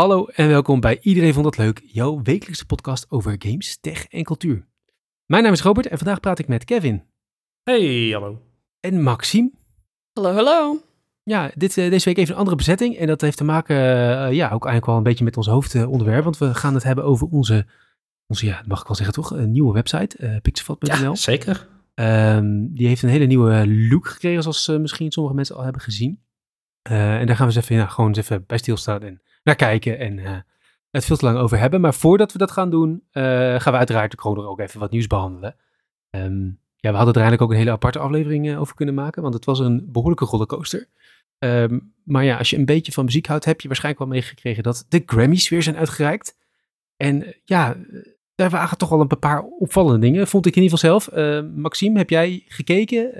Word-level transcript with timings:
Hallo 0.00 0.26
en 0.26 0.48
welkom 0.48 0.80
bij 0.80 0.98
Iedereen 1.00 1.32
Vond 1.32 1.44
Dat 1.44 1.56
Leuk, 1.56 1.82
jouw 1.84 2.22
wekelijkse 2.22 2.66
podcast 2.66 3.06
over 3.10 3.34
games, 3.38 3.78
tech 3.80 4.06
en 4.06 4.24
cultuur. 4.24 4.66
Mijn 5.26 5.42
naam 5.42 5.52
is 5.52 5.62
Robert 5.62 5.86
en 5.86 5.98
vandaag 5.98 6.20
praat 6.20 6.38
ik 6.38 6.48
met 6.48 6.64
Kevin 6.64 7.02
Hey, 7.62 8.10
hallo. 8.12 8.42
en 8.80 9.02
Maxime. 9.02 9.50
Hallo, 10.12 10.32
hallo. 10.32 10.82
Ja, 11.22 11.50
dit, 11.54 11.78
eh, 11.78 11.90
deze 11.90 12.04
week 12.04 12.16
even 12.18 12.32
een 12.32 12.38
andere 12.38 12.56
bezetting 12.56 12.96
en 12.96 13.06
dat 13.06 13.20
heeft 13.20 13.36
te 13.36 13.44
maken, 13.44 13.76
eh, 13.76 14.32
ja, 14.32 14.44
ook 14.44 14.64
eigenlijk 14.64 14.86
wel 14.86 14.96
een 14.96 15.02
beetje 15.02 15.24
met 15.24 15.36
ons 15.36 15.46
hoofdonderwerp, 15.46 16.24
want 16.24 16.38
we 16.38 16.54
gaan 16.54 16.74
het 16.74 16.82
hebben 16.82 17.04
over 17.04 17.26
onze, 17.26 17.66
onze 18.26 18.46
ja, 18.46 18.62
mag 18.66 18.80
ik 18.80 18.86
wel 18.86 18.96
zeggen 18.96 19.14
toch, 19.14 19.30
een 19.30 19.52
nieuwe 19.52 19.72
website, 19.72 20.16
eh 20.16 20.36
pixelvat.nl. 20.42 20.96
Ja, 20.96 21.14
zeker. 21.14 21.68
Ehm, 21.94 22.66
die 22.70 22.86
heeft 22.86 23.02
een 23.02 23.08
hele 23.08 23.26
nieuwe 23.26 23.68
look 23.68 24.06
gekregen, 24.06 24.42
zoals 24.42 24.68
misschien 24.68 25.10
sommige 25.10 25.36
mensen 25.36 25.56
al 25.56 25.62
hebben 25.62 25.82
gezien. 25.82 26.22
Eh, 26.82 27.18
en 27.18 27.26
daar 27.26 27.36
gaan 27.36 27.48
we 27.48 27.54
eens 27.54 27.62
even, 27.64 27.76
ja, 27.76 27.86
gewoon 27.86 28.08
eens 28.08 28.18
even 28.18 28.44
bij 28.46 28.58
stilstaan 28.58 29.02
en 29.02 29.22
naar 29.42 29.56
kijken 29.56 29.98
en 29.98 30.18
eh, 30.18 30.38
het 30.90 31.04
veel 31.04 31.16
te 31.16 31.24
lang 31.24 31.38
over 31.38 31.58
hebben. 31.58 31.80
Maar 31.80 31.94
voordat 31.94 32.32
we 32.32 32.38
dat 32.38 32.50
gaan 32.50 32.70
doen, 32.70 33.02
eh, 33.10 33.22
gaan 33.60 33.72
we 33.72 33.78
uiteraard 33.78 34.20
gewoon 34.20 34.38
er 34.38 34.48
ook 34.48 34.60
even 34.60 34.80
wat 34.80 34.90
nieuws 34.90 35.06
behandelen. 35.06 35.56
Ehm, 36.10 36.44
ja, 36.76 36.90
we 36.90 36.96
hadden 36.96 37.14
er 37.14 37.20
eigenlijk 37.20 37.42
ook 37.42 37.50
een 37.50 37.56
hele 37.56 37.70
aparte 37.70 37.98
aflevering 37.98 38.48
eh, 38.48 38.60
over 38.60 38.74
kunnen 38.74 38.94
maken, 38.94 39.22
want 39.22 39.34
het 39.34 39.44
was 39.44 39.58
een 39.58 39.88
behoorlijke 39.92 40.24
rollercoaster. 40.24 40.88
Ehm, 41.38 41.78
maar 42.04 42.24
ja, 42.24 42.36
als 42.36 42.50
je 42.50 42.56
een 42.56 42.64
beetje 42.64 42.92
van 42.92 43.04
muziek 43.04 43.26
houdt, 43.26 43.44
heb 43.44 43.60
je 43.60 43.68
waarschijnlijk 43.68 44.04
wel 44.04 44.14
meegekregen 44.14 44.62
dat 44.62 44.86
de 44.88 45.02
Grammys 45.06 45.48
weer 45.48 45.62
zijn 45.62 45.76
uitgereikt. 45.76 46.36
En 46.96 47.34
ja, 47.44 47.76
daar 48.34 48.50
waren 48.50 48.78
toch 48.78 48.88
wel 48.88 49.00
een 49.00 49.18
paar 49.18 49.42
opvallende 49.42 49.98
dingen, 49.98 50.28
vond 50.28 50.46
ik 50.46 50.56
in 50.56 50.62
ieder 50.62 50.78
geval 50.78 51.00
zelf. 51.00 51.08
Eh, 51.08 51.50
Maxime, 51.54 51.98
heb 51.98 52.10
jij 52.10 52.44
gekeken? 52.46 53.14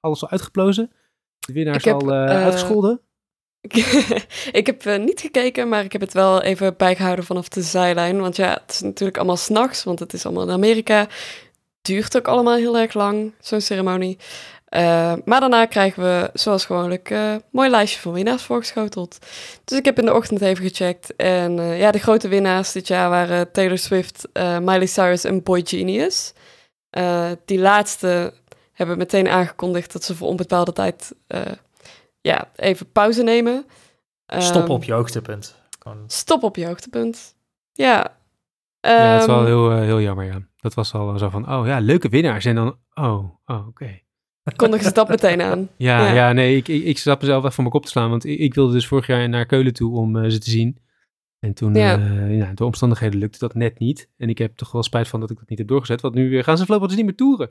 Alles 0.00 0.22
al 0.22 0.30
uitgeplozen? 0.30 0.92
De 1.46 1.52
winnaars 1.52 1.84
heb, 1.84 1.94
al 1.94 2.12
eh, 2.12 2.24
uitgescholden? 2.24 3.00
ik 4.60 4.66
heb 4.66 4.86
eh, 4.86 4.98
niet 4.98 5.20
gekeken, 5.20 5.68
maar 5.68 5.84
ik 5.84 5.92
heb 5.92 6.00
het 6.00 6.12
wel 6.12 6.42
even 6.42 6.76
bijgehouden 6.76 7.24
vanaf 7.24 7.48
de 7.48 7.62
zijlijn. 7.62 8.20
Want 8.20 8.36
ja, 8.36 8.50
het 8.62 8.74
is 8.74 8.80
natuurlijk 8.80 9.16
allemaal 9.16 9.36
s'nachts, 9.36 9.84
want 9.84 9.98
het 9.98 10.12
is 10.12 10.26
allemaal 10.26 10.44
in 10.44 10.50
Amerika. 10.50 11.06
Duurt 11.82 12.16
ook 12.16 12.28
allemaal 12.28 12.56
heel 12.56 12.78
erg 12.78 12.94
lang, 12.94 13.32
zo'n 13.40 13.60
ceremonie. 13.60 14.18
Eh, 14.74 15.12
maar 15.24 15.40
daarna 15.40 15.66
krijgen 15.66 16.02
we, 16.02 16.30
zoals 16.32 16.64
gewoonlijk, 16.64 17.10
een 17.10 17.42
mooi 17.50 17.70
lijstje 17.70 18.00
van 18.00 18.12
winnaars 18.12 18.42
voorgeschoteld. 18.42 19.18
Dus 19.64 19.78
ik 19.78 19.84
heb 19.84 19.98
in 19.98 20.04
de 20.04 20.14
ochtend 20.14 20.40
even 20.40 20.64
gecheckt. 20.64 21.16
En 21.16 21.58
eh, 21.58 21.78
ja, 21.78 21.90
de 21.90 21.98
grote 21.98 22.28
winnaars 22.28 22.72
dit 22.72 22.88
jaar 22.88 23.10
waren 23.10 23.52
Taylor 23.52 23.78
Swift, 23.78 24.28
eh, 24.32 24.58
Miley 24.58 24.86
Cyrus 24.86 25.24
en 25.24 25.42
Boy 25.42 25.62
Genius. 25.64 26.32
Eh, 26.90 27.30
die 27.44 27.58
laatste 27.58 28.32
hebben 28.72 28.98
meteen 28.98 29.28
aangekondigd 29.28 29.92
dat 29.92 30.04
ze 30.04 30.14
voor 30.16 30.28
onbepaalde 30.28 30.72
tijd 30.72 31.14
eh, 31.26 31.40
ja, 32.30 32.50
even 32.56 32.92
pauze 32.92 33.22
nemen. 33.22 33.64
Stop 34.26 34.62
Ehm, 34.62 34.70
op 34.70 34.84
je 34.84 34.92
hoogtepunt. 34.92 35.56
Gewoon- 35.78 36.04
Stop 36.06 36.42
op 36.42 36.56
je 36.56 36.66
hoogtepunt. 36.66 37.36
Ja. 37.72 38.16
ja, 38.80 38.90
het 39.12 39.20
is 39.20 39.26
wel 39.26 39.36
Ehm, 39.38 39.46
heel, 39.46 39.70
eh, 39.70 39.78
heel 39.80 40.00
jammer, 40.00 40.24
ja. 40.24 40.38
Dat 40.56 40.74
was 40.74 40.94
al 40.94 41.18
zo 41.18 41.28
van, 41.28 41.52
oh 41.52 41.66
ja, 41.66 41.78
leuke 41.78 42.08
winnaars. 42.08 42.44
En 42.44 42.54
dan, 42.54 42.78
oh, 42.94 43.24
oh 43.46 43.66
oké. 43.68 44.00
kondigen 44.56 44.86
ze 44.86 44.92
dat 44.92 45.08
meteen 45.08 45.42
aan. 45.42 45.68
Ja, 45.76 46.06
ja. 46.06 46.12
Ja. 46.14 46.32
nee, 46.32 46.56
ik, 46.56 46.68
ik, 46.68 46.84
ik 46.84 46.98
zat 46.98 47.20
mezelf 47.20 47.44
echt 47.44 47.54
voor 47.54 47.62
mijn 47.62 47.74
kop 47.74 47.84
te 47.84 47.90
slaan. 47.90 48.10
Want 48.10 48.24
ik, 48.24 48.38
ik 48.38 48.54
wilde 48.54 48.72
dus 48.72 48.86
vorig 48.86 49.06
jaar 49.06 49.28
naar 49.28 49.46
Keulen 49.46 49.72
toe 49.72 49.96
om 49.96 50.16
eh, 50.16 50.30
ze 50.30 50.38
te 50.38 50.50
zien. 50.50 50.78
En 51.38 51.54
toen, 51.54 51.74
Ja. 51.74 51.92
ja. 51.96 52.24
ja, 52.26 52.52
door 52.54 52.66
omstandigheden 52.66 53.18
lukte 53.18 53.38
dat 53.38 53.54
net 53.54 53.78
niet. 53.78 54.08
En 54.16 54.28
ik 54.28 54.38
heb 54.38 54.56
toch 54.56 54.72
wel 54.72 54.82
spijt 54.82 55.08
van 55.08 55.20
dat 55.20 55.30
ik 55.30 55.38
dat 55.38 55.48
niet 55.48 55.58
heb 55.58 55.68
doorgezet. 55.68 56.00
Want 56.00 56.14
nu 56.14 56.38
eh, 56.38 56.44
gaan 56.44 56.56
ze 56.58 56.64
voorlopig 56.64 56.88
dus 56.88 56.96
niet 56.96 57.06
meer 57.06 57.16
toeren. 57.16 57.50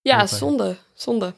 Ja, 0.00 0.26
zonde. 0.26 0.76
Zonde. 0.94 1.34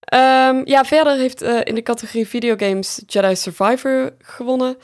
Ehm, 0.00 0.60
ja, 0.64 0.84
verder 0.84 1.16
heeft 1.16 1.42
eh, 1.42 1.58
in 1.64 1.74
de 1.74 1.82
categorie 1.82 2.28
videogames 2.28 3.02
Jedi 3.06 3.36
Survivor 3.36 4.12
gewonnen. 4.18 4.76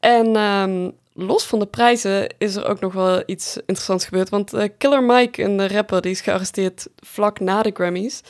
En 0.00 0.36
ehm, 0.36 0.90
los 1.14 1.44
van 1.46 1.58
de 1.58 1.66
prijzen 1.66 2.34
is 2.38 2.54
er 2.56 2.66
ook 2.68 2.80
nog 2.80 2.92
wel 2.92 3.22
iets 3.26 3.56
interessants 3.56 4.04
gebeurd. 4.04 4.28
Want 4.28 4.52
eh, 4.52 4.68
Killer 4.78 5.02
Mike, 5.02 5.42
een 5.42 5.68
rapper, 5.68 6.00
die 6.02 6.10
is 6.10 6.20
gearresteerd 6.20 6.86
vlak 6.96 7.40
na 7.40 7.62
de 7.62 7.70
Grammys. 7.74 8.20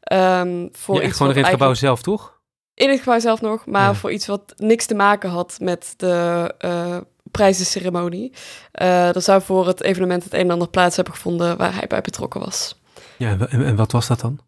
Ehm, 0.00 0.68
voor 0.72 0.94
Ja, 0.94 1.00
echt 1.02 1.16
gewoon 1.16 1.32
in 1.34 1.38
het 1.38 1.48
gebouw 1.48 1.74
zelf, 1.74 2.02
toch? 2.02 2.40
In 2.74 2.90
het 2.90 2.98
gebouw 2.98 3.18
zelf 3.18 3.40
nog, 3.40 3.66
maar 3.66 3.82
Ja. 3.88 3.94
voor 3.94 4.12
iets 4.12 4.26
wat 4.26 4.54
niks 4.56 4.86
te 4.86 4.94
maken 4.94 5.30
had 5.30 5.56
met 5.60 5.94
de 5.96 6.54
eh 6.58 6.96
prijzenceremonie. 7.30 8.32
Eh 8.72 9.14
er 9.16 9.22
zou 9.22 9.42
voor 9.42 9.66
het 9.66 9.82
evenement 9.82 10.24
het 10.24 10.32
een 10.32 10.40
en 10.40 10.50
ander 10.50 10.68
plaats 10.68 10.96
hebben 10.96 11.14
gevonden 11.14 11.56
waar 11.56 11.74
hij 11.74 11.86
bij 11.86 12.00
betrokken 12.00 12.40
was. 12.40 12.80
Ja, 13.18 13.38
en 13.48 13.76
wat 13.76 13.92
was 13.92 14.06
dat 14.06 14.20
dan? 14.20 14.38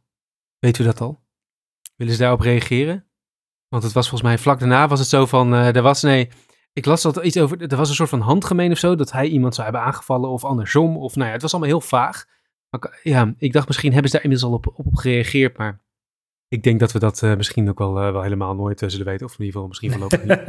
Weet 0.59 0.79
u 0.79 0.85
dat 0.85 1.01
al? 1.01 1.23
Willen 1.97 2.13
ze 2.15 2.19
daarop 2.21 2.41
reageren? 2.41 3.07
Want 3.69 3.83
het 3.83 3.93
was 3.93 4.09
volgens 4.09 4.29
mij 4.31 4.39
vlak 4.39 4.59
daarna 4.59 4.89
was 4.89 4.99
het 4.99 5.09
zo 5.09 5.27
van, 5.27 5.55
eh, 5.55 5.77
er 5.77 5.83
was, 5.83 6.03
nee, 6.03 6.29
ik 6.73 6.85
las 6.87 7.03
dat 7.03 7.17
iets 7.17 7.37
over, 7.39 7.63
er 7.71 7.77
was 7.77 7.89
een 7.89 7.95
soort 7.95 8.09
van 8.09 8.21
handgemeen 8.21 8.71
of 8.73 8.79
zo, 8.79 8.95
dat 8.95 9.13
hij 9.13 9.27
iemand 9.27 9.55
zou 9.55 9.67
hebben 9.71 9.87
aangevallen 9.87 10.31
of 10.31 10.45
andersom. 10.45 10.97
Of 10.97 11.15
nou 11.15 11.27
ja, 11.27 11.33
het 11.33 11.43
was 11.43 11.53
allemaal 11.53 11.71
heel 11.71 11.81
vaag. 11.81 12.25
Maar 12.71 12.81
ik- 12.85 13.01
ja, 13.03 13.35
ik 13.39 13.53
dacht 13.53 13.67
misschien 13.67 13.93
hebben 13.93 14.11
ze 14.11 14.17
daar 14.17 14.25
inmiddels 14.25 14.53
al 14.53 14.59
op, 14.59 14.67
op, 14.67 14.87
op 14.87 14.95
gereageerd, 14.97 15.57
maar 15.57 15.83
ik 16.49 16.63
denk 16.63 16.81
dat 16.81 16.93
we 16.93 16.99
dat 16.99 17.23
eh, 17.23 17.37
misschien 17.37 17.69
ook 17.69 17.79
wel, 17.79 18.01
eh, 18.01 18.13
wel 18.13 18.23
helemaal 18.23 18.55
nooit 18.55 18.83
zullen 18.87 19.07
weten. 19.07 19.27
Of 19.27 19.39
in 19.39 19.45
ieder 19.45 19.53
geval 19.53 19.69
misschien 19.69 19.91
voorlopig 19.91 20.23
niet. 20.23 20.31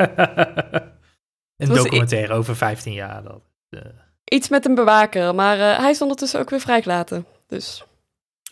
een 1.57 1.67
documentaire 1.84 2.34
over 2.34 2.55
15 2.55 2.94
jaar. 2.94 3.23
Dat, 3.23 3.41
eh, 3.69 3.81
Iets 4.23 4.50
met 4.50 4.66
een 4.66 4.75
bewaker, 4.75 5.35
maar 5.35 5.59
eh, 5.59 5.78
hij 5.79 5.89
is 5.89 6.01
ondertussen 6.01 6.39
ook 6.39 6.50
weer 6.50 6.59
vrijgelaten. 6.59 7.25
Dus 7.47 7.85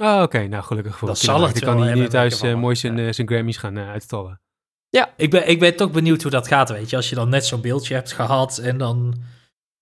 Ah, 0.03 0.21
oké, 0.21 0.47
nou 0.47 0.63
gelukkig 0.63 0.97
voor 0.97 1.07
Dat 1.07 1.17
zal 1.19 1.41
het 1.41 1.59
Dan 1.59 1.63
kan 1.63 1.77
hij 1.77 1.83
nu 1.85 1.89
hebben, 1.89 2.09
thuis 2.09 2.41
eh, 2.41 2.55
mooi 2.55 2.75
zijn, 2.75 2.97
Ja. 2.97 3.07
eh, 3.07 3.13
zijn 3.13 3.27
Grammys 3.27 3.57
gaan 3.57 3.77
eh, 3.77 3.89
uitstallen. 3.89 4.41
ik, 5.15 5.29
ben, 5.29 5.49
ik 5.49 5.59
ben 5.59 5.75
toch 5.75 5.91
benieuwd 5.91 6.21
hoe 6.21 6.31
dat 6.31 6.47
gaat, 6.47 6.69
weet 6.69 6.89
je. 6.89 6.95
Als 6.95 7.09
je 7.09 7.15
dan 7.15 7.29
net 7.29 7.45
zo'n 7.45 7.61
beeldje 7.61 7.93
hebt 7.93 8.11
gehad 8.11 8.57
en 8.57 8.77
dan 8.77 9.15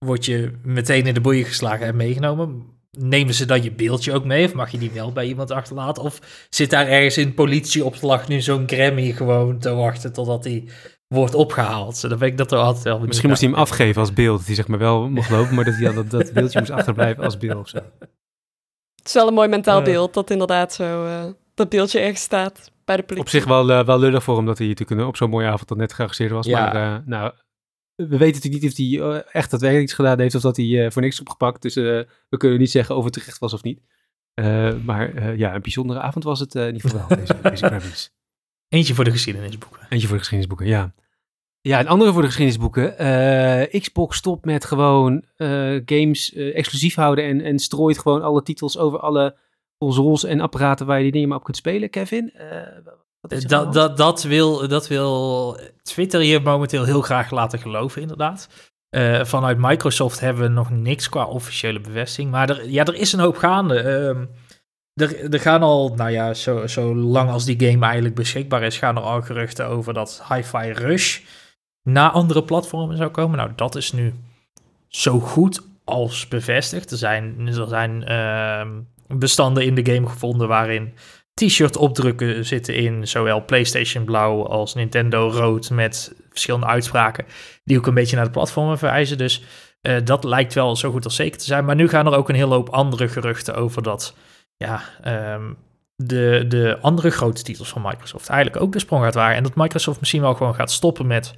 word 0.05 0.25
je 0.25 0.51
meteen 0.63 1.05
in 1.05 1.13
de 1.13 1.21
boeien 1.21 1.45
geslagen 1.45 1.85
en 1.85 1.95
meegenomen. 1.95 2.65
Nemen 2.97 3.33
ze 3.33 3.45
dan 3.45 3.63
je 3.63 3.71
beeldje 3.71 4.13
ook 4.13 4.25
mee 4.25 4.45
of 4.45 4.53
mag 4.53 4.71
je 4.71 4.77
die 4.77 4.91
wel 4.91 5.11
bij 5.11 5.25
iemand 5.25 5.51
achterlaten? 5.51 6.03
Of 6.03 6.47
zit 6.49 6.69
daar 6.69 6.87
ergens 6.87 7.17
in 7.17 7.33
politieopslag 7.33 8.27
nu 8.27 8.41
zo'n 8.41 8.63
Grammy 8.67 9.11
gewoon 9.11 9.59
te 9.59 9.73
wachten 9.73 10.13
totdat 10.13 10.43
hij 10.43 10.63
wordt 11.07 11.35
opgehaald? 11.35 12.01
Dan 12.09 12.17
ben 12.19 12.27
ik 12.27 12.37
dat 12.37 12.51
er 12.51 12.57
altijd 12.57 12.83
wel 12.83 12.93
benieuwd 12.93 13.07
Misschien 13.07 13.29
moest 13.29 13.41
hij 13.41 13.49
hem 13.49 13.59
afgeven 13.59 14.01
als 14.01 14.13
beeld. 14.13 14.37
Dat 14.37 14.47
hij 14.47 14.55
zeg 14.55 14.67
maar 14.67 14.79
wel 14.79 15.09
mocht 15.09 15.29
lopen, 15.29 15.55
maar 15.55 15.65
dat 15.65 15.75
hij 15.75 15.83
dan 15.83 15.95
dat, 15.95 16.09
dat 16.09 16.33
beeldje 16.33 16.59
moest 16.59 16.71
achterblijven 16.71 17.23
als 17.23 17.37
beeld 17.37 17.59
of 17.59 17.69
zo. 17.69 17.79
het 19.01 19.07
is 19.07 19.13
wel 19.13 19.27
een 19.27 19.33
mooi 19.33 19.47
mentaal 19.47 19.81
beeld 19.81 20.13
dat 20.13 20.29
inderdaad 20.29 20.73
zo 20.73 21.05
eh, 21.05 21.25
dat 21.53 21.69
beeldje 21.69 21.99
ergens 21.99 22.21
staat 22.21 22.71
bij 22.85 22.95
de 22.95 23.03
politie. 23.03 23.25
Op 23.25 23.29
zich 23.29 23.45
wel, 23.45 23.71
eh, 23.71 23.85
wel 23.85 23.99
lullig 23.99 24.23
voor 24.23 24.35
hem 24.35 24.45
dat 24.45 24.57
hij 24.57 24.67
natuurlijk 24.67 25.07
op 25.07 25.17
zo'n 25.17 25.29
mooie 25.29 25.47
avond 25.47 25.67
dan 25.67 25.77
net 25.77 25.93
gearresteerd 25.93 26.31
was. 26.31 26.45
Ja. 26.45 26.59
Maar 26.59 26.75
eh, 26.75 27.05
nou, 27.05 27.33
we 27.95 28.17
weten 28.17 28.41
natuurlijk 28.43 28.77
niet 28.77 29.01
of 29.01 29.07
hij 29.07 29.23
echt 29.23 29.51
daadwerkelijk 29.51 29.89
iets 29.89 29.93
gedaan 29.93 30.19
heeft 30.19 30.35
of 30.35 30.41
dat 30.41 30.57
hij 30.57 30.85
eh, 30.85 30.91
voor 30.91 31.01
niks 31.01 31.13
is 31.13 31.21
opgepakt. 31.21 31.61
Dus 31.61 31.75
eh, 31.75 31.83
we 32.29 32.37
kunnen 32.37 32.59
niet 32.59 32.71
zeggen 32.71 32.95
of 32.95 33.03
het 33.03 33.13
terecht 33.13 33.39
was 33.39 33.53
of 33.53 33.63
niet. 33.63 33.81
Eh, 34.33 34.73
maar 34.85 35.13
eh, 35.13 35.37
ja, 35.37 35.55
een 35.55 35.61
bijzondere 35.61 35.99
avond 35.99 36.23
was 36.23 36.39
het 36.39 36.55
eh, 36.55 36.67
in 36.67 36.75
ieder 36.75 36.89
geval 36.89 37.07
wel, 37.07 37.17
deze, 37.17 37.69
deze. 37.79 38.09
Eentje 38.67 38.93
voor 38.93 39.03
de 39.03 39.11
geschiedenisboeken. 39.11 39.79
Eentje 39.89 40.07
voor 40.07 40.17
de 40.17 40.23
geschiedenisboeken, 40.23 40.67
ja. 40.67 40.93
Ja, 41.63 41.79
een 41.79 41.87
andere 41.87 42.11
voor 42.11 42.21
de 42.21 42.27
geschiedenisboeken. 42.27 42.97
Eh, 42.97 43.81
Xbox 43.81 44.17
stopt 44.17 44.45
met 44.45 44.65
gewoon 44.65 45.23
eh, 45.35 45.79
games 45.85 46.33
eh, 46.33 46.55
exclusief 46.57 46.95
houden 46.95 47.25
en, 47.25 47.41
en 47.41 47.59
strooit 47.59 47.99
gewoon 47.99 48.21
alle 48.21 48.43
titels 48.43 48.77
over 48.77 48.99
alle 48.99 49.35
consoles 49.77 50.23
en 50.23 50.41
apparaten 50.41 50.85
waar 50.85 50.97
je 50.97 51.03
die 51.03 51.11
dingen 51.11 51.27
maar 51.27 51.37
op 51.37 51.43
kunt 51.43 51.57
spelen, 51.57 51.89
Kevin. 51.89 52.33
Dat, 53.21 53.73
dat, 53.73 53.97
dat, 53.97 54.23
wil, 54.23 54.67
dat 54.67 54.87
wil 54.87 55.57
Twitter 55.81 56.23
je 56.23 56.39
momenteel 56.39 56.83
heel 56.83 57.01
graag 57.01 57.31
laten 57.31 57.59
geloven, 57.59 58.01
inderdaad. 58.01 58.47
Vanuit 59.21 59.57
Microsoft 59.57 60.19
hebben 60.19 60.43
we 60.43 60.49
nog 60.49 60.69
niks 60.69 61.09
qua 61.09 61.25
officiële 61.25 61.79
bevestiging. 61.79 62.31
Maar 62.31 62.49
er, 62.49 62.69
ja, 62.69 62.85
er 62.85 62.95
is 62.95 63.13
een 63.13 63.19
hoop 63.19 63.37
gaande. 63.37 63.79
Ehm, 63.79 64.25
er, 64.93 65.33
er 65.33 65.39
gaan 65.39 65.61
al, 65.61 65.93
nou 65.95 66.11
ja, 66.11 66.33
zo, 66.33 66.67
zo 66.67 66.95
lang 66.95 67.29
als 67.29 67.45
die 67.45 67.69
game 67.69 67.85
eigenlijk 67.85 68.15
beschikbaar 68.15 68.63
is, 68.63 68.77
gaan 68.77 68.95
er 68.95 69.03
al 69.03 69.21
geruchten 69.21 69.67
over 69.67 69.93
dat 69.93 70.23
Hi-Fi 70.29 70.71
Rush 70.71 71.19
naar 71.83 72.09
andere 72.09 72.43
platformen 72.43 72.97
zou 72.97 73.09
komen. 73.09 73.37
Nou, 73.37 73.51
dat 73.55 73.75
is 73.75 73.91
nu 73.91 74.13
zo 74.87 75.19
goed 75.19 75.61
als 75.83 76.27
bevestigd. 76.27 76.91
Er 76.91 76.97
zijn, 76.97 77.47
er 77.47 77.67
zijn 77.67 78.03
ehm, 78.05 78.69
bestanden 79.07 79.65
in 79.65 79.75
de 79.75 79.93
game 79.93 80.07
gevonden 80.07 80.47
waarin 80.47 80.93
t-shirt 81.33 81.77
opdrukken 81.77 82.45
zitten 82.45 82.75
in 82.75 83.07
zowel 83.07 83.45
PlayStation 83.45 84.05
blauw 84.05 84.47
als 84.47 84.73
Nintendo 84.73 85.29
rood 85.29 85.69
met 85.69 86.13
verschillende 86.29 86.65
uitspraken 86.65 87.25
die 87.63 87.77
ook 87.77 87.87
een 87.87 87.93
beetje 87.93 88.15
naar 88.15 88.25
de 88.25 88.31
platformen 88.31 88.77
verwijzen. 88.77 89.17
Dus 89.17 89.43
eh, 89.81 89.95
dat 90.03 90.23
lijkt 90.23 90.53
wel 90.53 90.75
zo 90.75 90.91
goed 90.91 91.05
als 91.05 91.15
zeker 91.15 91.37
te 91.37 91.45
zijn. 91.45 91.65
Maar 91.65 91.75
nu 91.75 91.87
gaan 91.87 92.05
er 92.05 92.17
ook 92.17 92.29
een 92.29 92.35
hele 92.35 92.53
hoop 92.53 92.69
andere 92.69 93.07
geruchten 93.07 93.55
over 93.55 93.83
dat 93.83 94.15
ja, 94.57 94.81
ehm, 95.01 95.53
de, 95.95 96.45
de 96.47 96.77
andere 96.81 97.09
grote 97.09 97.43
titels 97.43 97.69
van 97.69 97.81
Microsoft 97.81 98.29
eigenlijk 98.29 98.63
ook 98.63 98.71
de 98.71 98.79
sprong 98.79 99.03
gaat 99.03 99.13
waren. 99.13 99.35
En 99.35 99.43
dat 99.43 99.55
Microsoft 99.55 99.99
misschien 99.99 100.21
wel 100.21 100.33
gewoon 100.33 100.55
gaat 100.55 100.71
stoppen 100.71 101.07
met 101.07 101.33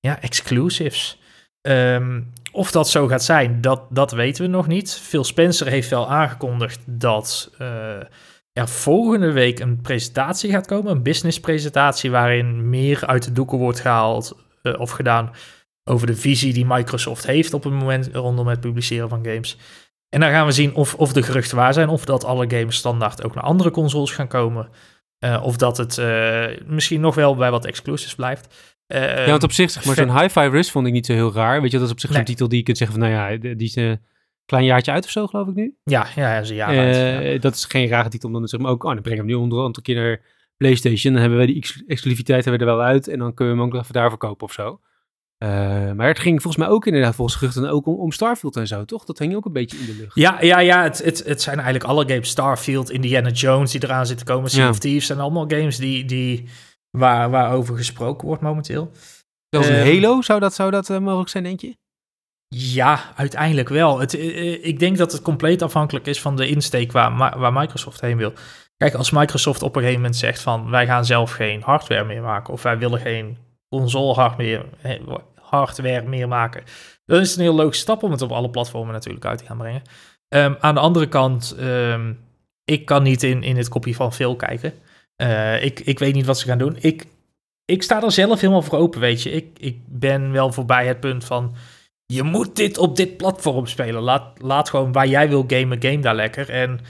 ja, 0.00 0.20
exclusives. 0.20 1.18
Ehm, 1.60 2.20
of 2.52 2.70
dat 2.70 2.88
zo 2.88 3.06
gaat 3.06 3.24
zijn, 3.24 3.60
dat, 3.60 3.82
dat 3.90 4.12
weten 4.12 4.44
we 4.44 4.50
nog 4.50 4.66
niet. 4.66 5.00
Phil 5.02 5.24
Spencer 5.24 5.66
heeft 5.66 5.90
wel 5.90 6.10
aangekondigd 6.10 6.80
dat 6.86 7.50
eh, 7.58 7.96
er 8.52 8.68
volgende 8.68 9.32
week 9.32 9.58
een 9.58 9.80
presentatie 9.80 10.50
gaat 10.50 10.66
komen. 10.66 10.92
Een 10.92 11.02
business 11.02 11.40
presentatie 11.40 12.10
waarin 12.10 12.68
meer 12.68 13.06
uit 13.06 13.24
de 13.24 13.32
doeken 13.32 13.58
wordt 13.58 13.80
gehaald 13.80 14.36
eh, 14.62 14.80
of 14.80 14.90
gedaan 14.90 15.30
over 15.84 16.06
de 16.06 16.16
visie 16.16 16.52
die 16.52 16.66
Microsoft 16.66 17.26
heeft 17.26 17.54
op 17.54 17.64
het 17.64 17.72
moment 17.72 18.10
rondom 18.12 18.46
het 18.46 18.60
publiceren 18.60 19.08
van 19.08 19.24
games. 19.24 19.56
En 20.08 20.20
dan 20.20 20.30
gaan 20.30 20.46
we 20.46 20.52
zien 20.52 20.74
of, 20.74 20.94
of 20.94 21.12
de 21.12 21.22
geruchten 21.22 21.56
waar 21.56 21.72
zijn, 21.72 21.88
of 21.88 22.04
dat 22.04 22.24
alle 22.24 22.50
games 22.50 22.76
standaard 22.76 23.24
ook 23.24 23.34
naar 23.34 23.44
andere 23.44 23.70
consoles 23.70 24.10
gaan 24.10 24.28
komen. 24.28 24.68
Uh, 25.24 25.42
of 25.42 25.56
dat 25.56 25.76
het 25.76 26.02
misschien 26.66 27.00
nog 27.00 27.14
wel 27.14 27.34
bij 27.34 27.50
wat 27.50 27.64
exclusives 27.64 28.14
blijft. 28.14 28.54
Uh, 28.94 29.16
ja, 29.16 29.30
want 29.30 29.42
op 29.42 29.52
zich, 29.52 29.70
zeg 29.70 29.84
maar, 29.84 29.94
zo'n 29.94 30.20
Hi-Fi 30.20 30.48
Rush 30.48 30.70
vond 30.70 30.86
ik 30.86 30.92
niet 30.92 31.06
zo 31.06 31.12
heel 31.12 31.32
raar. 31.32 31.62
Weet 31.62 31.70
je, 31.70 31.76
dat 31.76 31.86
is 31.86 31.92
op 31.92 32.00
zich 32.00 32.08
nee. 32.08 32.18
zo'n 32.18 32.26
titel 32.26 32.48
die 32.48 32.58
je 32.58 32.64
kunt 32.64 32.78
zeggen 32.78 33.00
van, 33.00 33.08
nou 33.08 33.32
ja, 33.32 33.54
die 33.54 33.66
is 33.66 33.76
een 33.76 34.00
klein 34.46 34.64
jaartje 34.64 34.92
uit 34.92 35.04
of 35.04 35.10
zo, 35.10 35.26
geloof 35.26 35.48
ik 35.48 35.54
nu. 35.54 35.74
Ja, 35.84 36.06
ja, 36.14 36.34
ja 36.34 36.40
is 36.40 36.50
een 36.50 36.56
jaar 36.56 36.78
uit. 36.78 37.24
Ja. 37.24 37.38
Dat 37.38 37.54
is 37.54 37.64
geen 37.64 37.88
rare 37.88 38.08
titel, 38.08 38.30
dan 38.30 38.48
zeg 38.48 38.60
maar 38.60 38.70
ook, 38.70 38.84
oh, 38.84 38.92
dan 38.92 39.02
brengen 39.02 39.24
we 39.24 39.30
hem 39.30 39.38
nu 39.38 39.44
onder 39.44 39.64
een 39.64 39.82
keer 39.82 39.94
naar 39.94 40.20
PlayStation. 40.56 41.12
Dan 41.12 41.22
hebben 41.22 41.38
we 41.40 41.46
die 41.46 41.56
ex 41.56 41.82
exclusiviteit 41.86 42.44
hebben 42.44 42.66
we 42.66 42.70
er 42.70 42.76
wel 42.76 42.86
uit 42.86 43.08
en 43.08 43.18
dan 43.18 43.34
kunnen 43.34 43.54
we 43.54 43.60
hem 43.60 43.68
ook 43.68 43.74
nog 43.74 43.82
even 43.82 43.94
daar 43.94 44.08
verkopen 44.08 44.46
of 44.46 44.52
zo. 44.52 44.80
Uh, 45.44 45.48
maar 45.92 46.06
het 46.06 46.18
ging 46.18 46.42
volgens 46.42 46.64
mij 46.64 46.72
ook 46.72 46.86
inderdaad 46.86 47.14
volgens 47.14 47.36
geruchten 47.36 47.70
ook 47.70 47.86
om, 47.86 47.94
om, 47.94 48.12
Starfield 48.12 48.56
en 48.56 48.66
zo, 48.66 48.84
toch? 48.84 49.04
Dat 49.04 49.18
hing 49.18 49.34
ook 49.34 49.44
een 49.44 49.52
beetje 49.52 49.78
in 49.78 49.86
de 49.86 49.94
lucht. 49.94 50.14
Ja, 50.14 50.36
ja, 50.40 50.58
ja 50.58 50.82
het, 50.82 51.04
het, 51.04 51.22
het 51.26 51.42
zijn 51.42 51.56
eigenlijk 51.56 51.84
alle 51.84 52.08
games. 52.08 52.28
Starfield, 52.28 52.90
Indiana 52.90 53.30
Jones 53.30 53.70
die 53.70 53.84
eraan 53.84 54.06
zitten 54.06 54.26
komen, 54.26 54.50
Sea 54.50 54.64
ja. 54.64 54.70
of 54.70 54.78
Thieves. 54.78 55.06
zijn 55.06 55.20
allemaal 55.20 55.48
games 55.48 55.76
die, 55.76 56.04
die, 56.04 56.48
waar, 56.90 57.30
waarover 57.30 57.76
gesproken 57.76 58.26
wordt 58.26 58.42
momenteel. 58.42 58.90
Zelfs 59.48 59.68
een 59.68 59.86
um, 59.86 60.02
Halo, 60.02 60.22
zou 60.22 60.40
dat, 60.40 60.54
zou 60.54 60.70
dat 60.70 60.88
uh, 60.88 60.98
mogelijk 60.98 61.30
zijn, 61.30 61.44
denk 61.44 61.60
je? 61.60 61.76
Ja, 62.48 63.12
uiteindelijk 63.16 63.68
wel. 63.68 63.98
Het, 63.98 64.14
uh, 64.14 64.64
ik 64.64 64.78
denk 64.78 64.96
dat 64.96 65.12
het 65.12 65.22
compleet 65.22 65.62
afhankelijk 65.62 66.06
is 66.06 66.20
van 66.20 66.36
de 66.36 66.48
insteek 66.48 66.92
waar, 66.92 67.38
waar 67.38 67.52
Microsoft 67.52 68.00
heen 68.00 68.16
wil. 68.16 68.32
Kijk, 68.76 68.94
als 68.94 69.10
Microsoft 69.10 69.62
op 69.62 69.74
een 69.74 69.80
gegeven 69.80 70.00
moment 70.00 70.18
zegt 70.18 70.42
van... 70.42 70.70
wij 70.70 70.86
gaan 70.86 71.04
zelf 71.04 71.32
geen 71.32 71.62
hardware 71.62 72.04
meer 72.04 72.22
maken... 72.22 72.52
of 72.52 72.62
wij 72.62 72.78
willen 72.78 73.00
geen 73.00 73.38
console 73.68 74.14
hardware, 74.14 74.64
hardware 75.34 76.08
meer 76.08 76.28
maken. 76.28 76.62
Dan 77.04 77.20
is 77.20 77.28
het 77.28 77.38
een 77.38 77.44
heel 77.44 77.54
leuke 77.54 77.76
stap 77.76 78.02
om 78.02 78.10
het 78.10 78.22
op 78.22 78.32
alle 78.32 78.50
platformen 78.50 78.92
natuurlijk 78.92 79.24
uit 79.24 79.38
te 79.38 79.44
gaan 79.44 79.58
brengen. 79.58 79.82
Um, 80.34 80.56
aan 80.60 80.74
de 80.74 80.80
andere 80.80 81.08
kant, 81.08 81.56
um, 81.60 82.20
ik 82.64 82.84
kan 82.84 83.02
niet 83.02 83.22
in, 83.22 83.42
in 83.42 83.56
het 83.56 83.68
kopje 83.68 83.94
van 83.94 84.12
veel 84.12 84.36
kijken. 84.36 84.72
Uh, 85.20 85.64
ik, 85.64 85.80
ik 85.80 85.98
weet 85.98 86.14
niet 86.14 86.26
wat 86.26 86.38
ze 86.38 86.46
gaan 86.46 86.58
doen. 86.58 86.76
Ik, 86.80 87.04
ik 87.64 87.82
sta 87.82 88.02
er 88.02 88.12
zelf 88.12 88.40
helemaal 88.40 88.62
voor 88.62 88.78
open, 88.78 89.00
weet 89.00 89.22
je. 89.22 89.30
Ik, 89.30 89.46
ik 89.58 89.78
ben 89.86 90.32
wel 90.32 90.52
voorbij 90.52 90.86
het 90.86 91.00
punt 91.00 91.24
van... 91.24 91.54
Je 92.06 92.22
moet 92.22 92.56
dit 92.56 92.78
op 92.78 92.96
dit 92.96 93.16
platform 93.16 93.66
spelen. 93.66 94.02
Laat, 94.02 94.42
laat 94.42 94.70
gewoon 94.70 94.92
waar 94.92 95.06
jij 95.06 95.28
wil 95.28 95.44
gamen, 95.46 95.82
game 95.82 96.00
daar 96.00 96.14
lekker. 96.14 96.50
En 96.50 96.80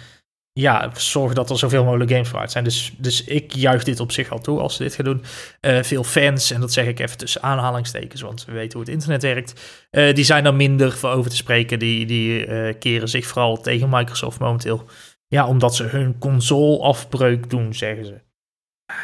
ja, 0.52 0.90
zorgen 0.94 1.34
dat 1.34 1.50
er 1.50 1.58
zoveel 1.58 1.84
mogelijk 1.84 2.10
games 2.10 2.28
vooruit 2.28 2.50
zijn. 2.50 2.64
Dus, 2.64 2.92
dus 2.98 3.24
ik 3.24 3.54
juich 3.54 3.84
dit 3.84 4.00
op 4.00 4.12
zich 4.12 4.30
al 4.30 4.40
toe 4.40 4.60
als 4.60 4.76
ze 4.76 4.82
dit 4.82 4.94
gaan 4.94 5.04
doen. 5.04 5.22
Uh, 5.60 5.82
veel 5.82 6.04
fans, 6.04 6.50
en 6.50 6.60
dat 6.60 6.72
zeg 6.72 6.86
ik 6.86 6.98
even 6.98 7.16
tussen 7.16 7.42
aanhalingstekens, 7.42 8.20
want 8.20 8.44
we 8.44 8.52
weten 8.52 8.72
hoe 8.72 8.80
het 8.80 8.94
internet 8.94 9.22
werkt. 9.22 9.60
Uh, 9.90 10.14
die 10.14 10.24
zijn 10.24 10.46
er 10.46 10.54
minder 10.54 10.92
voor 10.92 11.10
over 11.10 11.30
te 11.30 11.36
spreken. 11.36 11.78
Die, 11.78 12.06
die 12.06 12.44
keren 12.74 13.08
zich 13.08 13.26
vooral 13.26 13.60
tegen 13.60 13.88
Microsoft 13.88 14.38
momenteel. 14.38 14.84
Ja, 15.30 15.48
omdat 15.48 15.74
ze 15.74 15.84
hun 15.84 16.18
console 16.18 16.78
afbreuk 16.78 17.50
doen, 17.50 17.74
zeggen 17.74 18.04
ze. 18.04 18.20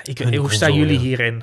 Ik, 0.03 0.19
hoe 0.19 0.31
console, 0.31 0.55
staan 0.55 0.75
jullie 0.75 0.95
ja. 0.95 1.01
hierin? 1.01 1.43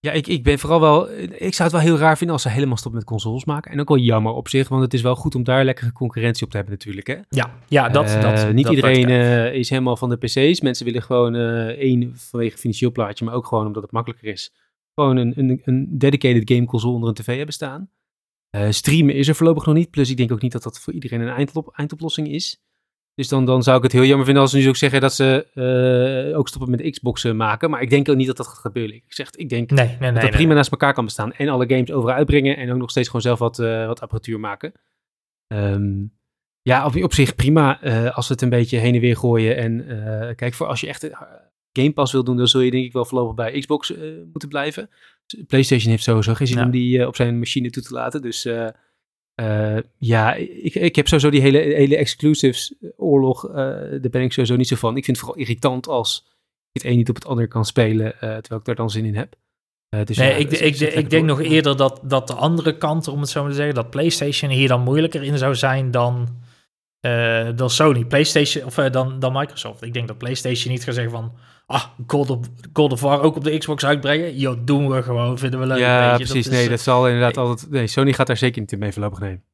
Ja, 0.00 0.12
ik, 0.12 0.26
ik 0.26 0.42
ben 0.42 0.58
vooral 0.58 0.80
wel. 0.80 1.10
Ik 1.18 1.54
zou 1.54 1.68
het 1.68 1.72
wel 1.72 1.80
heel 1.80 1.98
raar 1.98 2.16
vinden 2.16 2.34
als 2.34 2.42
ze 2.42 2.48
helemaal 2.48 2.76
stoppen 2.76 3.00
met 3.00 3.10
consoles 3.10 3.44
maken. 3.44 3.72
En 3.72 3.80
ook 3.80 3.88
wel 3.88 3.98
jammer 3.98 4.32
op 4.32 4.48
zich, 4.48 4.68
want 4.68 4.82
het 4.82 4.94
is 4.94 5.02
wel 5.02 5.16
goed 5.16 5.34
om 5.34 5.44
daar 5.44 5.64
lekkere 5.64 5.92
concurrentie 5.92 6.44
op 6.44 6.50
te 6.50 6.56
hebben, 6.56 6.74
natuurlijk. 6.74 7.06
Hè? 7.06 7.16
Ja, 7.28 7.54
ja 7.68 7.88
dat. 7.88 8.08
Uh, 8.08 8.20
dat 8.20 8.52
niet 8.52 8.64
dat 8.64 8.74
iedereen 8.74 9.08
uh, 9.08 9.52
is 9.52 9.70
helemaal 9.70 9.96
van 9.96 10.08
de 10.08 10.16
PC's. 10.16 10.60
Mensen 10.60 10.84
willen 10.84 11.02
gewoon 11.02 11.34
uh, 11.34 11.66
één 11.66 12.12
vanwege 12.16 12.58
financieel 12.58 12.92
plaatje, 12.92 13.24
maar 13.24 13.34
ook 13.34 13.46
gewoon 13.46 13.66
omdat 13.66 13.82
het 13.82 13.92
makkelijker 13.92 14.28
is. 14.28 14.52
Gewoon 14.94 15.16
een, 15.16 15.32
een, 15.36 15.60
een 15.64 15.98
dedicated 15.98 16.50
game 16.50 16.66
console 16.66 16.94
onder 16.94 17.08
een 17.08 17.14
tv 17.14 17.36
hebben 17.36 17.54
staan. 17.54 17.90
streamen 18.70 19.14
is 19.14 19.28
er 19.28 19.34
voorlopig 19.34 19.66
nog 19.66 19.74
niet. 19.74 19.90
Plus, 19.90 20.10
ik 20.10 20.16
denk 20.16 20.32
ook 20.32 20.42
niet 20.42 20.52
dat 20.52 20.62
dat 20.62 20.80
voor 20.80 20.92
iedereen 20.92 21.20
een 21.20 21.34
eindop, 21.34 21.72
eindoplossing 21.72 22.28
is. 22.28 22.60
Dus 23.16 23.28
dan, 23.28 23.44
dan 23.44 23.62
zou 23.62 23.76
ik 23.76 23.82
het 23.82 23.92
heel 23.92 24.04
jammer 24.04 24.24
vinden 24.24 24.42
als 24.42 24.52
ze 24.52 24.58
nu 24.58 24.68
ook 24.68 24.76
zeggen 24.76 25.00
dat 25.00 25.14
ze 25.14 25.46
uh, 26.30 26.38
ook 26.38 26.48
stoppen 26.48 26.70
met 26.70 26.90
Xboxen 26.90 27.36
maken. 27.36 27.70
Maar 27.70 27.82
ik 27.82 27.90
denk 27.90 28.08
ook 28.08 28.16
niet 28.16 28.26
dat 28.26 28.36
dat 28.36 28.46
gaat 28.46 28.58
gebeuren. 28.58 28.94
Ik 28.94 29.04
zeg, 29.08 29.30
ik 29.30 29.48
denk 29.48 29.70
nee, 29.70 29.86
nee, 29.86 29.96
nee, 29.98 30.12
dat 30.12 30.22
het 30.22 30.30
prima 30.30 30.54
naast 30.54 30.70
elkaar 30.70 30.94
kan 30.94 31.04
bestaan. 31.04 31.32
En 31.32 31.48
alle 31.48 31.68
games 31.68 31.92
overal 31.92 32.16
uitbrengen 32.16 32.56
en 32.56 32.72
ook 32.72 32.78
nog 32.78 32.90
steeds 32.90 33.06
gewoon 33.06 33.22
zelf 33.22 33.38
wat, 33.38 33.58
uh, 33.58 33.86
wat 33.86 34.00
apparatuur 34.00 34.40
maken. 34.40 34.72
Um, 35.54 36.12
ja, 36.62 36.86
op, 36.86 37.02
op 37.02 37.14
zich 37.14 37.34
prima 37.34 37.84
uh, 37.84 38.16
als 38.16 38.28
we 38.28 38.32
het 38.32 38.42
een 38.42 38.48
beetje 38.48 38.78
heen 38.78 38.94
en 38.94 39.00
weer 39.00 39.16
gooien. 39.16 39.56
En 39.56 39.86
kijk, 40.36 40.54
voor 40.54 40.66
als 40.66 40.80
je 40.80 40.88
echt 40.88 41.10
Game 41.72 41.92
Pass 41.92 42.12
wil 42.12 42.24
doen, 42.24 42.36
dan 42.36 42.48
zul 42.48 42.60
je 42.60 42.70
denk 42.70 42.84
ik 42.84 42.92
wel 42.92 43.04
voorlopig 43.04 43.34
bij 43.34 43.58
Xbox 43.58 43.94
moeten 44.30 44.48
blijven. 44.48 44.90
PlayStation 45.46 45.90
heeft 45.90 46.02
sowieso 46.02 46.34
geen 46.34 46.46
zin 46.46 46.58
ja. 46.58 46.64
om 46.64 46.70
die 46.70 47.06
op 47.06 47.16
zijn 47.16 47.38
machine 47.38 47.70
toe 47.70 47.82
te 47.82 47.94
laten. 47.94 48.22
Dus... 48.22 48.48
Uh, 49.40 49.78
ja, 49.98 50.34
ik, 50.34 50.74
ik 50.74 50.96
heb 50.96 51.06
sowieso 51.08 51.30
die 51.30 51.40
hele, 51.40 51.58
hele 51.58 51.96
exclusives 51.96 52.74
oorlog, 52.96 53.48
uh, 53.48 53.54
daar 53.54 54.10
ben 54.10 54.22
ik 54.22 54.32
sowieso 54.32 54.56
niet 54.56 54.68
zo 54.68 54.76
van. 54.76 54.96
Ik 54.96 55.04
vind 55.04 55.16
het 55.16 55.26
vooral 55.26 55.42
irritant 55.42 55.88
als 55.88 56.26
het 56.72 56.84
een 56.84 56.96
niet 56.96 57.08
op 57.08 57.14
het 57.14 57.26
ander 57.26 57.48
kan 57.48 57.64
spelen, 57.64 58.06
uh, 58.06 58.20
terwijl 58.20 58.60
ik 58.60 58.64
daar 58.64 58.74
dan 58.74 58.90
zin 58.90 59.04
in 59.04 59.16
heb. 59.16 59.34
dus 60.04 60.16
nee, 60.16 60.30
ja, 60.30 60.36
ik, 60.36 60.50
ik, 60.50 60.80
ik 60.80 61.10
denk 61.10 61.24
nog 61.24 61.40
eerder 61.40 61.76
dat, 61.76 62.00
dat 62.02 62.26
de 62.26 62.34
andere 62.34 62.78
kant, 62.78 63.08
om 63.08 63.20
het 63.20 63.28
zo 63.28 63.40
maar 63.40 63.50
te 63.50 63.56
zeggen, 63.56 63.74
dat 63.74 63.90
PlayStation 63.90 64.50
hier 64.50 64.68
dan 64.68 64.80
moeilijker 64.80 65.22
in 65.22 65.38
zou 65.38 65.54
zijn 65.54 65.90
dan, 65.90 66.28
dan 67.54 67.70
Sony. 67.70 68.04
PlayStation, 68.04 68.64
of 68.64 68.74
dan, 68.74 69.18
dan 69.18 69.32
Microsoft. 69.32 69.82
Ik 69.82 69.92
denk 69.92 70.08
dat 70.08 70.18
PlayStation 70.18 70.72
niet 70.72 70.84
gaat 70.84 70.94
zeggen 70.94 71.12
van, 71.12 71.32
ah, 71.66 71.84
God 72.06 72.30
of, 72.30 72.38
God 72.72 72.92
of 72.92 73.00
War 73.00 73.22
ook 73.22 73.36
op 73.36 73.44
de 73.44 73.58
Xbox 73.58 73.84
uitbrengen. 73.84 74.38
Jo, 74.38 74.64
doen 74.64 74.90
we 74.90 75.02
gewoon, 75.02 75.38
vinden 75.38 75.60
we 75.60 75.66
leuk. 75.66 75.78
Ja, 75.78 76.16
precies. 76.16 76.44
Dat 76.44 76.52
nee, 76.52 76.62
is, 76.62 76.68
dat 76.68 76.80
zal 76.80 77.06
inderdaad 77.06 77.34
nee. 77.34 77.44
altijd... 77.44 77.70
Nee, 77.70 77.86
Sony 77.86 78.12
gaat 78.12 78.26
daar 78.26 78.36
zeker 78.36 78.60
niet 78.60 78.72
in 78.72 78.78
mee 78.78 78.92
voorlopig 78.92 79.18
nemen. 79.20 79.44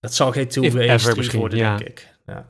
Dat 0.00 0.14
zal 0.14 0.32
geen 0.32 0.48
two-way 0.48 0.98
worden, 1.32 1.58
ja. 1.58 1.76
denk 1.76 1.88
ik. 1.88 2.14
Ja. 2.26 2.46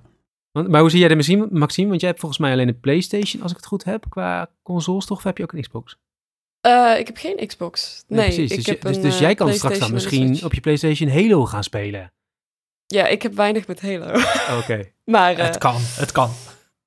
Maar 0.52 0.80
hoe 0.80 0.90
zie 0.90 0.98
jij 0.98 1.08
de 1.08 1.14
Maxime? 1.14 1.48
Maxime? 1.50 1.88
Want 1.88 2.00
jij 2.00 2.08
hebt 2.08 2.20
volgens 2.20 2.40
mij 2.40 2.52
alleen 2.52 2.68
een 2.68 2.80
PlayStation, 2.80 3.42
als 3.42 3.50
ik 3.50 3.56
het 3.56 3.66
goed 3.66 3.84
heb, 3.84 4.04
qua 4.08 4.50
consoles, 4.62 5.06
toch? 5.06 5.18
Of 5.18 5.24
heb 5.24 5.36
je 5.36 5.42
ook 5.42 5.52
een 5.52 5.60
Xbox? 5.60 5.98
Uh, 6.66 6.98
ik 6.98 7.06
heb 7.06 7.16
geen 7.16 7.46
Xbox. 7.46 8.04
Nee, 8.06 8.18
nee 8.18 8.36
precies. 8.36 8.56
Dus, 8.56 8.66
heb 8.66 8.80
dus, 8.80 8.96
een, 8.96 9.02
dus, 9.02 9.18
jij 9.18 9.34
kan 9.34 9.52
straks 9.52 9.78
dan 9.78 9.92
misschien 9.92 10.44
op 10.44 10.54
je 10.54 10.60
PlayStation 10.60 11.10
Halo 11.10 11.46
gaan 11.46 11.64
spelen. 11.64 12.12
Ja, 12.86 13.06
ik 13.06 13.22
heb 13.22 13.34
weinig 13.34 13.66
met 13.66 13.80
Halo. 13.80 14.06
Oké. 14.06 14.62
Okay. 14.62 14.92
maar 15.04 15.38
uh, 15.38 15.44
het 15.44 15.58
kan, 15.58 15.76
het 15.78 16.12
kan. 16.12 16.30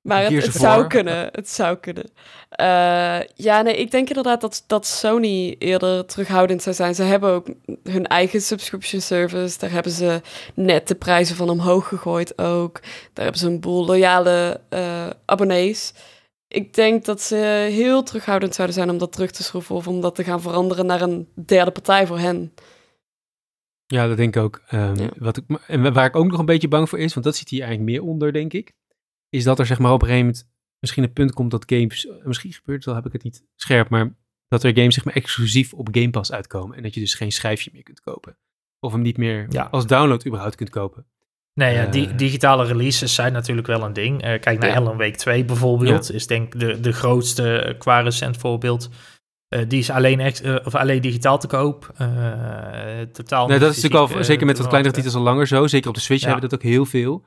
Maar 0.08 0.22
het, 0.22 0.44
het 0.44 0.54
zou 0.54 0.86
kunnen. 0.86 1.28
Het 1.32 1.48
zou 1.48 1.76
kunnen. 1.76 2.10
Uh, 2.60 3.20
ja, 3.34 3.62
nee, 3.62 3.76
ik 3.76 3.90
denk 3.90 4.08
inderdaad 4.08 4.40
dat, 4.40 4.64
dat 4.66 4.86
Sony 4.86 5.56
eerder 5.58 6.06
terughoudend 6.06 6.62
zou 6.62 6.74
zijn. 6.74 6.94
Ze 6.94 7.02
hebben 7.02 7.30
ook 7.30 7.48
hun 7.82 8.06
eigen 8.06 8.40
subscription 8.40 9.00
service. 9.00 9.58
Daar 9.58 9.70
hebben 9.70 9.92
ze 9.92 10.20
net 10.54 10.88
de 10.88 10.94
prijzen 10.94 11.36
van 11.36 11.50
omhoog 11.50 11.88
gegooid 11.88 12.38
ook. 12.38 12.80
Daar 13.12 13.24
hebben 13.24 13.40
ze 13.40 13.46
een 13.46 13.60
boel 13.60 13.84
loyale 13.84 14.60
uh, 14.70 15.06
abonnees. 15.24 15.92
Ik 16.48 16.74
denk 16.74 17.04
dat 17.04 17.22
ze 17.22 17.36
heel 17.70 18.02
terughoudend 18.02 18.54
zouden 18.54 18.76
zijn 18.76 18.90
om 18.90 18.98
dat 18.98 19.12
terug 19.12 19.30
te 19.30 19.42
schroeven 19.42 19.74
of 19.74 19.88
om 19.88 20.00
dat 20.00 20.14
te 20.14 20.24
gaan 20.24 20.40
veranderen 20.40 20.86
naar 20.86 21.00
een 21.00 21.28
derde 21.46 21.70
partij 21.70 22.06
voor 22.06 22.18
hen. 22.18 22.54
Ja, 23.86 24.06
dat 24.06 24.16
denk 24.16 24.36
ik 24.36 24.42
ook. 24.42 24.62
Um, 24.70 24.96
ja. 24.96 25.08
wat 25.18 25.36
ik, 25.36 25.44
en 25.66 25.92
waar 25.92 26.06
ik 26.06 26.16
ook 26.16 26.30
nog 26.30 26.38
een 26.38 26.46
beetje 26.46 26.68
bang 26.68 26.88
voor 26.88 26.98
is, 26.98 27.14
want 27.14 27.26
dat 27.26 27.36
zit 27.36 27.48
hier 27.48 27.62
eigenlijk 27.62 27.90
meer 27.90 28.02
onder, 28.02 28.32
denk 28.32 28.52
ik 28.52 28.72
is 29.28 29.44
dat 29.44 29.58
er 29.58 29.66
zeg 29.66 29.78
maar 29.78 29.92
op 29.92 30.02
een 30.02 30.08
gegeven 30.08 30.26
moment 30.26 30.48
misschien 30.78 31.02
een 31.02 31.12
punt 31.12 31.32
komt 31.32 31.50
dat 31.50 31.64
games, 31.66 32.08
misschien 32.22 32.52
gebeurt 32.52 32.76
het 32.76 32.86
wel, 32.86 32.94
heb 32.94 33.06
ik 33.06 33.12
het 33.12 33.22
niet 33.22 33.44
scherp, 33.54 33.88
maar 33.88 34.14
dat 34.48 34.62
er 34.62 34.74
games 34.74 34.94
zeg 34.94 35.04
maar 35.04 35.14
exclusief 35.14 35.74
op 35.74 35.88
Game 35.92 36.10
Pass 36.10 36.32
uitkomen 36.32 36.76
en 36.76 36.82
dat 36.82 36.94
je 36.94 37.00
dus 37.00 37.14
geen 37.14 37.32
schijfje 37.32 37.70
meer 37.72 37.82
kunt 37.82 38.00
kopen. 38.00 38.38
Of 38.80 38.92
hem 38.92 39.02
niet 39.02 39.16
meer 39.16 39.46
ja. 39.48 39.68
als 39.70 39.86
download 39.86 40.26
überhaupt 40.26 40.54
kunt 40.54 40.70
kopen. 40.70 41.06
Nee, 41.54 41.74
ja, 41.74 41.86
die, 41.86 42.14
digitale 42.14 42.64
releases 42.64 43.14
zijn 43.14 43.32
natuurlijk 43.32 43.66
wel 43.66 43.82
een 43.82 43.92
ding. 43.92 44.24
Uh, 44.24 44.40
kijk 44.40 44.58
naar 44.58 44.68
ja. 44.68 44.76
Alan 44.76 44.96
Week 44.96 45.16
2 45.16 45.44
bijvoorbeeld, 45.44 46.12
is 46.12 46.26
denk 46.26 46.54
ik 46.54 46.60
de, 46.60 46.80
de 46.80 46.92
grootste 46.92 47.74
qua 47.78 48.00
recent 48.00 48.36
voorbeeld. 48.36 48.88
Uh, 49.54 49.62
die 49.68 49.78
is 49.78 49.90
alleen, 49.90 50.20
ex, 50.20 50.42
uh, 50.42 50.56
of 50.64 50.74
alleen 50.74 51.00
digitaal 51.00 51.38
te 51.38 51.46
koop. 51.46 51.92
totaal 53.12 53.48
nee, 53.48 53.58
dat 53.58 53.70
is 53.70 53.82
natuurlijk 53.82 54.14
al, 54.14 54.24
zeker 54.24 54.46
met 54.46 54.58
wat 54.58 54.68
kleinere 54.68 54.94
titels 54.94 55.14
al 55.14 55.22
langer 55.22 55.46
zo. 55.46 55.66
Zeker 55.66 55.88
op 55.88 55.94
de 55.94 56.00
Switch 56.00 56.24
hebben 56.24 56.42
we 56.42 56.48
dat 56.48 56.58
ook 56.58 56.64
heel 56.64 56.86
veel. 56.86 57.24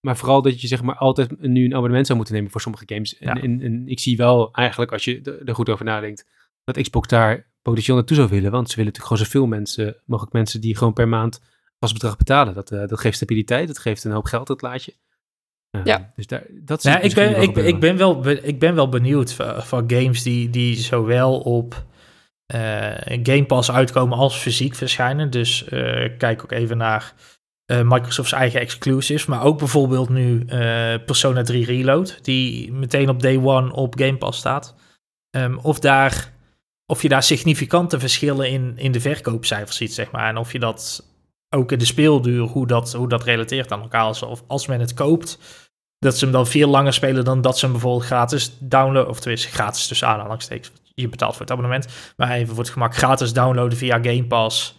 Maar 0.00 0.16
vooral 0.16 0.42
dat 0.42 0.60
je 0.60 0.66
zeg 0.66 0.82
maar 0.82 0.96
altijd 0.96 1.40
nu 1.40 1.64
een 1.64 1.74
abonnement 1.74 2.06
zou 2.06 2.18
moeten 2.18 2.34
nemen 2.36 2.50
voor 2.50 2.60
sommige 2.60 2.84
games. 2.86 3.18
En, 3.18 3.36
ja. 3.36 3.42
en, 3.42 3.60
en 3.60 3.88
ik 3.88 4.00
zie 4.00 4.16
wel 4.16 4.52
eigenlijk, 4.52 4.92
als 4.92 5.04
je 5.04 5.40
er 5.44 5.54
goed 5.54 5.68
over 5.68 5.84
nadenkt, 5.84 6.26
dat 6.64 6.80
Xbox 6.80 7.08
daar 7.08 7.50
potentieel 7.62 7.96
naartoe 7.96 8.16
zou 8.16 8.28
willen. 8.28 8.50
Want 8.50 8.70
ze 8.70 8.76
willen 8.76 8.92
natuurlijk 8.92 9.14
gewoon 9.16 9.30
zoveel 9.30 9.46
mensen, 9.46 9.96
mogelijk 10.04 10.32
mensen 10.32 10.60
die 10.60 10.76
gewoon 10.76 10.92
per 10.92 11.08
maand 11.08 11.40
vast 11.78 11.92
bedrag 11.92 12.16
betalen. 12.16 12.54
Dat, 12.54 12.70
uh, 12.70 12.86
dat 12.86 13.00
geeft 13.00 13.16
stabiliteit, 13.16 13.66
dat 13.66 13.78
geeft 13.78 14.04
een 14.04 14.12
hoop 14.12 14.24
geld, 14.24 14.46
dat 14.46 14.62
laatje. 14.62 14.94
Uh, 15.70 15.84
ja. 15.84 16.12
Dus 16.16 16.26
daar, 16.26 16.46
dat 16.50 16.82
ja, 16.82 17.00
ik, 17.00 17.14
ben, 17.14 17.42
ik, 17.42 17.56
ik, 17.56 17.80
ben 17.80 17.96
wel, 17.96 18.28
ik 18.28 18.58
ben 18.58 18.74
wel 18.74 18.88
benieuwd 18.88 19.32
van, 19.32 19.62
van 19.62 19.90
games 19.90 20.22
die, 20.22 20.50
die 20.50 20.76
zowel 20.76 21.40
op 21.40 21.84
Game 23.22 23.44
Pass 23.46 23.70
uitkomen 23.70 24.18
als 24.18 24.36
fysiek 24.36 24.74
verschijnen. 24.74 25.30
Dus 25.30 25.64
kijk 26.18 26.42
ook 26.42 26.52
even 26.52 26.76
naar 26.76 27.14
uh, 27.66 27.82
Microsoft's 27.82 28.32
eigen 28.32 28.60
exclusives, 28.60 29.26
maar 29.26 29.42
ook 29.42 29.58
bijvoorbeeld 29.58 30.08
nu 30.08 30.44
uh, 30.46 30.94
Persona 31.06 31.42
3 31.42 31.64
Reload, 31.64 32.18
die 32.22 32.72
meteen 32.72 33.08
op 33.08 33.22
day 33.22 33.36
one 33.36 33.72
op 33.72 33.98
Game 33.98 34.16
Pass 34.16 34.38
staat. 34.38 34.74
Um, 35.30 35.58
of 35.58 35.78
daar 35.78 36.34
of 36.86 37.02
je 37.02 37.08
daar 37.08 37.22
significante 37.22 37.98
verschillen 38.00 38.50
in, 38.50 38.72
in 38.76 38.92
de 38.92 39.00
verkoopcijfers 39.00 39.76
ziet, 39.76 39.94
zeg 39.94 40.10
maar. 40.10 40.28
En 40.28 40.36
of 40.36 40.52
je 40.52 40.58
dat 40.58 41.04
ook 41.50 41.72
in 41.72 41.78
de 41.78 41.84
speelduur, 41.84 42.42
hoe 42.42 42.66
dat, 42.66 42.92
hoe 42.92 43.08
dat 43.08 43.24
relateert 43.24 43.72
aan 43.72 43.80
elkaar. 43.80 44.06
Of 44.06 44.42
als 44.46 44.66
men 44.66 44.80
het 44.80 44.94
koopt, 44.94 45.38
dat 45.98 46.18
ze 46.18 46.24
hem 46.24 46.32
dan 46.32 46.46
veel 46.46 46.68
langer 46.68 46.92
spelen 46.92 47.24
dan 47.24 47.40
dat 47.40 47.58
ze 47.58 47.64
hem 47.64 47.72
bijvoorbeeld 47.74 48.04
gratis 48.04 48.56
downloaden. 48.58 49.10
Of 49.10 49.20
tenminste, 49.20 49.48
gratis 49.48 49.86
tussen 49.86 50.08
aanhalingstekens. 50.08 50.72
Je 50.94 51.08
betaalt 51.08 51.32
voor 51.32 51.40
het 51.40 51.50
abonnement. 51.50 51.86
Maar 52.16 52.30
even 52.30 52.54
voor 52.54 52.64
het 52.64 52.72
gemak 52.72 52.96
gratis 52.96 53.32
downloaden 53.32 53.78
via 53.78 53.98
Game 54.02 54.26
Pass. 54.26 54.78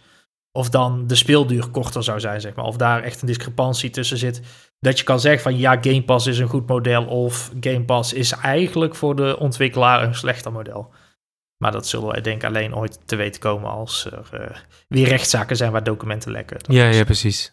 Of 0.52 0.68
dan 0.70 1.06
de 1.06 1.14
speelduur 1.14 1.68
korter 1.68 2.02
zou 2.04 2.20
zijn, 2.20 2.40
zeg 2.40 2.54
maar. 2.54 2.64
Of 2.64 2.76
daar 2.76 3.02
echt 3.02 3.20
een 3.20 3.26
discrepantie 3.26 3.90
tussen 3.90 4.18
zit. 4.18 4.40
Dat 4.80 4.98
je 4.98 5.04
kan 5.04 5.20
zeggen 5.20 5.42
van 5.42 5.56
ja, 5.58 5.78
Game 5.80 6.02
Pass 6.04 6.26
is 6.26 6.38
een 6.38 6.48
goed 6.48 6.66
model. 6.66 7.04
Of 7.06 7.52
Game 7.60 7.84
Pass 7.84 8.12
is 8.12 8.32
eigenlijk 8.32 8.94
voor 8.94 9.16
de 9.16 9.38
ontwikkelaar 9.38 10.02
een 10.02 10.14
slechter 10.14 10.52
model. 10.52 10.92
Maar 11.62 11.72
dat 11.72 11.86
zullen 11.86 12.08
wij 12.08 12.20
denk 12.20 12.42
ik 12.42 12.48
alleen 12.48 12.74
ooit 12.76 13.00
te 13.08 13.16
weten 13.16 13.40
komen 13.40 13.70
als 13.70 14.04
er 14.04 14.28
uh, 14.34 14.56
weer 14.88 15.08
rechtszaken 15.08 15.56
zijn 15.56 15.72
waar 15.72 15.82
documenten 15.84 16.30
lekken. 16.32 16.58
Dat 16.58 16.72
Ja, 16.76 16.88
is- 16.88 16.96
ja, 16.96 17.04
precies. 17.04 17.52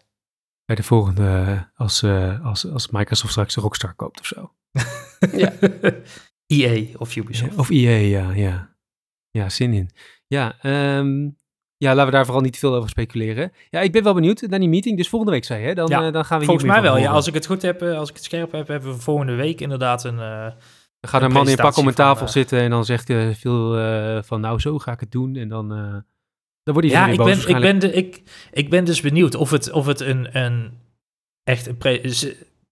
Bij 0.66 0.75
de 0.75 0.84
volgende, 0.84 1.28
eh, 1.28 1.62
als, 1.75 2.04
eh, 2.04 2.46
als, 2.46 2.72
als 2.72 2.90
Microsoft 2.90 3.32
straks 3.32 3.56
Rockstar 3.56 3.94
koopt 3.94 4.20
of 4.20 4.25
zo. 4.25 4.54
EA 6.48 6.70
E 6.72 6.94
of 6.98 7.16
Ubisoft. 7.16 7.56
Of 7.58 7.70
EA, 7.70 7.98
ja, 8.20 8.32
ja. 8.32 8.75
Ja, 9.32 9.50
zin 9.50 9.74
in. 9.74 9.90
Ja, 10.28 10.58
ehm, 10.62 11.30
ja, 11.77 11.89
laten 11.89 12.05
we 12.05 12.12
daar 12.12 12.25
vooral 12.25 12.44
niet 12.44 12.58
veel 12.58 12.75
over 12.75 12.89
speculeren. 12.89 13.51
Ja, 13.70 13.79
ik 13.82 13.91
ben 13.91 14.03
wel 14.03 14.13
benieuwd 14.13 14.41
naar 14.41 14.60
die 14.60 14.70
meeting. 14.70 14.98
Dus 14.98 15.10
volgende 15.10 15.34
week 15.34 15.46
zei 15.46 15.62
je, 15.62 15.67
hè? 15.67 15.74
Dan, 15.74 15.88
Ja, 15.88 16.05
eh, 16.08 16.13
dan 16.13 16.25
gaan 16.25 16.39
we 16.39 16.46
Volgens 16.46 16.67
mij 16.67 16.82
wel. 16.82 16.98
Ja, 16.98 17.12
als 17.12 17.27
ik 17.27 17.34
het 17.34 17.46
goed 17.46 17.62
heb, 17.62 17.82
eh, 17.82 17.98
als 17.98 18.10
ik 18.10 18.15
het 18.15 18.24
scherp 18.24 18.51
heb, 18.51 18.67
hebben 18.67 18.94
we 18.94 19.00
volgende 19.00 19.36
week 19.36 19.62
inderdaad 19.62 20.03
een. 20.03 20.15
Dan 20.15 20.53
gaat 21.12 21.22
een 21.22 21.27
een 21.27 21.34
man 21.34 21.46
in 21.46 21.51
een 21.51 21.58
pak 21.58 21.77
om 21.77 21.88
een 21.88 21.94
tafel 21.94 22.27
zitten 22.27 22.60
en 22.60 22.70
dan 22.70 22.86
zegt 22.86 23.10
eh 23.10 23.29
veel 23.34 23.72
van, 24.24 24.41
nou, 24.41 24.60
zo 24.60 24.79
ga 24.79 24.91
ik 24.91 25.00
het 25.00 25.12
doen. 25.12 25.36
En 25.36 25.50
dan, 25.50 25.70
dan 26.63 26.74
wordt 26.74 26.89
ja, 26.89 27.08
iedereen 27.08 27.12
ik 27.13 27.17
boos 27.17 27.46
ben, 27.46 27.55
ik, 27.55 27.62
ben 27.62 27.79
de, 27.79 27.91
ik, 27.94 28.22
ik 28.51 28.70
ben 28.70 28.86
dus 28.86 29.01
benieuwd 29.01 29.36
of 29.36 29.50
het, 29.51 29.72
of 29.72 29.86
het 29.86 30.00
een, 30.00 30.38
een 30.38 30.72
echt 31.44 31.67
een. 31.67 31.77
pre- 31.77 32.01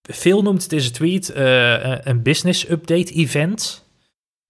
Phil 0.01 0.41
noemt 0.41 0.63
het 0.63 0.73
in 0.73 0.81
zijn 0.81 0.93
tweet 0.93 1.31
een 2.05 2.21
business 2.21 2.69
update 2.69 3.13
event. 3.13 3.82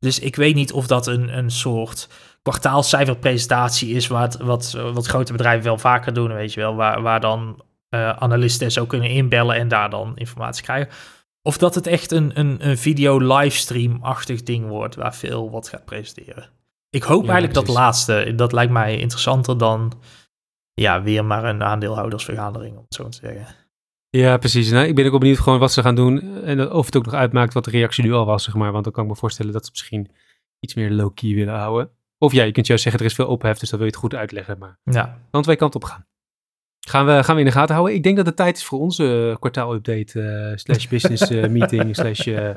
Dus 0.03 0.19
ik 0.19 0.36
weet 0.36 0.55
niet 0.55 0.74
of 0.74 0.88
dat 0.88 1.07
een, 1.07 1.38
een 1.38 1.51
soort 1.51 2.07
kwartaalcijferpresentatie 2.41 3.95
is, 3.95 4.07
wat, 4.07 4.38
wat, 4.38 4.72
wat 4.72 5.05
grote 5.05 5.31
bedrijven 5.31 5.63
wel 5.63 5.77
vaker 5.77 6.13
doen, 6.13 6.33
weet 6.33 6.53
je 6.53 6.60
wel, 6.60 6.75
waar, 6.75 7.01
waar 7.01 7.19
dan 7.19 7.63
eh, 7.89 8.10
analisten 8.10 8.72
zo 8.72 8.86
kunnen 8.86 9.10
inbellen 9.10 9.55
en 9.55 9.67
daar 9.67 9.89
dan 9.89 10.17
informatie 10.17 10.63
krijgen. 10.63 10.93
Of 11.41 11.57
dat 11.57 11.75
het 11.75 11.88
echt 11.88 12.12
een, 12.12 12.39
een, 12.39 12.67
een 12.67 12.77
video-livestream-achtig 12.77 14.43
ding 14.43 14.67
wordt, 14.67 14.95
waar 14.95 15.15
veel 15.15 15.51
wat 15.51 15.69
gaat 15.69 15.86
presenteren. 15.86 16.50
Ik 16.89 17.03
hoop 17.03 17.25
Ja, 17.25 17.31
eigenlijk 17.31 17.65
dat 17.65 17.75
laatste. 17.75 18.33
Dat 18.36 18.51
lijkt 18.51 18.72
mij 18.72 18.98
interessanter 18.98 19.57
dan 19.57 19.93
ja, 20.74 21.01
weer 21.01 21.25
maar 21.25 21.43
een 21.43 21.63
aandeelhoudersvergadering, 21.63 22.75
om 22.77 22.83
het 22.83 22.93
zo 22.93 23.10
te 23.10 23.17
zeggen. 23.22 23.55
Ja, 24.17 24.38
precies. 24.38 24.70
Nou, 24.72 24.88
ik 24.88 24.96
ben 24.96 25.12
ook 25.12 25.20
benieuwd 25.20 25.39
gewoon 25.39 25.60
wat 25.60 25.72
ze 25.72 25.82
gaan 25.82 25.96
doen. 25.96 26.43
En 26.43 26.72
of 26.72 26.86
het 26.86 26.96
ook 26.98 27.05
nog 27.05 27.13
uitmaakt 27.13 27.53
wat 27.53 27.65
de 27.65 27.72
reactie 27.72 28.03
nu 28.03 28.13
al 28.13 28.25
was, 28.25 28.43
zeg 28.43 28.55
maar. 28.55 28.72
Want 28.72 28.84
dan 28.84 28.93
kan 28.93 29.03
ik 29.03 29.10
me 29.10 29.15
voorstellen 29.15 29.53
dat 29.53 29.63
ze 29.65 29.72
misschien 29.72 30.12
iets 30.60 30.74
meer 30.74 30.91
low-key 30.91 31.34
willen 31.34 31.53
houden. 31.53 31.89
Of 32.17 32.34
ja, 32.34 32.43
je 32.43 32.51
kunt 32.51 32.67
juist 32.67 32.84
zeggen, 32.84 33.01
er 33.01 33.08
is 33.08 33.15
veel 33.15 33.27
ophef, 33.27 33.58
dus 33.58 33.70
dan 33.70 33.79
wil 33.79 33.88
je 33.88 33.93
het 33.93 34.01
goed 34.03 34.15
uitleggen. 34.15 34.58
Maar 34.58 34.79
Ja, 34.84 35.20
kan 35.32 35.41
twee 35.41 35.55
kanten 35.55 35.82
op 35.82 35.88
gaan. 35.88 36.05
Gaan 36.88 37.05
we, 37.05 37.24
gaan 37.24 37.36
we 37.36 37.41
in 37.41 37.48
de 37.48 37.53
gaten 37.53 37.75
houden. 37.75 37.96
Ik 37.96 38.03
denk 38.03 38.17
dat 38.17 38.25
het 38.25 38.36
tijd 38.36 38.58
is 38.58 38.63
voor 38.65 38.79
onze 38.79 39.29
eh, 39.32 39.39
kwartaalupdate 39.39 40.22
eh, 40.22 40.58
slash 40.58 40.88
business 40.88 41.29
eh, 41.29 41.50
meeting 41.58 41.96
slash 41.96 42.27
eh, 42.27 42.50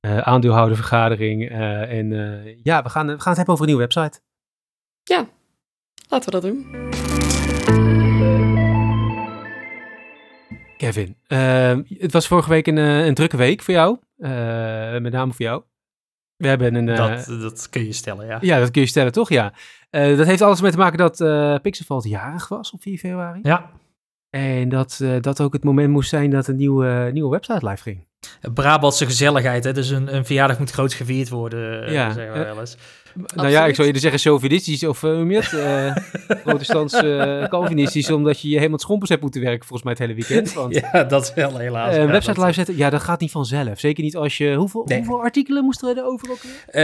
eh, 0.00 0.18
aandeelhoudervergadering. 0.18 1.50
eh, 1.50 1.98
en 1.98 2.12
eh, 2.12 2.56
ja, 2.62 2.82
we 2.82 2.88
gaan, 2.88 3.06
we 3.06 3.12
gaan 3.12 3.28
het 3.28 3.36
hebben 3.36 3.54
over 3.54 3.60
een 3.60 3.66
nieuwe 3.76 3.88
website. 3.92 4.20
Laten 6.08 6.32
we 6.32 6.40
dat 6.40 6.42
doen. 6.42 6.66
Kevin, 10.82 11.16
eh, 11.26 11.76
het 11.98 12.12
was 12.12 12.26
vorige 12.26 12.48
week 12.48 12.66
een, 12.66 12.78
eh, 12.78 13.06
een 13.06 13.14
drukke 13.14 13.36
week 13.36 13.62
voor 13.62 13.74
jou. 13.74 13.98
eh, 14.18 14.30
met 14.98 15.12
name 15.12 15.32
voor 15.32 15.44
jou. 15.46 15.62
We 16.36 16.48
hebben 16.48 16.74
een... 16.74 16.88
eh, 16.88 16.96
dat, 16.96 17.26
dat 17.40 17.68
kun 17.70 17.84
je 17.84 17.92
stellen, 17.92 18.26
ja. 18.26 18.38
Ja, 18.40 18.58
dat 18.58 18.70
kun 18.70 18.82
je 18.82 18.88
stellen, 18.88 19.12
toch? 19.12 19.28
Ja. 19.28 19.52
Dat 19.90 20.26
heeft 20.26 20.40
alles 20.42 20.60
mee 20.60 20.70
te 20.70 20.76
maken 20.76 20.98
dat 20.98 21.20
eh 21.20 21.54
Pixelvalt 21.62 22.04
jarig 22.04 22.48
was 22.48 22.70
op 22.72 22.82
4 22.82 22.98
februari. 22.98 23.38
Ja, 23.42 23.70
En 24.30 24.68
dat 24.68 25.00
dat 25.20 25.40
ook 25.40 25.52
het 25.52 25.64
moment 25.64 25.90
moest 25.90 26.08
zijn 26.08 26.30
dat 26.30 26.46
een 26.48 26.56
nieuwe, 26.56 27.10
nieuwe 27.12 27.30
website 27.30 27.68
live 27.68 27.82
ging. 27.82 28.06
Brabantse 28.54 29.04
gezelligheid, 29.06 29.64
hè. 29.64 29.72
Dus 29.72 29.88
een, 29.90 30.14
een 30.14 30.24
verjaardag 30.24 30.58
moet 30.58 30.70
groot 30.70 30.92
gevierd 30.94 31.28
worden, 31.28 31.92
Ja, 31.92 32.12
zeggen 32.12 32.32
we 32.32 32.38
eh, 32.38 32.44
wel 32.44 32.60
eens. 32.60 32.76
Nou 33.34 33.48
ja, 33.48 33.66
ik 33.66 33.74
zou 33.74 33.86
eerder 33.86 34.02
zeggen 34.02 34.20
chauvinistisch 34.20 34.84
of 34.84 35.02
uh, 35.02 35.30
je 35.30 35.36
het? 35.36 35.52
Eh, 36.32 36.42
protestants, 36.42 36.94
eh, 36.94 37.44
Calvinistisch, 37.48 38.10
omdat 38.10 38.40
je 38.40 38.48
je 38.48 38.54
helemaal 38.54 38.72
het 38.76 38.80
schompers 38.82 39.10
hebt 39.10 39.22
moeten 39.22 39.40
werken 39.40 39.66
volgens 39.66 39.82
mij 39.82 39.92
het 39.92 40.00
hele 40.00 40.14
weekend. 40.14 40.52
Want 40.62 40.74
Ja, 40.92 41.04
dat 41.04 41.34
wel 41.34 41.56
helaas. 41.58 41.94
eh, 41.94 42.00
een 42.02 42.10
website 42.10 42.40
live 42.40 42.52
zetten, 42.52 42.76
ja, 42.76 42.90
dat 42.90 43.02
gaat 43.02 43.20
niet 43.20 43.30
vanzelf. 43.30 43.78
Zeker 43.80 44.02
niet 44.04 44.16
als 44.16 44.38
je... 44.38 44.54
Hoeveel, 44.54 44.84
Nee. 44.84 44.98
hoeveel 44.98 45.20
artikelen 45.22 45.64
moesten 45.64 45.96
er 45.96 46.04
over 46.04 46.30
ook? 46.30 46.38
Eh, 46.66 46.82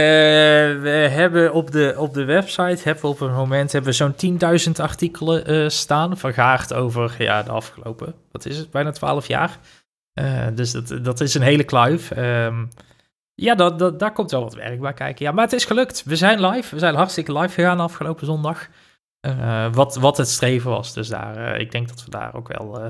we 0.81 1.07
hebben 1.11 1.53
op 1.53 1.71
de, 1.71 1.93
op 1.97 2.13
de 2.13 2.23
website, 2.23 2.77
hebben 2.83 3.01
we 3.03 3.07
op 3.09 3.21
een 3.21 3.33
moment 3.33 3.71
hebben 3.71 3.91
we 3.91 3.95
zo'n 3.95 4.39
10.000 4.65 4.71
artikelen 4.81 5.45
eh, 5.45 5.69
staan, 5.69 6.17
vergaard 6.17 6.73
over 6.73 7.15
ja, 7.17 7.43
de 7.43 7.51
afgelopen, 7.51 8.13
wat 8.31 8.45
is 8.45 8.57
het, 8.57 8.71
bijna 8.71 8.91
12 8.91 9.27
jaar. 9.27 9.59
Eh, 10.13 10.47
dus 10.55 10.71
dat, 10.71 10.93
dat 11.03 11.19
is 11.21 11.33
een 11.33 11.41
hele 11.41 11.63
kluif. 11.63 12.11
Ehm, 12.11 12.63
ja, 13.39 13.55
dat, 13.55 13.79
dat, 13.79 13.99
daar 13.99 14.11
komt 14.13 14.31
wel 14.31 14.41
wat 14.43 14.53
werk 14.53 14.79
bij 14.79 14.93
kijken. 14.93 15.25
Ja, 15.25 15.31
maar 15.31 15.43
het 15.43 15.53
is 15.53 15.65
gelukt. 15.65 16.03
We 16.03 16.15
zijn 16.15 16.45
live. 16.45 16.73
We 16.75 16.79
zijn 16.79 16.95
hartstikke 16.95 17.37
live 17.39 17.53
gegaan 17.53 17.79
afgelopen 17.79 18.25
zondag. 18.25 18.67
Eh, 19.19 19.73
wat, 19.73 19.95
wat 19.95 20.17
het 20.17 20.27
streven 20.27 20.69
was. 20.71 20.93
Dus 20.93 21.07
daar, 21.07 21.35
eh, 21.53 21.59
ik 21.61 21.71
denk 21.71 21.87
dat 21.87 22.03
we 22.03 22.09
daar 22.11 22.35
ook 22.35 22.47
wel 22.57 22.81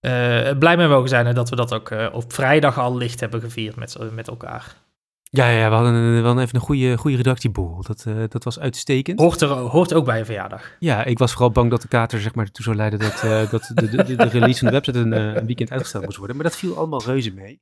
eh, 0.00 0.58
blij 0.58 0.76
mee 0.76 0.88
mogen 0.88 1.08
zijn. 1.08 1.26
En 1.26 1.34
dat 1.34 1.48
we 1.48 1.56
dat 1.56 1.74
ook 1.74 1.90
op 2.12 2.32
vrijdag 2.32 2.78
al 2.78 2.96
licht 2.96 3.20
hebben 3.20 3.40
gevierd 3.40 3.76
met, 3.76 3.98
met 4.12 4.28
elkaar. 4.28 4.74
Ja, 5.30 5.48
ja, 5.48 5.68
we 5.68 5.74
hadden, 5.74 5.92
een- 5.94 6.20
we 6.20 6.26
hadden 6.26 6.42
even 6.44 6.54
een 6.56 6.60
goede, 6.60 6.96
goede 6.96 7.16
redactieboel. 7.16 7.82
Dat, 7.82 8.04
dat 8.28 8.44
was 8.44 8.58
uitstekend. 8.60 9.20
Hoort, 9.20 9.40
er, 9.40 9.48
hoort 9.48 9.92
ook 9.94 10.04
bij 10.04 10.18
een 10.18 10.24
verjaardag. 10.24 10.76
Ja, 10.78 11.04
ik 11.04 11.18
was 11.18 11.32
vooral 11.32 11.50
bang 11.50 11.70
dat 11.70 11.82
de 11.82 11.88
kater 11.88 12.20
zeg 12.20 12.34
maar, 12.34 12.44
ertoe 12.44 12.64
zou 12.64 12.76
leiden 12.76 12.98
dat, 12.98 13.20
dat 13.50 13.70
de, 13.74 13.88
de, 13.88 14.16
de, 14.16 14.24
release 14.28 14.58
van 14.58 14.66
de 14.68 14.72
website 14.74 14.98
een, 14.98 15.12
een 15.36 15.46
weekend 15.46 15.70
uitgesteld 15.70 16.04
moest 16.04 16.16
worden. 16.16 16.36
Maar 16.36 16.44
dat 16.44 16.56
viel 16.56 16.76
allemaal 16.76 17.02
reuze 17.02 17.32
mee. 17.34 17.60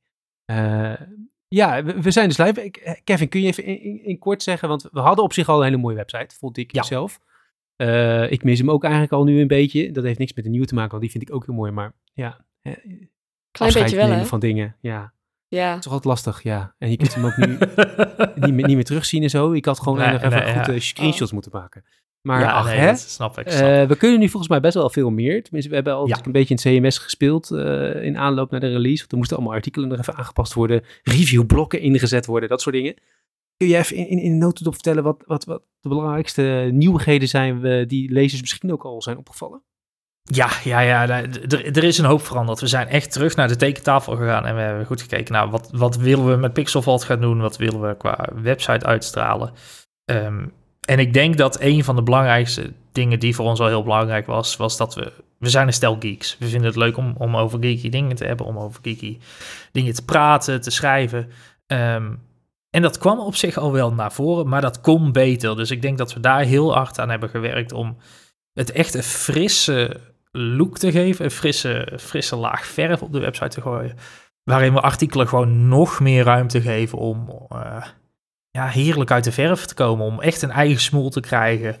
Ja, 1.47 1.83
we, 1.83 2.01
we 2.01 2.11
zijn 2.11 2.27
dus 2.27 2.37
live. 2.37 2.63
Ik- 2.63 2.77
eh, 2.77 2.93
Kevin, 3.03 3.29
kun 3.29 3.41
je 3.41 3.47
even 3.47 3.63
in, 3.63 3.81
in, 3.81 4.03
in 4.05 4.17
kort 4.19 4.43
zeggen, 4.43 4.67
want 4.67 4.87
we 4.91 4.99
hadden 4.99 5.23
op 5.23 5.33
zich 5.33 5.49
al 5.49 5.57
een 5.57 5.63
hele 5.63 5.77
mooie 5.77 5.95
website, 5.95 6.35
vond 6.35 6.57
ik 6.57 6.73
Ja. 6.73 6.83
zelf. 6.83 7.19
Eh, 7.75 8.31
ik 8.31 8.43
mis 8.43 8.59
hem 8.59 8.71
ook 8.71 8.83
eigenlijk 8.83 9.13
al 9.13 9.23
nu 9.23 9.41
een 9.41 9.47
beetje. 9.47 9.91
Dat 9.91 10.03
heeft 10.03 10.19
niks 10.19 10.33
met 10.33 10.43
de 10.43 10.49
nieuwe 10.49 10.65
te 10.65 10.73
maken, 10.73 10.89
want 10.91 11.01
die 11.01 11.11
vind 11.11 11.23
ik 11.29 11.33
ook 11.35 11.45
heel 11.45 11.55
mooi. 11.55 11.71
Maar 11.71 11.93
ja, 12.13 12.45
Klein 12.61 12.81
afscheid 13.51 13.73
beetje 13.73 13.95
wel, 13.95 14.05
nemen 14.05 14.19
hè? 14.21 14.25
van 14.25 14.39
dingen. 14.39 14.75
Ja, 14.81 15.13
Ja. 15.47 15.67
het 15.67 15.77
is 15.77 15.83
toch 15.83 15.93
altijd 15.93 16.13
lastig, 16.13 16.43
ja. 16.43 16.75
En 16.77 16.89
je 16.89 16.97
kunt 16.97 17.15
hem 17.15 17.25
ook 17.25 17.37
nu 17.37 17.45
niet, 18.45 18.53
meer, 18.53 18.65
niet 18.65 18.75
meer 18.75 18.83
terugzien 18.83 19.23
en 19.23 19.29
zo. 19.29 19.51
Ik 19.51 19.65
had 19.65 19.79
gewoon 19.79 19.97
Nee, 19.97 20.07
nog 20.11 20.21
even 20.21 20.29
nee, 20.43 20.53
goed 20.55 20.65
ja. 20.65 20.73
eh, 20.73 20.79
screenshots 20.79 21.31
moeten 21.31 21.51
maken. 21.53 21.83
Maar 22.25 22.39
ja, 22.39 22.51
ach, 22.51 22.65
nee, 22.65 22.77
hè? 22.77 22.95
snap 22.95 23.39
ik. 23.39 23.49
snap. 23.51 23.67
Eh, 23.67 23.87
we 23.87 23.95
kunnen 23.95 24.19
nu 24.19 24.29
volgens 24.29 24.51
mij 24.51 24.59
best 24.59 24.73
wel 24.73 24.89
veel 24.89 25.09
meer. 25.09 25.43
Tenminste, 25.43 25.69
we 25.69 25.75
hebben 25.75 25.93
al 25.93 26.07
Ja. 26.07 26.19
een 26.23 26.31
beetje 26.31 26.55
in 26.55 26.81
CMS 26.81 26.97
gespeeld 26.97 27.51
eh, 27.51 28.03
in 28.03 28.17
aanloop 28.17 28.51
naar 28.51 28.59
de 28.59 28.67
release. 28.71 28.99
Want 28.99 29.11
er 29.11 29.17
moesten 29.17 29.37
allemaal 29.37 29.55
artikelen 29.55 29.89
nog 29.89 29.97
even 29.99 30.15
aangepast 30.15 30.53
worden. 30.53 30.83
Reviewblokken 31.03 31.79
ingezet 31.79 32.25
worden, 32.25 32.49
dat 32.49 32.61
soort 32.61 32.75
dingen. 32.75 32.93
Kun 33.57 33.67
je 33.67 33.77
even 33.77 33.95
in, 33.95 34.07
in, 34.07 34.19
in 34.19 34.31
een 34.31 34.37
notendop 34.37 34.73
vertellen 34.73 35.03
wat, 35.03 35.23
wat, 35.25 35.45
wat 35.45 35.61
de 35.79 35.89
belangrijkste 35.89 36.69
nieuwigheden 36.71 37.27
zijn 37.27 37.87
die 37.87 38.11
lezers 38.11 38.41
misschien 38.41 38.71
ook 38.71 38.83
al 38.83 39.01
zijn 39.01 39.17
opgevallen? 39.17 39.61
Ja, 40.23 40.49
ja, 40.63 40.79
ja. 40.79 41.05
nou, 41.05 41.27
Er, 41.49 41.65
er 41.77 41.83
is 41.83 41.97
een 41.97 42.05
hoop 42.05 42.21
veranderd. 42.21 42.59
We 42.59 42.67
zijn 42.67 42.87
echt 42.87 43.11
terug 43.11 43.35
naar 43.35 43.47
de 43.47 43.55
tekentafel 43.55 44.15
gegaan 44.15 44.45
en 44.45 44.55
we 44.55 44.61
hebben 44.61 44.85
goed 44.85 45.01
gekeken 45.01 45.33
naar 45.33 45.49
wat, 45.49 45.69
wat 45.73 45.95
willen 45.97 46.29
we 46.29 46.35
met 46.35 46.53
Pixelvault 46.53 47.03
gaan 47.03 47.21
doen, 47.21 47.39
wat 47.39 47.57
willen 47.57 47.81
we 47.81 47.97
qua 47.97 48.29
website 48.41 48.85
uitstralen. 48.85 49.51
Ehm, 50.05 50.45
en 50.85 50.99
ik 50.99 51.13
denk 51.13 51.37
dat 51.37 51.61
een 51.61 51.83
van 51.83 51.95
de 51.95 52.03
belangrijkste 52.03 52.73
dingen 52.91 53.19
die 53.19 53.35
voor 53.35 53.45
ons 53.45 53.59
al 53.59 53.67
heel 53.67 53.83
belangrijk 53.83 54.25
was, 54.25 54.57
was 54.57 54.77
dat 54.77 54.95
we, 54.95 55.13
we 55.37 55.49
zijn 55.49 55.67
een 55.67 55.73
stel 55.73 55.95
geeks. 55.99 56.37
We 56.39 56.47
vinden 56.47 56.67
het 56.67 56.77
leuk 56.77 56.97
om, 56.97 57.15
om 57.17 57.37
over 57.37 57.59
geeky 57.59 57.89
dingen 57.89 58.15
te 58.15 58.25
hebben, 58.25 58.45
om 58.45 58.57
over 58.57 58.79
geeky 58.83 59.17
dingen 59.71 59.93
te 59.93 60.05
praten, 60.05 60.61
te 60.61 60.71
schrijven. 60.71 61.31
Ehm, 61.67 62.13
en 62.69 62.81
dat 62.81 62.97
kwam 62.97 63.19
op 63.19 63.35
zich 63.35 63.57
al 63.57 63.71
wel 63.71 63.93
naar 63.93 64.11
voren, 64.11 64.47
maar 64.47 64.61
dat 64.61 64.81
kon 64.81 65.11
beter. 65.11 65.55
Dus 65.55 65.71
ik 65.71 65.81
denk 65.81 65.97
dat 65.97 66.13
we 66.13 66.19
daar 66.19 66.41
heel 66.41 66.73
hard 66.73 66.99
aan 66.99 67.09
hebben 67.09 67.29
gewerkt 67.29 67.71
om 67.71 67.97
het 68.53 68.71
echt 68.71 68.93
een 68.93 69.03
frisse 69.03 69.99
look 70.31 70.77
te 70.77 70.91
geven, 70.91 71.25
een 71.25 71.31
frisse, 71.31 71.97
frisse 71.99 72.35
laag 72.35 72.65
verf 72.65 73.01
op 73.01 73.11
de 73.11 73.19
website 73.19 73.47
te 73.47 73.61
gooien. 73.61 73.97
Waarin 74.43 74.73
we 74.73 74.81
artikelen 74.81 75.27
gewoon 75.27 75.67
nog 75.67 75.99
meer 75.99 76.23
ruimte 76.23 76.61
geven 76.61 76.97
om 76.97 77.29
eh, 77.49 77.85
ja, 78.55 78.67
heerlijk 78.67 79.11
uit 79.11 79.23
de 79.23 79.31
verf 79.31 79.65
te 79.65 79.73
komen. 79.73 80.05
Om 80.05 80.21
echt 80.21 80.41
een 80.41 80.51
eigen 80.51 80.81
smoel 80.81 81.09
te 81.09 81.19
krijgen. 81.19 81.77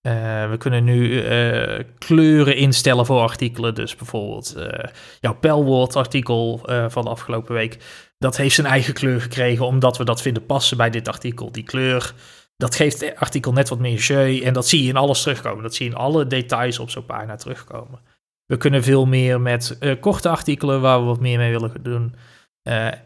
Eh, 0.00 0.50
we 0.50 0.56
kunnen 0.58 0.84
nu 0.84 1.20
eh, 1.20 1.84
kleuren 1.98 2.56
instellen 2.56 3.06
voor 3.06 3.20
artikelen. 3.20 3.74
Dus 3.74 3.96
bijvoorbeeld 3.96 4.54
eh, 4.54 4.90
jouw 5.20 5.34
pelwoordartikel 5.34 6.60
eh 6.66 6.84
van 6.88 7.04
de 7.04 7.10
afgelopen 7.10 7.54
week. 7.54 7.78
Dat 8.18 8.36
heeft 8.36 8.54
zijn 8.54 8.66
eigen 8.66 8.94
kleur 8.94 9.20
gekregen 9.20 9.66
omdat 9.66 9.98
we 9.98 10.04
dat 10.04 10.22
vinden 10.22 10.46
passen 10.46 10.76
bij 10.76 10.90
dit 10.90 11.08
artikel. 11.08 11.52
Die 11.52 11.62
kleur 11.62 12.14
dat 12.56 12.74
geeft 12.74 13.00
het 13.00 13.16
artikel 13.16 13.52
net 13.52 13.68
wat 13.68 13.78
meer 13.78 13.98
jeu. 13.98 14.40
En 14.40 14.52
dat 14.52 14.68
zie 14.68 14.82
je 14.82 14.88
in 14.88 14.96
alles 14.96 15.22
terugkomen. 15.22 15.62
Dat 15.62 15.74
zie 15.74 15.86
je 15.86 15.92
in 15.92 15.98
alle 15.98 16.26
details 16.26 16.78
op 16.78 16.90
zo'n 16.90 17.06
pagina 17.06 17.36
terugkomen. 17.36 18.00
We 18.46 18.56
kunnen 18.56 18.82
veel 18.82 19.06
meer 19.06 19.40
met 19.40 19.78
korte 20.00 20.28
artikelen 20.28 20.80
waar 20.80 21.00
we 21.00 21.06
wat 21.06 21.20
meer 21.20 21.38
mee 21.38 21.50
willen 21.50 21.72
doen. 21.82 22.14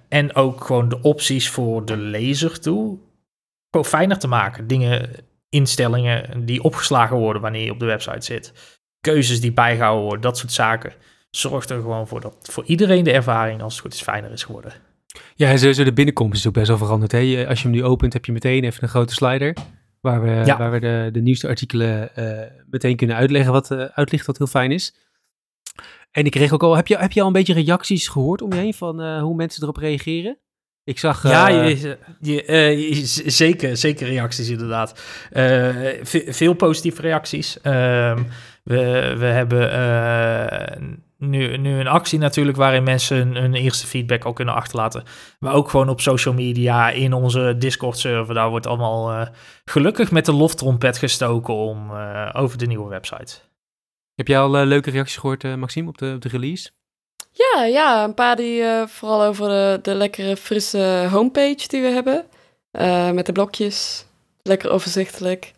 En 0.09 0.35
ook 0.35 0.65
gewoon 0.65 0.89
de 0.89 1.01
opties 1.01 1.51
voor 1.51 1.85
de 1.85 1.97
lezer 1.97 2.61
toe. 2.61 2.99
Gewoon 3.71 3.87
fijner 3.87 4.19
te 4.19 4.29
maken. 4.29 4.67
Dingen, 4.67 5.11
instellingen 5.49 6.47
die 6.47 6.63
opgeslagen 6.63 7.17
worden 7.17 7.43
wanneer 7.43 7.65
je 7.65 7.71
op 7.71 7.79
de 7.79 7.87
website 7.87 8.25
zit. 8.25 8.53
Keuzes 9.01 9.41
die 9.41 9.53
bijgehouden 9.53 10.05
worden, 10.05 10.21
dat 10.21 10.39
soort 10.39 10.53
zaken. 10.53 10.93
Zorgt 11.31 11.71
er 11.71 11.81
gewoon 11.81 12.09
voor 12.09 12.21
dat 12.21 12.49
voor 12.53 12.65
iedereen 12.65 13.05
de 13.05 13.13
ervaring, 13.13 13.63
als 13.63 13.73
het 13.73 13.83
goed 13.83 13.95
is, 13.95 14.03
fijner 14.03 14.31
is 14.31 14.45
geworden. 14.45 14.73
Ja, 15.35 15.51
en 15.51 15.59
sowieso 15.59 15.85
de 15.85 15.93
binnenkomst 15.93 16.39
is 16.39 16.47
ook 16.47 16.53
best 16.53 16.69
wel 16.69 16.79
veranderd. 16.79 17.13
Hè? 17.13 17.47
Als 17.49 17.63
je 17.63 17.69
hem 17.69 17.77
nu 17.77 17.85
opent, 17.85 18.13
heb 18.13 18.25
je 18.25 18.33
meteen 18.33 18.65
even 18.65 18.83
een 18.83 18.89
grote 18.89 19.15
slider. 19.15 19.57
Waar 20.01 20.23
we, 20.23 20.55
waar 20.59 20.71
we 20.71 20.81
de, 20.81 21.09
de 21.13 21.21
nieuwste 21.21 21.49
artikelen 21.49 22.11
uh, 22.19 22.41
meteen 22.71 22.97
kunnen 22.97 23.17
uitleggen, 23.17 23.53
wat 23.53 23.71
uh, 23.71 23.85
uitlicht, 23.85 24.27
wat 24.27 24.39
heel 24.39 24.47
fijn 24.47 24.73
is. 24.73 24.95
En 26.11 26.25
ik 26.25 26.31
kreeg 26.31 26.53
ook 26.53 26.63
al, 26.63 26.77
heb 26.77 26.87
je, 26.87 26.97
heb 26.99 27.13
je 27.13 27.21
al 27.21 27.27
een 27.27 27.33
beetje 27.33 27.55
reacties 27.55 28.09
gehoord 28.09 28.43
om 28.43 28.53
je 28.53 28.59
heen 28.59 28.75
van 28.75 29.01
uh, 29.03 29.21
hoe 29.23 29.35
mensen 29.35 29.63
erop 29.63 29.77
reageren? 29.77 30.39
Ik 30.89 30.99
zag... 30.99 31.23
Ja, 31.23 31.49
je, 31.49 31.99
je, 32.21 33.03
zeker, 33.27 33.77
zeker 33.77 34.09
reacties 34.09 34.49
inderdaad. 34.49 35.01
veel 36.29 36.55
positieve 36.55 37.01
reacties. 37.03 37.61
Ehm, 37.61 38.23
we, 38.63 39.15
we 39.19 39.25
hebben 39.25 39.71
nu, 41.19 41.57
nu 41.57 41.79
een 41.79 41.87
actie 41.87 42.19
natuurlijk 42.19 42.57
waarin 42.57 42.83
mensen 42.83 43.35
hun, 43.35 43.55
eerste 43.55 43.87
feedback 43.87 44.25
al 44.25 44.33
kunnen 44.33 44.55
achterlaten. 44.55 45.03
Maar 45.39 45.55
ook 45.55 45.69
gewoon 45.71 45.89
op 45.89 46.01
social 46.01 46.35
media, 46.35 46.91
in 46.91 47.13
onze 47.13 47.55
Discord-server. 47.59 48.35
Daar 48.35 48.51
wordt 48.51 48.67
allemaal 48.67 49.29
gelukkig 49.65 50.11
met 50.11 50.25
de 50.25 50.33
loftrompet 50.33 50.99
gestoken 50.99 51.55
om, 51.55 51.93
over 52.33 52.59
de 52.59 52.67
nieuwe 52.67 52.89
website. 52.89 53.39
Heb 54.15 54.29
jij 54.29 54.39
al 54.39 54.51
leuke 54.51 54.91
reacties 54.91 55.17
gehoord, 55.17 55.57
Maxime, 55.57 55.89
op 55.89 55.99
de, 55.99 56.13
op 56.15 56.23
de 56.23 56.29
release? 56.29 56.71
Ja, 57.39 57.65
ja, 57.65 58.05
een 58.05 58.15
paar 58.15 58.37
die 58.37 58.65
vooral 58.87 59.23
over 59.23 59.49
de, 59.49 59.79
de 59.83 59.95
lekkere 59.95 60.37
frisse 60.37 61.09
homepage 61.11 61.69
die 61.69 61.83
we 61.83 61.89
hebben. 61.89 62.25
met 63.15 63.27
de 63.27 63.33
blokjes. 63.33 64.05
Lekker 64.43 64.71
overzichtelijk. 64.71 65.53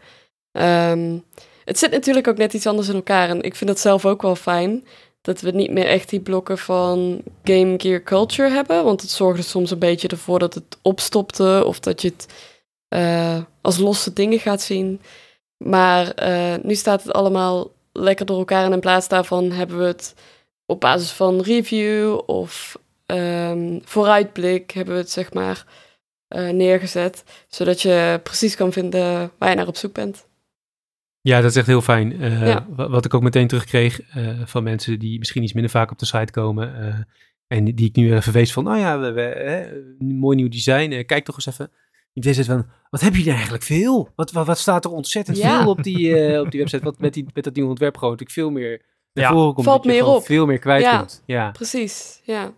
Um, 0.52 1.24
het 1.64 1.78
zit 1.78 1.90
natuurlijk 1.90 2.28
ook 2.28 2.36
net 2.36 2.52
iets 2.52 2.66
anders 2.66 2.88
in 2.88 2.94
elkaar. 2.94 3.28
En 3.28 3.42
ik 3.42 3.54
vind 3.54 3.70
dat 3.70 3.80
zelf 3.80 4.06
ook 4.06 4.22
wel 4.22 4.36
fijn 4.36 4.86
dat 5.20 5.40
we 5.40 5.50
niet 5.50 5.70
meer 5.70 5.86
echt 5.86 6.08
die 6.08 6.20
blokken 6.20 6.58
van 6.58 7.22
Game 7.44 7.74
Gear 7.76 8.02
Culture 8.02 8.50
hebben. 8.50 8.84
Want 8.84 9.00
het 9.00 9.10
zorgde 9.10 9.42
soms 9.42 9.70
een 9.70 9.78
beetje 9.78 10.08
ervoor 10.08 10.38
dat 10.38 10.54
het 10.54 10.78
opstopte 10.82 11.62
of 11.66 11.80
dat 11.80 12.02
je 12.02 12.08
het 12.08 12.26
uh, 12.88 13.38
als 13.60 13.78
losse 13.78 14.12
dingen 14.12 14.38
gaat 14.38 14.62
zien. 14.62 15.00
Maar 15.56 16.14
nu 16.62 16.74
staat 16.74 17.02
het 17.02 17.12
allemaal 17.12 17.70
lekker 17.92 18.26
door 18.26 18.38
elkaar 18.38 18.64
en 18.64 18.72
in 18.72 18.80
plaats 18.80 19.08
daarvan 19.08 19.50
hebben 19.50 19.78
we 19.78 19.84
het 19.84 20.14
op 20.70 20.80
basis 20.80 21.10
van 21.10 21.40
review 21.40 22.20
of 22.26 22.78
um, 23.06 23.80
vooruitblik 23.84 24.70
hebben 24.70 24.94
we 24.94 25.00
het 25.00 25.10
zeg 25.10 25.32
maar 25.32 25.64
uh, 26.28 26.50
neergezet. 26.50 27.24
Zodat 27.48 27.82
je 27.82 28.20
precies 28.22 28.56
kan 28.56 28.72
vinden 28.72 29.30
waar 29.38 29.50
je 29.50 29.56
naar 29.56 29.66
op 29.66 29.76
zoek 29.76 29.92
bent. 29.92 30.28
Ja, 31.20 31.40
dat 31.40 31.50
is 31.50 31.56
echt 31.56 31.66
heel 31.66 31.80
fijn. 31.82 32.22
Uh, 32.22 32.56
Wat 32.76 33.04
ik 33.04 33.14
ook 33.14 33.22
meteen 33.22 33.46
terugkreeg 33.46 34.00
uh, 34.16 34.40
van 34.44 34.62
mensen 34.62 34.98
die 34.98 35.18
misschien 35.18 35.42
iets 35.42 35.52
minder 35.52 35.70
vaak 35.70 35.90
op 35.90 35.98
de 35.98 36.06
site 36.06 36.32
komen. 36.32 37.06
En 37.46 37.64
die 37.64 37.88
ik 37.88 37.96
nu 37.96 38.14
even 38.14 38.32
wees 38.32 38.52
van, 38.52 38.64
nou 38.64 38.78
ja, 38.78 38.98
we, 38.98 39.12
we, 39.12 40.04
mooi 40.04 40.36
nieuw 40.36 40.48
design. 40.48 41.04
kijk 41.04 41.24
toch 41.24 41.34
eens 41.34 41.46
even. 41.46 41.70
Die 42.12 42.32
zegt 42.32 42.48
van, 42.48 42.66
wat 42.90 43.00
heb 43.00 43.14
je 43.14 43.30
er 43.30 43.34
eigenlijk 43.34 43.62
veel? 43.62 44.08
Wat, 44.14 44.32
wat, 44.32 44.46
wat 44.46 44.58
staat 44.58 44.84
er 44.84 44.90
ontzettend 44.90 45.38
veel 45.38 45.68
op 45.68 45.82
die, 45.82 46.40
op 46.40 46.50
die 46.50 46.60
website? 46.60 46.84
Wat 46.84 47.00
met, 47.00 47.14
die, 47.14 47.26
met 47.34 47.44
dat 47.44 47.54
nieuwe 47.54 47.70
ontwerp 47.70 48.20
ik 48.20 48.30
veel 48.30 48.50
meer 48.50 48.82
naar 49.12 49.24
ja. 49.24 49.30
komt. 49.30 49.62
Valt 49.62 49.84
meer 49.84 50.04
op. 50.04 50.24
Veel 50.24 50.46
meer 50.46 50.58
kwijt 50.58 50.82
ja, 50.82 50.96
kunt. 50.96 51.22
Ja, 51.26 51.50
precies. 51.50 52.20
Ja. 52.24 52.52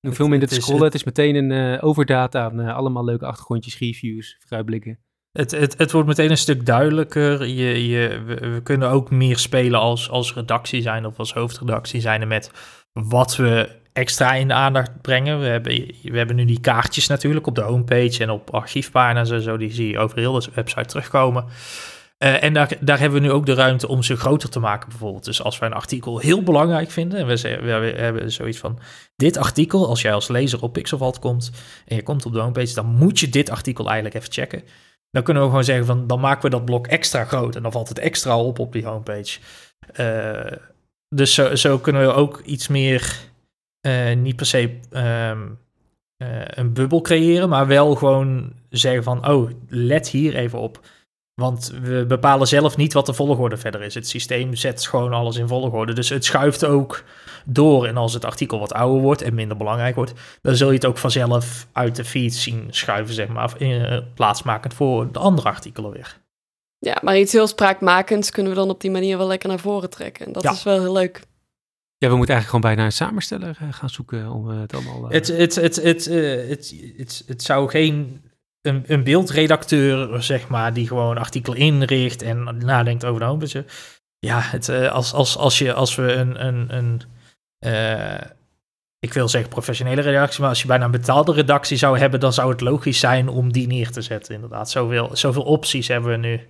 Hoe 0.00 0.12
veel 0.12 0.28
minder 0.28 0.48
te 0.48 0.54
scrollen. 0.54 0.84
Het 0.84 0.94
is 0.94 1.04
meteen 1.04 1.50
een 1.50 1.80
overdata 1.82 2.44
aan 2.44 2.58
allemaal 2.60 3.04
leuke 3.04 3.26
achtergrondjes, 3.26 3.78
reviews, 3.78 4.36
vooruitblikken. 4.40 4.98
Het, 5.32 5.50
het, 5.50 5.78
het 5.78 5.92
wordt 5.92 6.08
meteen 6.08 6.30
een 6.30 6.38
stuk 6.38 6.66
duidelijker. 6.66 7.46
Je, 7.46 7.88
je, 7.88 8.22
we, 8.26 8.60
kunnen 8.62 8.90
ook 8.90 9.10
meer 9.10 9.38
spelen 9.38 9.80
als, 9.80 10.10
als 10.10 10.34
redactie 10.34 10.82
zijn 10.82 11.06
of 11.06 11.18
als 11.18 11.32
hoofdredactie 11.32 12.00
zijn 12.00 12.28
met 12.28 12.50
wat 12.92 13.36
we 13.36 13.76
extra 13.92 14.34
in 14.34 14.48
de 14.48 14.54
aandacht 14.54 15.00
brengen. 15.00 15.40
We 15.40 15.46
hebben, 15.46 15.72
we 16.02 16.16
hebben 16.16 16.36
nu 16.36 16.44
die 16.44 16.60
kaartjes 16.60 17.06
natuurlijk 17.06 17.46
op 17.46 17.54
de 17.54 17.60
homepage 17.60 18.22
en 18.22 18.30
op 18.30 18.54
archiefpagina's 18.54 19.30
en 19.30 19.42
zo. 19.42 19.56
Die 19.56 19.72
zie 19.72 19.88
je 19.88 19.98
over 19.98 20.18
heel 20.18 20.32
de 20.32 20.50
website 20.54 20.86
terugkomen. 20.86 21.44
Uh, 22.24 22.42
en 22.42 22.52
daar, 22.52 22.76
daar 22.80 22.98
hebben 22.98 23.20
we 23.20 23.26
nu 23.26 23.32
ook 23.32 23.46
de 23.46 23.54
ruimte 23.54 23.88
om 23.88 24.02
ze 24.02 24.16
groter 24.16 24.48
te 24.48 24.58
maken, 24.58 24.88
bijvoorbeeld. 24.88 25.24
Dus 25.24 25.42
als 25.42 25.58
wij 25.58 25.68
een 25.68 25.74
artikel 25.74 26.18
heel 26.18 26.42
belangrijk 26.42 26.90
vinden, 26.90 27.18
en 27.18 27.26
we, 27.26 27.40
we, 27.60 27.94
hebben 27.96 28.32
zoiets 28.32 28.58
van: 28.58 28.78
dit 29.16 29.36
artikel, 29.36 29.88
als 29.88 30.02
jij 30.02 30.12
als 30.12 30.28
lezer 30.28 30.62
op 30.62 30.72
Pixelvalt 30.72 31.18
komt 31.18 31.50
en 31.86 31.96
je 31.96 32.02
komt 32.02 32.26
op 32.26 32.32
de 32.32 32.38
homepage, 32.38 32.74
dan 32.74 32.86
moet 32.86 33.20
je 33.20 33.28
dit 33.28 33.50
artikel 33.50 33.86
eigenlijk 33.86 34.14
even 34.14 34.32
checken. 34.32 34.62
Dan 35.10 35.22
kunnen 35.22 35.42
we 35.42 35.48
gewoon 35.48 35.64
zeggen 35.64 35.86
van 35.86 36.06
dan 36.06 36.20
maken 36.20 36.42
we 36.42 36.50
dat 36.50 36.64
blok 36.64 36.86
extra 36.86 37.24
groot 37.24 37.56
en 37.56 37.62
dan 37.62 37.72
valt 37.72 37.88
het 37.88 37.98
extra 37.98 38.38
op 38.38 38.58
op 38.58 38.72
die 38.72 38.86
homepage. 38.86 39.38
Uh, 40.00 40.58
dus 41.08 41.34
zo, 41.34 41.54
zo, 41.54 41.78
kunnen 41.78 42.02
we 42.02 42.12
ook 42.12 42.40
iets 42.44 42.68
meer, 42.68 43.16
uh, 43.86 44.16
niet 44.16 44.36
per 44.36 44.46
se 44.46 44.78
uh, 44.90 45.30
een 46.46 46.72
bubbel 46.72 47.00
creëren, 47.00 47.48
maar 47.48 47.66
wel 47.66 47.94
gewoon 47.94 48.52
zeggen 48.70 49.02
van 49.02 49.28
oh, 49.28 49.50
let 49.68 50.08
hier 50.08 50.34
even 50.36 50.58
op. 50.58 50.80
Want 51.38 51.72
we 51.82 52.04
bepalen 52.08 52.46
zelf 52.46 52.76
niet 52.76 52.92
wat 52.92 53.06
de 53.06 53.12
volgorde 53.12 53.56
verder 53.56 53.82
is. 53.82 53.94
Het 53.94 54.08
systeem 54.08 54.54
zet 54.54 54.86
gewoon 54.86 55.12
alles 55.12 55.36
in 55.36 55.48
volgorde. 55.48 55.92
Dus 55.92 56.08
het 56.08 56.24
schuift 56.24 56.64
ook 56.64 57.04
door. 57.44 57.86
En 57.86 57.96
als 57.96 58.14
het 58.14 58.24
artikel 58.24 58.58
wat 58.58 58.72
ouder 58.72 59.02
wordt 59.02 59.22
en 59.22 59.34
minder 59.34 59.56
belangrijk 59.56 59.94
wordt, 59.94 60.12
dan 60.42 60.56
zul 60.56 60.68
je 60.68 60.74
het 60.74 60.86
ook 60.86 60.98
vanzelf 60.98 61.66
uit 61.72 61.96
de 61.96 62.04
feed 62.04 62.34
zien 62.34 62.66
schuiven, 62.70 63.14
zeg 63.14 63.28
maar, 63.28 63.62
uh, 63.62 63.98
plaatsmakend 64.14 64.74
voor 64.74 65.12
de 65.12 65.18
andere 65.18 65.48
artikelen 65.48 65.90
weer. 65.90 66.20
Ja, 66.78 66.98
maar 67.02 67.18
iets 67.18 67.32
heel 67.32 67.46
spraakmakends 67.46 68.30
kunnen 68.30 68.52
we 68.52 68.58
dan 68.58 68.70
op 68.70 68.80
die 68.80 68.90
manier 68.90 69.18
wel 69.18 69.26
lekker 69.26 69.48
naar 69.48 69.58
voren 69.58 69.90
trekken. 69.90 70.26
En 70.26 70.32
dat 70.32 70.44
is 70.44 70.62
wel 70.62 70.80
heel 70.80 70.92
leuk. 70.92 71.22
Ja, 71.96 72.08
we 72.08 72.16
moeten 72.16 72.34
eigenlijk 72.34 72.46
gewoon 72.46 72.60
bijna 72.60 72.84
een 72.84 73.06
samensteller 73.06 73.58
eh, 73.60 73.68
gaan 73.70 73.90
zoeken 73.90 74.30
om 74.30 74.48
het 74.48 74.74
allemaal... 74.74 75.08
Het, 75.08 75.26
het, 75.26 75.54
het, 75.54 75.76
het, 75.76 76.04
het, 76.04 76.74
het, 76.96 77.24
het 77.26 77.42
zou 77.42 77.70
geen 77.70 78.22
een, 78.62 78.84
een 78.86 79.04
beeldredacteur, 79.04 80.22
zeg 80.22 80.48
maar, 80.48 80.72
die 80.72 80.86
gewoon 80.86 81.18
artikel 81.18 81.54
inricht 81.54 82.22
en 82.22 82.56
nadenkt 82.58 83.04
over 83.04 83.20
de 83.20 83.26
homepage. 83.26 83.64
Ja, 84.18 84.40
het, 84.40 84.68
als, 84.68 85.12
als, 85.12 85.36
als, 85.36 85.58
je, 85.58 85.72
als 85.72 85.94
we 85.94 86.12
een, 86.12 86.46
een, 86.46 86.76
een 86.76 87.02
uh, 87.66 88.30
ik 89.00 89.12
wil 89.12 89.28
zeggen 89.28 89.50
professionele 89.50 90.00
redactie, 90.00 90.40
maar 90.40 90.48
als 90.48 90.60
je 90.62 90.66
bijna 90.66 90.84
een 90.84 90.90
betaalde 90.90 91.32
redactie 91.32 91.76
zou 91.76 91.98
hebben, 91.98 92.20
dan 92.20 92.32
zou 92.32 92.50
het 92.50 92.60
logisch 92.60 92.98
zijn 92.98 93.28
om 93.28 93.52
die 93.52 93.66
neer 93.66 93.90
te 93.90 94.02
zetten. 94.02 94.34
Inderdaad, 94.34 94.70
zoveel, 94.70 95.10
zoveel 95.12 95.42
opties 95.42 95.88
hebben 95.88 96.10
we 96.10 96.16
nu 96.16 96.46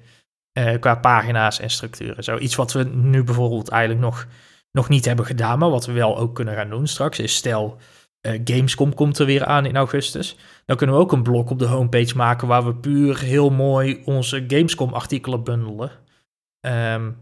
uh, 0.58 0.80
qua 0.80 0.94
pagina's 0.94 1.60
en 1.60 1.70
structuren. 1.70 2.24
Zo 2.24 2.38
iets 2.38 2.54
wat 2.54 2.72
we 2.72 2.84
nu 2.84 3.24
bijvoorbeeld 3.24 3.68
eigenlijk 3.68 4.00
nog, 4.00 4.26
nog 4.72 4.88
niet 4.88 5.04
hebben 5.04 5.26
gedaan, 5.26 5.58
maar 5.58 5.70
wat 5.70 5.86
we 5.86 5.92
wel 5.92 6.18
ook 6.18 6.34
kunnen 6.34 6.54
gaan 6.54 6.70
doen 6.70 6.86
straks, 6.86 7.18
is 7.18 7.34
stel 7.34 7.76
uh, 8.22 8.40
Gamescom 8.44 8.94
komt 8.94 9.18
er 9.18 9.26
weer 9.26 9.44
aan 9.44 9.66
in 9.66 9.76
augustus. 9.76 10.37
Dan 10.66 10.76
kunnen 10.76 10.96
we 10.96 11.02
ook 11.02 11.12
een 11.12 11.22
blok 11.22 11.50
op 11.50 11.59
de 11.59 11.66
homepage 11.66 12.16
maken 12.16 12.48
waar 12.48 12.64
we 12.64 12.74
puur 12.74 13.18
heel 13.18 13.50
mooi 13.50 14.02
onze 14.04 14.44
Gamescom 14.46 14.92
artikelen 14.92 15.44
bundelen. 15.44 15.90
Um, 16.61 17.16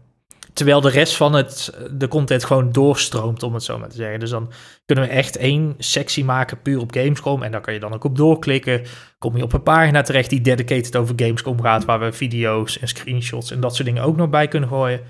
Terwijl 0.57 0.81
de 0.81 0.89
rest 0.89 1.15
van 1.15 1.33
het, 1.33 1.77
de 1.91 2.07
content 2.07 2.43
gewoon 2.43 2.71
doorstroomt, 2.71 3.43
om 3.43 3.53
het 3.53 3.63
zo 3.63 3.77
maar 3.79 3.89
te 3.89 3.95
zeggen. 3.95 4.19
Dus 4.19 4.29
dan 4.29 4.51
kunnen 4.85 5.05
we 5.05 5.11
echt 5.11 5.37
één 5.37 5.75
sectie 5.77 6.25
maken 6.25 6.61
puur 6.61 6.79
op 6.79 6.91
Gamescom. 6.91 7.43
En 7.43 7.51
daar 7.51 7.61
kan 7.61 7.73
je 7.73 7.79
dan 7.79 7.93
ook 7.93 8.03
op 8.03 8.15
doorklikken. 8.15 8.81
Kom 9.17 9.37
je 9.37 9.43
op 9.43 9.53
een 9.53 9.63
pagina 9.63 10.01
terecht 10.01 10.29
die 10.29 10.41
dedicated 10.41 10.95
over 10.95 11.15
Gamescom 11.17 11.61
gaat. 11.61 11.85
Waar 11.85 11.99
we 11.99 12.11
video's 12.11 12.79
en 12.79 12.87
screenshots 12.87 13.51
en 13.51 13.59
dat 13.59 13.75
soort 13.75 13.87
dingen 13.87 14.03
ook 14.03 14.15
nog 14.15 14.29
bij 14.29 14.47
kunnen 14.47 14.69
gooien. 14.69 15.01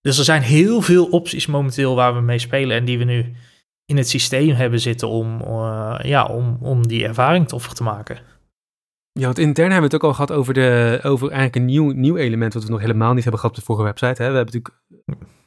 Dus 0.00 0.18
er 0.18 0.24
zijn 0.24 0.42
heel 0.42 0.80
veel 0.80 1.06
opties 1.06 1.46
momenteel 1.46 1.94
waar 1.94 2.14
we 2.14 2.20
mee 2.20 2.38
spelen. 2.38 2.76
En 2.76 2.84
die 2.84 2.98
we 2.98 3.04
nu 3.04 3.36
in 3.86 3.96
het 3.96 4.08
systeem 4.08 4.54
hebben 4.54 4.80
zitten 4.80 5.08
om, 5.08 5.40
uh, 5.40 5.98
ja, 6.02 6.26
om, 6.26 6.58
om 6.60 6.86
die 6.86 7.04
ervaring 7.04 7.48
toffer 7.48 7.74
te 7.74 7.82
maken. 7.82 8.18
Ja, 9.12 9.24
want 9.24 9.38
intern 9.38 9.70
hebben 9.70 9.90
we 9.90 9.94
het 9.96 10.04
ook 10.04 10.10
al 10.10 10.14
gehad 10.14 10.32
over, 10.32 10.54
de, 10.54 10.98
over 11.02 11.26
eigenlijk 11.26 11.56
een 11.56 11.64
nieuw, 11.64 11.90
nieuw 11.90 12.16
element 12.16 12.54
wat 12.54 12.64
we 12.64 12.70
nog 12.70 12.80
helemaal 12.80 13.14
niet 13.14 13.22
hebben 13.22 13.40
gehad 13.40 13.56
op 13.56 13.62
de 13.62 13.66
vorige 13.66 13.84
website. 13.84 14.22
Hè. 14.22 14.30
We 14.30 14.36
hebben 14.36 14.54
natuurlijk 14.54 14.84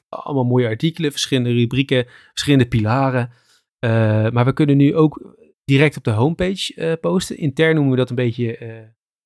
allemaal 0.09 0.43
mooie 0.43 0.67
artikelen, 0.67 1.11
verschillende 1.11 1.51
rubrieken, 1.51 2.05
verschillende 2.29 2.67
pilaren. 2.67 3.31
Uh, 3.85 4.29
maar 4.29 4.45
we 4.45 4.53
kunnen 4.53 4.77
nu 4.77 4.95
ook 4.95 5.35
direct 5.65 5.97
op 5.97 6.03
de 6.03 6.11
homepage 6.11 6.73
uh, 6.75 6.93
posten. 7.01 7.37
Intern 7.37 7.73
noemen 7.73 7.91
we 7.91 7.97
dat 7.97 8.09
een 8.09 8.15
beetje 8.15 8.59
uh, 8.59 8.77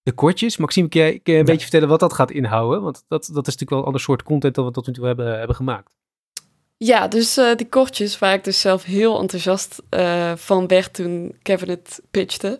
de 0.02 0.12
kortjes. 0.12 0.58
Maxime, 0.58 0.88
kun 0.88 1.02
jij, 1.02 1.12
kun 1.12 1.34
jij 1.34 1.40
een 1.40 1.46
beetje 1.46 1.62
vertellen 1.62 1.88
wat 1.88 2.00
dat 2.00 2.14
gaat 2.14 2.32
inhouden? 2.32 2.82
Want 2.82 3.06
dat, 3.08 3.30
dat 3.34 3.48
is 3.48 3.54
natuurlijk 3.54 3.70
wel 3.70 3.80
een 3.80 3.86
ander 3.86 4.02
soort 4.02 4.24
content 4.24 4.56
dan 4.56 4.66
we 4.66 4.72
tot 4.72 4.88
nu 4.88 4.94
toe 4.94 5.06
hebben, 5.06 5.38
hebben 5.38 5.56
gemaakt. 5.56 5.96
Ja, 6.78 7.08
dus 7.08 7.34
die 7.34 7.70
kortjes 7.70 8.20
waar 8.20 8.34
ik 8.34 8.44
dus 8.44 8.62
zelf 8.62 8.84
heel 8.84 9.20
enthousiast 9.20 9.82
van 10.36 10.68
werd 10.68 10.94
toen 10.94 11.38
Kevin 11.42 11.70
het 11.70 12.02
pitchte 12.12 12.60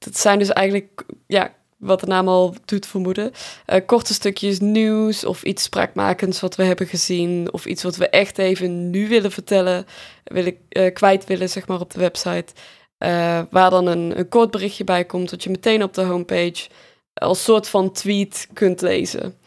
dat 0.00 0.18
zijn 0.18 0.38
dus 0.38 0.48
eigenlijk 0.48 1.04
ja, 1.26 1.54
wat 1.76 2.00
de 2.00 2.06
naam 2.06 2.28
al 2.28 2.54
doet 2.64 2.86
vermoeden. 2.86 3.32
Eh, 3.66 3.86
korte 3.86 4.14
stukjes 4.14 4.58
nieuws 4.60 5.24
of 5.24 5.42
iets 5.42 5.62
spraakmakends 5.62 6.40
wat 6.40 6.56
we 6.56 6.64
hebben 6.64 6.86
gezien. 6.86 7.52
Of 7.52 7.66
iets 7.66 7.82
wat 7.82 7.96
we 7.96 8.08
echt 8.08 8.38
even 8.38 8.90
nu 8.90 9.08
willen 9.08 9.32
vertellen, 9.32 9.86
willen, 10.24 10.56
eh, 10.68 10.92
kwijt 10.92 11.24
willen, 11.24 11.48
zeg 11.48 11.66
maar, 11.66 11.80
op 11.80 11.90
de 11.90 11.98
website. 11.98 12.52
Eh, 12.98 13.40
waar 13.50 13.70
dan 13.70 13.86
een, 13.86 14.18
een 14.18 14.28
kort 14.28 14.50
berichtje 14.50 14.84
bij 14.84 15.04
komt, 15.04 15.30
dat 15.30 15.42
je 15.42 15.50
meteen 15.50 15.82
op 15.82 15.94
de 15.94 16.02
homepage 16.02 16.68
als 17.14 17.44
soort 17.44 17.68
van 17.68 17.92
tweet 17.92 18.48
kunt 18.52 18.80
lezen. 18.80 19.38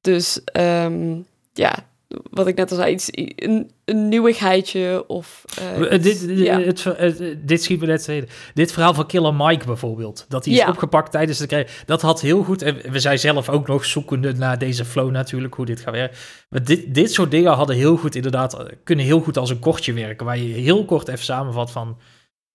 Dus 0.00 0.44
ehm, 0.44 1.20
ja, 1.52 1.87
wat 2.30 2.46
ik 2.46 2.56
net 2.56 2.70
al 2.70 2.76
zei, 2.76 2.92
iets, 2.92 3.08
een, 3.12 3.70
een 3.84 4.08
nieuwigheidje 4.08 5.04
of... 5.06 5.44
Uh, 5.80 5.90
dit, 5.90 6.02
dit, 6.02 6.38
ja. 6.38 6.60
het, 6.60 6.84
het, 6.84 7.36
dit 7.48 7.62
schiet 7.62 7.80
me 7.80 7.86
net 7.86 8.06
reden. 8.06 8.28
Dit 8.54 8.72
verhaal 8.72 8.94
van 8.94 9.06
Killer 9.06 9.34
Mike 9.34 9.66
bijvoorbeeld, 9.66 10.26
dat 10.28 10.44
hij 10.44 10.54
is 10.54 10.66
opgepakt 10.66 11.10
tijdens 11.10 11.38
de 11.38 11.46
krijg, 11.46 11.82
dat 11.86 12.02
had 12.02 12.20
heel 12.20 12.42
goed, 12.42 12.62
en 12.62 12.90
we 12.90 12.98
zijn 12.98 13.18
zelf 13.18 13.48
ook 13.48 13.66
nog 13.66 13.84
zoekende 13.84 14.32
naar 14.32 14.58
deze 14.58 14.84
flow 14.84 15.10
natuurlijk, 15.10 15.54
hoe 15.54 15.66
dit 15.66 15.80
gaat 15.80 15.94
werken. 15.94 16.18
Maar 16.48 16.64
dit, 16.64 16.94
dit 16.94 17.12
soort 17.12 17.30
dingen 17.30 17.52
hadden 17.52 17.76
heel 17.76 17.96
goed 17.96 18.14
inderdaad, 18.14 18.64
kunnen 18.84 19.04
heel 19.04 19.20
goed 19.20 19.36
als 19.36 19.50
een 19.50 19.58
kortje 19.58 19.92
werken, 19.92 20.26
waar 20.26 20.38
je 20.38 20.54
heel 20.54 20.84
kort 20.84 21.08
even 21.08 21.24
samenvat 21.24 21.70
van, 21.70 21.98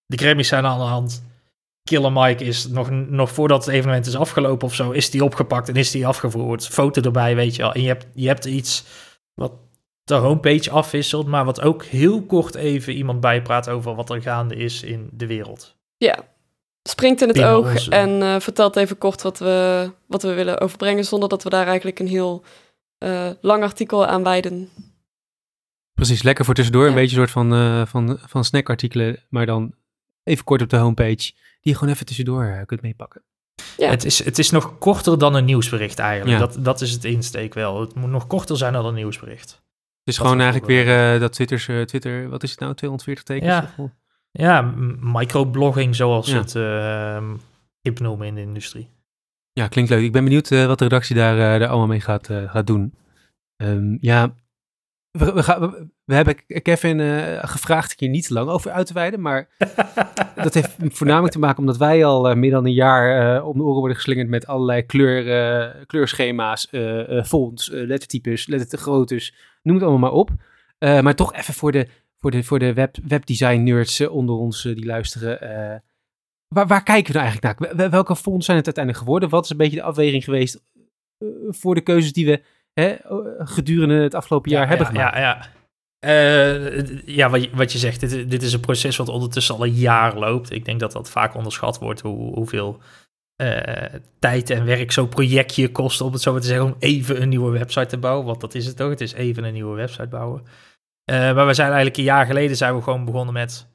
de 0.06 0.18
Grammys 0.18 0.48
zijn 0.48 0.66
aan 0.66 0.80
de 0.80 0.86
hand, 0.86 1.24
Killer 1.84 2.12
Mike 2.12 2.44
is 2.44 2.68
nog, 2.68 2.90
nog 2.90 3.32
voordat 3.32 3.66
het 3.66 3.74
evenement 3.74 4.06
is 4.06 4.16
afgelopen 4.16 4.68
of 4.68 4.76
zo, 4.76 4.92
is 4.92 5.10
die 5.10 5.24
opgepakt 5.24 5.70
en 5.70 5.76
is 5.76 5.92
die 5.92 6.08
afgevoerd. 6.08 6.68
Foto 6.68 7.02
erbij, 7.02 7.36
weet 7.36 7.56
je 7.56 7.62
wel. 7.62 7.74
En 7.74 7.82
je 7.82 7.88
hebt, 7.88 8.06
je 8.14 8.28
hebt 8.28 8.46
iets 8.46 8.84
wat 9.34 9.52
de 10.04 10.14
homepage 10.14 10.72
afwisselt, 10.72 11.28
maar 11.28 11.46
wat 11.46 11.62
ook 11.62 11.84
heel 11.84 12.26
kort 12.26 12.56
even 12.56 12.94
iemand 12.94 13.20
bijpraat 13.20 13.70
over 13.70 13.96
wat 13.96 14.10
er 14.10 14.22
gaande 14.22 14.56
is 14.56 14.84
in 14.84 15.10
de 15.12 15.28
wereld. 15.28 15.76
Ja, 15.98 16.28
springt 16.84 17.22
in 17.22 17.28
het 17.28 17.38
Binnen 17.38 17.56
oog 17.56 17.72
onze... 17.72 17.92
en 17.92 18.10
uh, 18.22 18.40
vertelt 18.40 18.76
even 18.76 18.98
kort 18.98 19.22
wat 19.22 19.40
we, 19.40 19.92
wat 20.08 20.24
we 20.24 20.34
willen 20.34 20.60
overbrengen, 20.60 21.06
zonder 21.06 21.30
dat 21.30 21.44
we 21.44 21.50
daar 21.50 21.68
eigenlijk 21.68 22.00
een 22.00 22.08
heel 22.08 22.44
uh, 23.00 23.30
lang 23.42 23.64
artikel 23.64 24.06
aan 24.06 24.24
wijden. 24.24 24.70
Precies, 25.94 26.24
lekker 26.24 26.46
voor 26.46 26.54
tussendoor. 26.54 26.84
Ja. 26.84 26.90
Een 26.90 26.96
beetje 26.96 27.20
een 27.20 27.28
soort 27.28 27.32
van, 27.32 27.54
uh, 27.54 27.86
van, 27.86 28.18
van 28.20 28.44
snackartikelen, 28.44 29.24
maar 29.30 29.46
dan 29.46 29.76
even 30.24 30.44
kort 30.44 30.62
op 30.62 30.70
de 30.70 30.78
homepage, 30.78 31.16
die 31.16 31.34
je 31.62 31.76
gewoon 31.76 31.94
even 31.94 32.06
tussendoor 32.06 32.64
kunt 32.66 32.82
meepakken. 32.82 33.24
Ja. 33.78 33.90
Het, 33.90 34.06
is, 34.06 34.24
het 34.24 34.40
is 34.40 34.50
nog 34.50 34.78
korter 34.78 35.18
dan 35.18 35.36
een 35.36 35.46
nieuwsbericht 35.46 36.00
eigenlijk. 36.00 36.40
Ja. 36.40 36.46
Dat, 36.46 36.66
dat 36.66 36.82
is 36.82 36.92
het 36.92 37.04
insteek 37.04 37.54
wel. 37.54 37.82
Het 37.82 37.96
moet 37.96 38.10
nog 38.10 38.28
korter 38.28 38.58
zijn 38.58 38.74
dan 38.74 38.86
een 38.86 38.94
nieuwsbericht. 38.94 39.52
Het 39.52 40.14
is 40.14 40.16
dat 40.16 40.26
gewoon 40.26 40.42
eigenlijk 40.42 40.72
weer 40.72 41.14
uh, 41.14 41.20
dat 41.20 41.34
Twitter's, 41.34 41.68
uh, 41.68 41.82
Twitter, 41.82 42.30
wat 42.30 42.44
is 42.44 42.52
het 42.52 42.60
nou, 42.60 42.74
240 42.74 43.24
tekens? 43.24 43.52
Ja, 43.52 43.92
ja 44.32 44.62
microblogging 45.00 45.96
zoals 45.96 46.28
ja. 46.28 46.38
het 46.38 46.56
uh, 46.56 47.34
hip 47.82 48.00
noemen 48.00 48.28
in 48.28 48.36
de 48.36 48.42
industrie. 48.42 48.90
Ja, 49.52 49.68
klinkt 49.68 49.90
leuk. 49.92 50.04
Ik 50.04 50.12
ben 50.12 50.24
benieuwd 50.24 50.50
wat 50.50 50.78
de 50.78 50.84
redactie 50.84 51.16
daar, 51.16 51.60
daar 51.60 51.70
allemaal 51.70 51.88
mee 51.88 52.02
gaat, 52.02 52.30
gaat 52.48 52.68
doen. 52.68 52.94
Um, 53.58 53.98
ja, 54.02 54.34
we, 55.20 55.34
we, 55.34 55.44
gaan, 55.44 55.92
we, 56.06 56.14
hebben 56.14 56.62
Kevin 56.62 57.00
uh, 57.00 57.44
gevraagd 57.44 58.00
hier 58.00 58.10
niet 58.10 58.28
te 58.28 58.34
lang 58.34 58.50
over 58.50 58.72
uit 58.72 58.88
te 58.88 58.94
wijden, 58.94 59.22
maar 59.22 59.50
dat 60.36 60.54
heeft 60.54 60.76
voornamelijk 60.80 61.34
te 61.34 61.40
maken 61.40 61.60
omdat 61.60 61.78
wij 61.78 62.06
al 62.06 62.30
uh, 62.30 62.36
meer 62.36 62.52
dan 62.52 62.66
een 62.66 62.74
jaar 62.74 63.36
uh, 63.38 63.48
om 63.48 63.58
de 63.58 63.64
oren 63.64 63.80
worden 63.80 63.98
geslingerd 63.98 64.30
met 64.30 64.48
allerlei 64.48 64.86
kleur, 64.86 65.86
kleurschema's, 65.86 66.68
fonts, 67.26 67.70
lettertypes, 67.72 68.48
lettergroottes, 68.48 69.36
noem 69.62 69.76
het 69.76 69.84
allemaal 69.84 70.12
maar 70.12 70.20
op. 70.20 70.30
maar 70.80 71.16
toch 71.16 71.34
even 71.34 71.54
voor 71.54 71.72
de, 71.72 71.88
voor 72.20 72.32
de, 72.32 72.44
voor 72.44 72.60
de 72.60 72.74
web, 72.74 72.98
webdesign 73.08 73.64
nerds 73.64 74.08
onder 74.08 74.36
ons 74.36 74.62
die 74.62 74.86
luisteren. 74.86 75.38
waar, 76.48 76.68
waar 76.68 76.84
kijken 76.84 77.14
we 77.14 77.20
nou 77.20 77.32
eigenlijk 77.32 77.76
naar? 77.76 77.90
Welke 77.90 78.16
fonts 78.16 78.46
zijn 78.46 78.58
het 78.58 78.66
uiteindelijk 78.66 79.06
geworden? 79.06 79.30
Wat 79.30 79.44
is 79.44 79.50
een 79.50 79.58
beetje 79.58 79.78
de 79.78 79.84
afweging 79.84 80.24
geweest 80.24 80.64
voor 81.50 81.76
de 81.76 81.82
keuzes 81.82 82.14
die 82.14 82.26
we 82.26 82.42
hè, 82.74 82.96
gedurende 83.38 83.96
het 83.96 84.16
afgelopen 84.16 84.52
jaar 84.52 84.62
ja, 84.62 84.68
hebben 84.68 84.88
ja, 84.88 84.92
gemaakt. 84.94 85.16
Ja, 85.16 85.22
ja. 85.22 85.48
Uh, 86.06 86.98
ja, 87.06 87.30
wat 87.30 87.44
je, 87.44 87.50
wat 87.54 87.72
je 87.72 87.78
zegt, 87.78 88.00
dit, 88.00 88.32
dit, 88.32 88.44
is 88.44 88.54
een 88.54 88.60
proces 88.60 88.98
wat 88.98 89.10
ondertussen 89.10 89.56
al 89.56 89.66
een 89.66 89.74
jaar 89.74 90.18
loopt. 90.18 90.52
Ik 90.52 90.66
denk 90.66 90.80
dat 90.80 90.92
dat 90.92 91.10
vaak 91.10 91.36
onderschat 91.36 91.80
wordt, 91.80 92.02
hoe, 92.02 92.34
hoeveel 92.34 92.80
uh, 93.42 93.84
tijd 94.20 94.50
en 94.50 94.66
werk 94.66 94.92
zo'n 94.92 95.10
projectje 95.10 95.72
kost, 95.72 96.02
om 96.02 96.12
het 96.12 96.22
zo 96.22 96.32
maar 96.32 96.42
te 96.42 96.48
zeggen, 96.48 96.66
om 96.66 96.76
even 96.80 97.22
een 97.22 97.30
nieuwe 97.30 97.52
website 97.52 97.86
te 97.86 97.98
bouwen. 97.98 98.26
Want 98.26 98.42
dat 98.42 98.56
is 98.56 98.66
het 98.66 98.82
ook, 98.82 98.90
het 98.90 99.02
is 99.02 99.14
even 99.14 99.44
een 99.44 99.54
nieuwe 99.54 99.76
website 99.76 100.08
bouwen. 100.08 100.42
Uh, 101.12 101.18
maar 101.36 101.48
we 101.48 101.54
zijn 101.54 101.68
eigenlijk 101.68 101.98
een 101.98 102.04
jaar 102.04 102.26
geleden 102.26 102.58
zijn 102.58 102.76
we 102.76 102.82
gewoon 102.82 103.06
begonnen 103.06 103.34
met, 103.34 103.68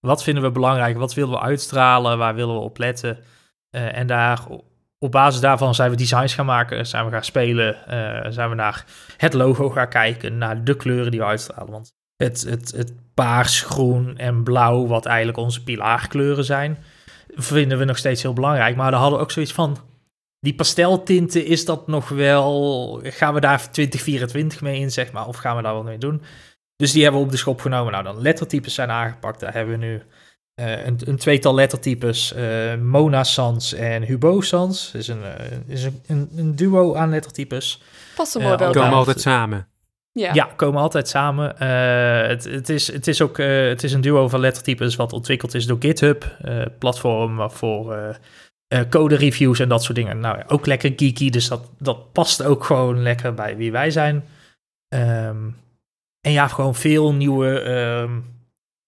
wat 0.00 0.22
vinden 0.22 0.42
we 0.42 0.50
belangrijk, 0.50 0.96
wat 0.96 1.14
willen 1.14 1.30
we 1.30 1.40
uitstralen, 1.40 2.18
waar 2.18 2.34
willen 2.34 2.54
we 2.54 2.60
op 2.60 2.78
letten. 2.78 3.18
en 3.70 4.06
daar 4.06 4.46
op 5.04 5.10
basis 5.10 5.40
daarvan 5.40 5.74
zijn 5.74 5.90
we 5.90 5.96
designs 5.96 6.34
gaan 6.34 6.46
maken, 6.46 6.86
zijn 6.86 7.04
we 7.04 7.10
gaan 7.10 7.24
spelen, 7.24 7.76
uh, 7.90 8.32
zijn 8.32 8.48
we 8.48 8.54
naar 8.54 8.84
het 9.16 9.32
logo 9.32 9.70
gaan 9.70 9.88
kijken, 9.88 10.38
naar 10.38 10.64
de 10.64 10.76
kleuren 10.76 11.10
die 11.10 11.20
we 11.20 11.26
uitstralen. 11.26 11.72
Want 11.72 11.92
het, 12.16 12.40
het, 12.40 12.72
het 12.76 12.92
paars, 13.14 13.62
groen 13.62 14.18
en 14.18 14.42
blauw, 14.42 14.86
wat 14.86 15.06
eigenlijk 15.06 15.38
onze 15.38 15.62
pilaarkleuren 15.62 16.44
zijn, 16.44 16.78
vinden 17.34 17.78
we 17.78 17.84
nog 17.84 17.98
steeds 17.98 18.22
heel 18.22 18.32
belangrijk. 18.32 18.76
Maar 18.76 18.90
daar 18.90 19.00
hadden 19.00 19.18
we 19.18 19.24
ook 19.24 19.30
zoiets 19.30 19.52
van, 19.52 19.78
die 20.40 20.54
pasteltinten, 20.54 21.44
is 21.44 21.64
dat 21.64 21.86
nog 21.86 22.08
wel, 22.08 23.00
gaan 23.04 23.34
we 23.34 23.40
daar 23.40 23.70
2024 23.70 24.60
mee 24.60 24.80
in, 24.80 24.90
zeg 24.90 25.12
maar, 25.12 25.26
of 25.26 25.36
gaan 25.36 25.56
we 25.56 25.62
daar 25.62 25.74
wat 25.74 25.84
mee 25.84 25.98
doen? 25.98 26.22
Dus 26.76 26.92
die 26.92 27.02
hebben 27.02 27.20
we 27.20 27.26
op 27.26 27.32
de 27.32 27.38
schop 27.38 27.60
genomen. 27.60 27.92
Nou, 27.92 28.04
dan 28.04 28.20
lettertypes 28.20 28.74
zijn 28.74 28.90
aangepakt, 28.90 29.40
daar 29.40 29.52
hebben 29.52 29.78
we 29.78 29.86
nu 29.86 30.02
uh, 30.60 30.86
een, 30.86 30.98
een, 31.04 31.16
tweetal 31.16 31.54
lettertypes, 31.54 32.32
uh, 32.36 32.74
Mona 32.74 33.24
Sans 33.24 33.72
en 33.72 34.02
Hubo 34.02 34.40
Sans. 34.40 34.94
is, 34.94 35.08
een, 35.08 35.20
uh, 35.20 35.74
is 35.74 35.84
een, 36.06 36.28
een, 36.36 36.56
duo 36.56 36.94
aan 36.94 37.10
lettertypes. 37.10 37.82
Passen 38.16 38.42
mooi 38.42 38.56
bij 38.56 38.70
komen 38.70 38.92
altijd 38.92 39.20
samen. 39.20 39.68
Ja, 40.12 40.34
ja 40.34 40.44
komen 40.56 40.80
altijd 40.80 41.08
samen. 41.08 41.56
Het, 42.28 42.44
het, 42.44 42.68
is, 42.68 42.92
het 42.92 43.06
is 43.06 43.22
ook 43.22 43.36
het 43.36 43.84
is 43.84 43.92
een 43.92 44.00
duo 44.00 44.28
van 44.28 44.40
lettertypes 44.40 44.96
wat 44.96 45.12
ontwikkeld 45.12 45.54
is 45.54 45.66
door 45.66 45.76
GitHub, 45.80 46.36
platform 46.78 47.50
voor 47.50 48.16
code 48.88 49.16
reviews 49.16 49.58
en 49.58 49.68
dat 49.68 49.82
soort 49.82 49.96
dingen. 49.96 50.20
Nou 50.20 50.38
ja, 50.38 50.44
ook 50.48 50.66
lekker 50.66 50.92
geeky, 50.96 51.30
dus 51.30 51.48
dat, 51.48 51.70
dat 51.78 52.12
past 52.12 52.42
ook 52.42 52.64
gewoon 52.64 53.02
lekker 53.02 53.34
bij 53.34 53.56
wie 53.56 53.72
wij 53.72 53.90
zijn. 53.90 54.24
Um, 54.94 55.56
en 56.20 56.32
ja, 56.32 56.48
gewoon 56.48 56.74
veel 56.74 57.14
nieuwe... 57.14 57.70
Um, 57.70 58.39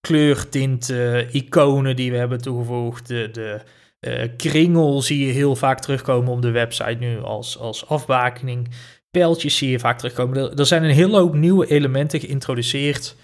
kleurtinten, 0.07 1.35
iconen 1.35 1.97
die 1.97 2.11
we 2.11 2.17
hebben 2.17 2.41
toegevoegd. 2.41 3.09
De, 3.09 3.29
de 3.33 3.61
uh, 4.01 4.37
kringel 4.37 5.03
zie 5.03 5.27
je 5.27 5.33
heel 5.33 5.57
vaak 5.57 5.81
terugkomen 5.81 6.33
op 6.33 6.43
de 6.43 6.51
website 6.51 6.97
nu 6.99 7.21
als, 7.21 7.59
als 7.59 7.87
afbakening. 7.87 8.69
Pijltjes 9.11 9.57
zie 9.57 9.71
je 9.71 9.79
vaak 9.79 9.99
terugkomen. 9.99 10.57
Er, 10.57 10.67
zijn 10.67 10.85
een 10.85 10.91
hele 10.91 11.19
hoop 11.19 11.35
nieuwe 11.35 11.67
elementen 11.67 12.21
geïntroduceerd. 12.21 13.17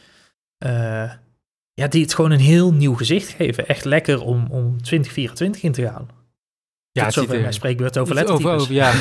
Uh, 0.64 1.12
ja, 1.72 1.88
die 1.88 2.02
het 2.02 2.14
gewoon 2.14 2.30
een 2.30 2.40
heel 2.40 2.72
nieuw 2.72 2.94
gezicht 2.94 3.28
geven. 3.28 3.68
Echt 3.68 3.84
lekker 3.84 4.22
om, 4.22 4.46
om 4.50 4.82
2024 4.82 5.62
in 5.62 5.72
te 5.72 5.82
gaan. 5.82 6.17
Ja, 6.98 7.04
het 7.04 7.14
zover 7.14 7.40
mijn 7.40 7.52
spreekbeurt 7.52 7.98
over 7.98 8.14
lettertypes. 8.14 8.62
Over, 8.62 8.74
ja. 8.74 8.92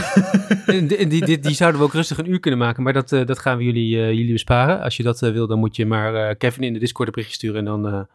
die, 0.88 1.08
die, 1.08 1.26
die, 1.26 1.40
die, 1.40 1.56
zouden 1.56 1.80
we 1.80 1.86
ook 1.86 1.94
rustig 1.94 2.18
een 2.18 2.30
uur 2.30 2.40
kunnen 2.40 2.60
maken, 2.60 2.84
maar 2.84 2.94
dat, 2.94 3.12
uh, 3.12 3.26
dat 3.26 3.40
gaan 3.40 3.58
we 3.58 3.64
jullie, 3.64 3.96
uh, 3.96 4.12
jullie 4.12 4.32
besparen. 4.32 4.82
Als 4.82 4.98
je 4.98 5.04
dat 5.04 5.22
uh, 5.22 5.32
wil, 5.32 5.48
dan 5.48 5.60
moet 5.60 5.76
je 5.76 5.86
maar 5.86 6.36
Kevin 6.36 6.64
in 6.64 6.74
de 6.74 6.80
Discord 6.80 7.08
een 7.08 7.14
berichtje 7.14 7.38
sturen 7.38 7.68
en 7.68 7.82
dan 7.82 8.08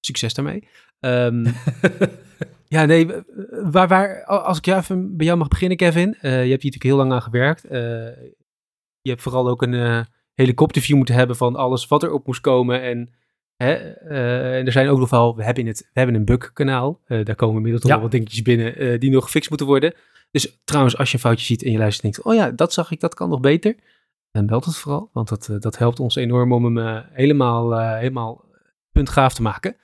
succes 0.00 0.34
daarmee. 0.34 0.68
Um, 1.00 1.44
ja, 2.76 2.84
nee, 2.84 3.06
waar, 3.62 3.88
waar, 3.88 4.24
als 4.24 4.58
ik 4.58 4.64
jou 4.64 4.80
even 4.80 5.16
bij 5.16 5.26
jou 5.26 5.38
mag 5.38 5.48
beginnen, 5.48 5.76
Kevin. 5.76 6.16
je 6.20 6.28
hebt 6.28 6.42
hier 6.42 6.48
natuurlijk 6.48 6.82
heel 6.82 6.96
lang 6.96 7.12
aan 7.12 7.22
gewerkt. 7.22 7.62
je 9.00 9.10
hebt 9.10 9.22
vooral 9.22 9.48
ook 9.48 9.62
een 9.62 10.06
helikopterview 10.34 10.96
moeten 10.96 11.14
hebben 11.14 11.36
van 11.36 11.56
alles 11.56 11.86
wat 11.86 12.02
er 12.02 12.12
op 12.12 12.26
moest 12.26 12.40
komen 12.40 12.82
en 12.82 13.10
Hè, 13.62 13.74
uh, 14.10 14.58
en 14.58 14.66
er 14.66 14.72
zijn 14.72 14.88
ook 14.88 14.98
nog 14.98 15.10
wel, 15.10 15.36
we 15.36 15.44
hebben, 15.44 15.62
in 15.62 15.68
het, 15.68 15.78
we 15.80 15.98
hebben 15.98 16.14
een 16.14 16.24
bug-kanaal. 16.24 17.00
Uh, 17.06 17.24
daar 17.24 17.34
komen 17.34 17.56
inmiddels 17.56 17.82
nog 17.82 17.92
ja. 17.92 18.00
wat 18.00 18.10
dingetjes 18.10 18.42
binnen 18.42 18.82
uh, 18.82 18.98
die 18.98 19.10
nog 19.10 19.24
gefixt 19.24 19.48
moeten 19.48 19.66
worden. 19.66 19.94
Dus 20.30 20.60
trouwens, 20.64 20.96
als 20.96 21.08
je 21.08 21.14
een 21.14 21.22
foutje 21.22 21.44
ziet 21.44 21.62
en 21.62 21.72
je 21.72 21.78
luistert 21.78 22.04
en 22.04 22.10
denkt, 22.10 22.26
oh 22.26 22.34
ja, 22.34 22.50
dat 22.50 22.72
zag 22.72 22.90
ik, 22.90 23.00
dat 23.00 23.14
kan 23.14 23.28
nog 23.28 23.40
beter. 23.40 23.76
Dan 24.30 24.46
belt 24.46 24.64
het 24.64 24.76
vooral, 24.76 25.10
want 25.12 25.28
dat, 25.28 25.56
dat 25.58 25.78
helpt 25.78 26.00
ons 26.00 26.16
enorm 26.16 26.52
om 26.52 26.76
hem 26.76 27.04
helemaal, 27.12 27.78
helemaal 27.78 28.44
puntgaaf 28.92 29.34
te 29.34 29.42
maken. 29.42 29.76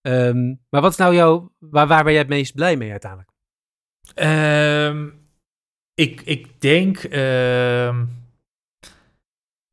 Um, 0.00 0.60
maar 0.70 0.80
wat 0.80 0.90
is 0.90 0.96
nou 0.96 1.14
jouw, 1.14 1.52
waar, 1.58 1.86
waar 1.86 2.04
ben 2.04 2.12
jij 2.12 2.20
het 2.20 2.30
meest 2.30 2.54
blij 2.54 2.76
mee 2.76 2.90
uiteindelijk? 2.90 3.30
Um, 4.14 5.28
ik, 5.94 6.20
ik 6.20 6.60
denk... 6.60 7.04
Uh 7.04 8.00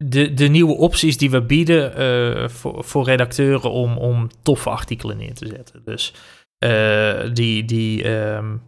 de, 0.10 0.34
de 0.34 0.48
nieuwe 0.48 0.74
opties 0.74 1.18
die 1.18 1.30
we 1.30 1.42
bieden 1.42 2.02
uh, 2.02 2.48
voor, 2.50 2.84
voor 2.84 3.06
redacteuren 3.06 3.72
om, 3.72 3.98
om 3.98 4.30
toffe 4.44 4.70
artikelen 4.70 5.18
neer 5.18 5.34
te 5.34 5.48
zetten. 5.48 5.82
Dus 5.86 6.14
uh, 6.66 7.34
die, 7.34 7.66
die 7.66 8.10
um, 8.10 8.62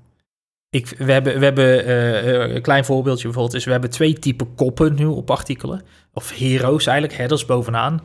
ik, 0.70 0.88
we 0.98 1.12
hebben, 1.12 1.40
we 1.40 1.44
hebben 1.44 1.88
uh, 1.88 2.56
een 2.56 2.62
klein 2.62 2.86
voorbeeldje 2.86 3.24
bijvoorbeeld 3.24 3.56
is, 3.56 3.66
we 3.66 3.72
hebben 3.72 3.90
twee 3.90 4.20
typen 4.20 4.56
koppen 4.56 4.96
nu 4.96 5.06
op 5.06 5.32
artikelen. 5.32 5.82
Of 6.14 6.38
heroes 6.38 6.86
eigenlijk, 6.86 7.18
headers 7.18 7.46
bovenaan. 7.46 8.02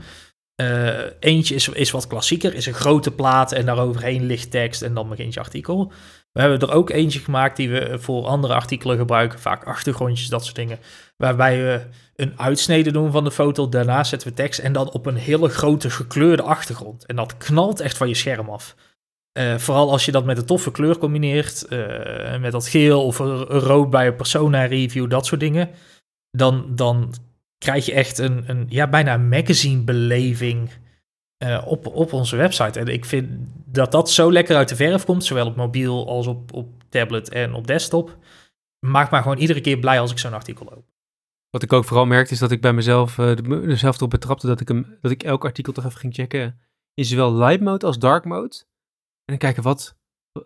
eentje 1.21 1.55
is, 1.55 1.69
is 1.69 1.91
wat 1.91 2.07
klassieker, 2.07 2.55
is 2.55 2.67
een 2.67 2.75
grote 2.75 3.11
plaat 3.11 3.53
en 3.53 3.67
daaroverheen 3.67 4.27
ligt 4.27 4.51
tekst 4.51 4.83
en 4.83 4.95
dan 4.95 5.09
begint 5.09 5.35
je 5.35 5.41
artikel. 5.41 5.93
We 6.33 6.41
hebben 6.41 6.59
er 6.59 6.73
ook 6.73 6.91
eentje 6.91 7.19
gemaakt 7.19 7.57
die 7.57 7.71
we 7.71 7.99
voor 7.99 8.27
andere 8.27 8.55
artikelen 8.55 8.97
gebruiken, 8.97 9.39
vaak 9.39 9.65
achtergrondjes, 9.65 10.29
dat 10.29 10.45
soort 10.45 10.57
dingen. 10.57 10.79
Waarbij 11.17 11.57
we 11.57 11.81
een 12.23 12.39
uitsnede 12.39 12.93
doen 12.93 13.13
van 13.13 13.25
de 13.25 13.31
foto, 13.31 13.69
daarna 13.69 14.05
zetten 14.05 14.29
we 14.29 14.35
tekst 14.35 14.61
en 14.61 14.73
dan 14.73 14.93
op 14.93 15.07
een 15.07 15.17
hele 15.17 15.49
grote 15.49 15.91
gekleurde 15.91 16.43
achtergrond. 16.43 17.07
En 17.07 17.17
dat 17.17 17.37
knalt 17.37 17.81
echt 17.81 17.97
van 17.97 18.09
je 18.09 18.15
scherm 18.15 18.49
af. 18.49 18.75
Eh, 19.33 19.59
vooral 19.59 19.91
als 19.91 20.05
je 20.05 20.13
dat 20.13 20.25
met 20.25 20.39
een 20.39 20.47
toffe 20.47 20.71
kleur 20.71 20.99
combineert, 20.99 21.67
eh, 21.67 22.39
met 22.39 22.53
dat 22.53 22.69
geel 22.69 23.05
of 23.05 23.19
rood 23.49 23.91
bij 23.91 24.07
een 24.07 24.17
persona 24.17 24.65
review, 24.65 25.11
dat 25.11 25.27
soort 25.27 25.41
dingen. 25.41 25.71
Dan, 26.31 26.67
dan 26.75 27.15
krijg 27.59 27.87
je 27.87 27.93
echt 27.93 28.19
een, 28.19 28.45
een 28.47 28.67
ja, 28.69 28.89
bijna 28.89 29.17
magazine 29.17 29.83
beleving 29.83 30.71
eh, 31.37 31.63
op, 31.67 31.87
op 31.87 32.13
onze 32.13 32.37
website. 32.37 32.81
En 32.81 32.87
ik 32.87 33.05
vind 33.05 33.29
dat 33.65 33.93
dat 33.93 34.11
zo 34.11 34.33
lekker 34.33 34.57
uit 34.57 34.69
de 34.69 34.77
verf 34.77 35.05
komt, 35.05 35.25
zowel 35.25 35.47
op 35.47 35.57
mobiel 35.57 36.09
als 36.09 36.27
op, 36.27 36.53
op 36.53 36.69
tablet 36.89 37.29
en 37.29 37.55
op 37.55 37.67
desktop. 37.67 38.17
Maakt 38.87 39.11
me 39.11 39.19
gewoon 39.19 39.39
iedere 39.39 39.61
keer 39.61 39.79
blij 39.79 40.01
als 40.01 40.11
ik 40.11 40.19
zo'n 40.19 40.33
artikel 40.33 40.67
loop. 40.71 40.92
Wat 41.53 41.63
ik 41.63 41.73
ook 41.73 41.85
vooral 41.85 42.07
merkte 42.07 42.33
is 42.33 42.39
dat 42.39 42.51
ik 42.51 42.61
bij 42.61 42.73
mezelf 42.73 43.19
uh, 43.19 43.37
mezelf 43.47 43.97
erop 43.97 44.11
betrapte 44.11 44.47
dat 44.47 44.61
ik, 44.61 44.69
hem, 44.69 44.99
dat 45.01 45.11
ik 45.11 45.23
elk 45.23 45.45
artikel 45.45 45.73
toch 45.73 45.85
even 45.85 45.99
ging 45.99 46.15
checken 46.15 46.61
in 46.95 47.05
zowel 47.05 47.35
light 47.35 47.61
mode 47.61 47.87
als 47.87 47.99
dark 47.99 48.25
mode. 48.25 48.57
En 49.25 49.25
dan 49.25 49.37
kijken 49.39 49.63
wat, 49.63 49.97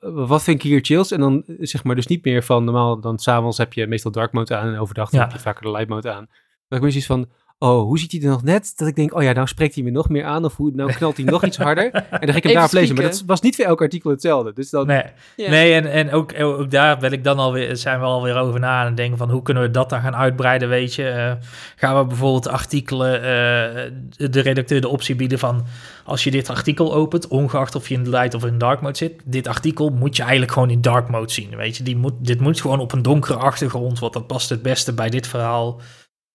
wat 0.01 0.42
vind 0.42 0.57
ik 0.57 0.71
hier 0.71 0.85
chills. 0.85 1.11
En 1.11 1.21
dan 1.21 1.45
zeg 1.47 1.85
maar 1.85 1.95
dus 1.95 2.07
niet 2.07 2.25
meer 2.25 2.42
van 2.42 2.64
normaal, 2.64 3.01
dan 3.01 3.19
s'avonds 3.19 3.59
heb 3.59 3.73
je 3.73 3.87
meestal 3.87 4.11
dark 4.11 4.33
mode 4.33 4.57
aan 4.57 4.69
en 4.69 4.79
overdag 4.79 5.11
Ja. 5.11 5.21
heb 5.21 5.33
je 5.33 5.38
vaker 5.38 5.62
de 5.62 5.71
light 5.71 5.88
mode 5.88 6.12
aan. 6.12 6.27
Dat 6.69 6.79
ik 6.79 6.85
me 6.85 6.90
zoiets 6.90 7.07
van, 7.07 7.31
oh, 7.59 7.83
hoe 7.83 7.99
ziet 7.99 8.12
hij 8.12 8.21
er 8.21 8.29
nog 8.29 8.42
net? 8.42 8.73
Dat 8.77 8.88
ik 8.88 8.97
denk, 8.97 9.14
oh 9.14 9.23
ja, 9.23 9.33
nou 9.33 9.47
spreekt 9.47 9.75
hij 9.75 9.85
me 9.85 9.90
nog 9.90 10.09
meer 10.09 10.25
aan 10.25 10.45
of 10.45 10.57
hoe, 10.57 10.71
nou 10.75 10.92
knalt 10.92 11.16
hij 11.16 11.27
nog 11.27 11.45
iets 11.45 11.57
harder. 11.57 11.90
En 11.95 12.21
dan 12.21 12.31
ga 12.31 12.37
ik 12.37 12.42
hem 12.42 12.53
daarop 12.53 12.73
lezen. 12.73 12.95
Maar 12.95 13.05
dat 13.05 13.23
was 13.27 13.40
niet 13.40 13.57
voor 13.57 13.64
elk 13.64 13.81
artikel 13.81 14.11
hetzelfde. 14.11 14.53
Dus 14.53 14.71
dan, 14.71 14.87
Nee, 14.87 15.03
nee 15.37 15.75
en, 15.75 15.90
en 15.92 16.12
ook, 16.12 16.40
ook 16.40 16.71
daar 16.71 16.99
ben 16.99 17.12
ik 17.12 17.25
dan 17.25 17.38
alweer, 17.38 17.77
zijn 17.77 18.01
we 18.01 18.05
alweer 18.05 18.37
over 18.37 18.61
na 18.61 18.85
het 18.85 18.97
denken 18.97 19.19
van 19.19 19.31
hoe 19.31 19.42
kunnen 19.42 19.62
we 19.62 19.71
dat 19.71 19.90
dan 19.90 20.01
gaan 20.01 20.16
uitbreiden, 20.16 20.69
weet 20.69 20.95
je. 20.95 21.09
Eh, 21.09 21.33
gaan 21.77 21.99
we 21.99 22.07
bijvoorbeeld 22.07 22.49
artikelen, 22.49 23.14
eh, 23.14 24.31
de 24.31 24.40
redacteur 24.40 24.81
de 24.81 24.88
optie 24.88 25.14
bieden 25.14 25.38
van 25.38 25.64
als 26.05 26.25
je 26.25 26.31
dit 26.31 26.51
artikel 26.51 26.95
opent, 26.95 27.29
ongeacht 27.29 27.75
of 27.75 27.88
je 27.88 27.95
in 27.95 28.05
de 28.05 28.11
light 28.11 28.35
of 28.35 28.45
in 28.45 28.59
dark 28.59 28.81
mode 28.81 28.97
zit, 28.97 29.23
dit 29.25 29.47
artikel 29.47 29.88
moet 29.88 30.16
je 30.16 30.23
eigenlijk 30.23 30.53
gewoon 30.53 30.71
in 30.71 30.81
dark 30.81 31.09
mode 31.09 31.33
zien, 31.33 31.57
weet 31.57 31.77
je. 31.77 31.83
Die 31.83 31.97
moet, 31.97 32.12
dit 32.19 32.40
moet 32.40 32.61
gewoon 32.61 32.81
op 32.81 32.92
een 32.92 33.03
donkere 33.03 33.38
achtergrond, 33.38 33.99
want 33.99 34.12
dat 34.12 34.27
past 34.27 34.49
het 34.49 34.62
beste 34.62 34.92
bij 34.92 35.11
dit 35.11 35.27
verhaal. 35.27 35.81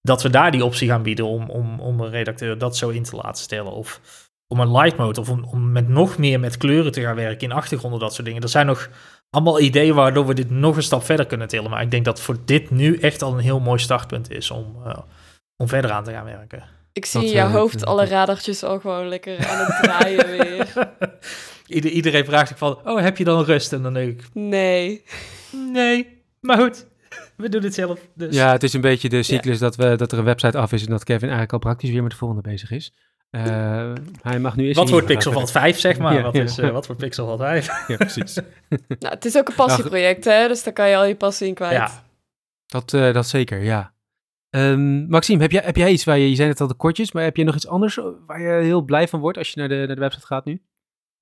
Dat 0.01 0.21
we 0.21 0.29
daar 0.29 0.51
die 0.51 0.65
optie 0.65 0.87
gaan 0.87 1.03
bieden 1.03 1.25
om, 1.25 1.49
om, 1.49 1.79
om 1.79 1.99
een 1.99 2.09
redacteur 2.09 2.57
dat 2.57 2.77
zo 2.77 2.89
in 2.89 3.03
te 3.03 3.15
laten 3.15 3.43
stellen. 3.43 3.71
Of 3.71 4.01
om 4.47 4.59
een 4.59 4.71
light 4.71 4.97
mode 4.97 5.19
of 5.19 5.29
om, 5.29 5.43
om 5.43 5.71
met 5.71 5.87
nog 5.87 6.17
meer 6.17 6.39
met 6.39 6.57
kleuren 6.57 6.91
te 6.91 7.01
gaan 7.01 7.15
werken 7.15 7.49
in 7.49 7.55
achtergronden, 7.55 7.99
dat 7.99 8.13
soort 8.13 8.25
dingen. 8.27 8.41
Er 8.41 8.49
zijn 8.49 8.65
nog 8.65 8.89
allemaal 9.29 9.59
ideeën 9.59 9.95
waardoor 9.95 10.25
we 10.25 10.33
dit 10.33 10.49
nog 10.49 10.75
een 10.75 10.83
stap 10.83 11.03
verder 11.03 11.25
kunnen 11.25 11.47
tillen. 11.47 11.69
Maar 11.69 11.81
ik 11.81 11.91
denk 11.91 12.05
dat 12.05 12.21
voor 12.21 12.37
dit 12.45 12.69
nu 12.69 12.97
echt 12.97 13.21
al 13.21 13.33
een 13.33 13.39
heel 13.39 13.59
mooi 13.59 13.79
startpunt 13.79 14.31
is 14.31 14.51
om, 14.51 14.75
eh, 14.85 14.97
om 15.57 15.67
verder 15.67 15.91
aan 15.91 16.03
te 16.03 16.11
gaan 16.11 16.25
werken. 16.25 16.63
Ik 16.93 17.05
zie 17.05 17.19
Dat, 17.19 17.29
in 17.29 17.35
jouw 17.35 17.47
eh, 17.47 17.53
hoofd 17.53 17.85
alle 17.91 18.05
radartjes 18.05 18.63
al 18.63 18.79
gewoon 18.79 19.07
lekker 19.07 19.47
aan 19.47 19.65
het 19.65 19.77
draaien 19.83 20.27
weer. 20.27 20.73
Ieder, 21.67 21.91
iedereen 21.91 22.25
vraagt 22.25 22.47
zich 22.47 22.57
van, 22.57 22.79
oh, 22.83 23.01
heb 23.01 23.17
je 23.17 23.23
dan 23.23 23.43
rust? 23.43 23.73
En 23.73 23.81
dan 23.81 23.93
denk 23.93 24.21
ik, 24.21 24.29
Nee. 24.33 25.03
nee, 25.51 26.23
maar 26.39 26.57
goed, 26.57 26.87
we 27.35 27.49
doen 27.49 27.63
het 27.63 27.73
zelf. 27.73 27.99
Dus. 28.15 28.35
Ja, 28.35 28.51
het 28.51 28.63
is 28.63 28.73
een 28.73 28.81
beetje 28.81 29.09
de 29.09 29.23
cyclus 29.23 29.59
dat, 29.59 29.75
we, 29.75 29.95
dat 29.95 30.11
er 30.11 30.17
een 30.17 30.23
website 30.23 30.57
af 30.57 30.71
is 30.71 30.85
en 30.85 30.91
dat 30.91 31.03
Kevin 31.03 31.21
eigenlijk 31.21 31.53
al 31.53 31.59
praktisch 31.59 31.89
weer 31.89 32.01
met 32.01 32.11
de 32.11 32.17
volgende 32.17 32.41
bezig 32.41 32.71
is. 32.71 32.93
Eh, 33.31 33.93
hij 34.21 34.39
mag 34.39 34.55
nu 34.55 34.67
eens 34.67 34.77
wat 34.77 34.89
wordt 34.89 35.05
geval 35.05 35.21
Pixelvat 35.21 35.51
5, 35.51 35.79
zeg 35.79 35.97
maar? 35.97 36.13
Ja, 36.17 36.21
wat, 36.21 36.35
ja. 36.35 36.43
is, 36.43 36.57
eh, 36.57 36.69
wat 36.69 36.85
wordt 36.87 37.01
Pixelvat 37.01 37.39
5? 37.39 37.65
verder. 37.65 37.85
Ja, 37.87 37.97
precies. 37.97 38.35
Nou, 38.99 39.13
het 39.13 39.25
is 39.25 39.37
ook 39.37 39.47
een 39.47 39.55
passieproject, 39.55 40.25
hè? 40.25 40.47
Dus 40.47 40.63
daar 40.63 40.73
kan 40.73 40.89
je 40.89 40.95
al 40.95 41.05
je 41.05 41.15
passie 41.15 41.47
in 41.47 41.53
kwijt. 41.53 41.73
Ja. 41.73 42.03
Dat, 42.65 42.93
eh, 42.93 43.13
dat 43.13 43.27
zeker, 43.27 43.63
ja. 43.63 43.93
Ehm, 44.49 45.07
Maxime, 45.07 45.41
heb 45.41 45.51
jij, 45.51 45.61
heb 45.63 45.75
jij 45.75 45.91
iets 45.91 46.03
waar 46.03 46.17
je, 46.17 46.29
je 46.29 46.35
zei 46.35 46.49
het 46.49 46.61
al 46.61 46.67
de 46.67 46.73
kortjes, 46.73 47.11
maar 47.11 47.23
heb 47.23 47.37
je 47.37 47.43
nog 47.43 47.55
iets 47.55 47.67
anders 47.67 47.99
waar 48.25 48.41
je 48.41 48.63
heel 48.63 48.81
blij 48.81 49.07
van 49.07 49.19
wordt 49.19 49.37
als 49.37 49.49
je 49.49 49.59
naar 49.59 49.69
de, 49.69 49.75
naar 49.75 49.95
de 49.95 50.01
website 50.01 50.25
gaat 50.25 50.45
nu? 50.45 50.61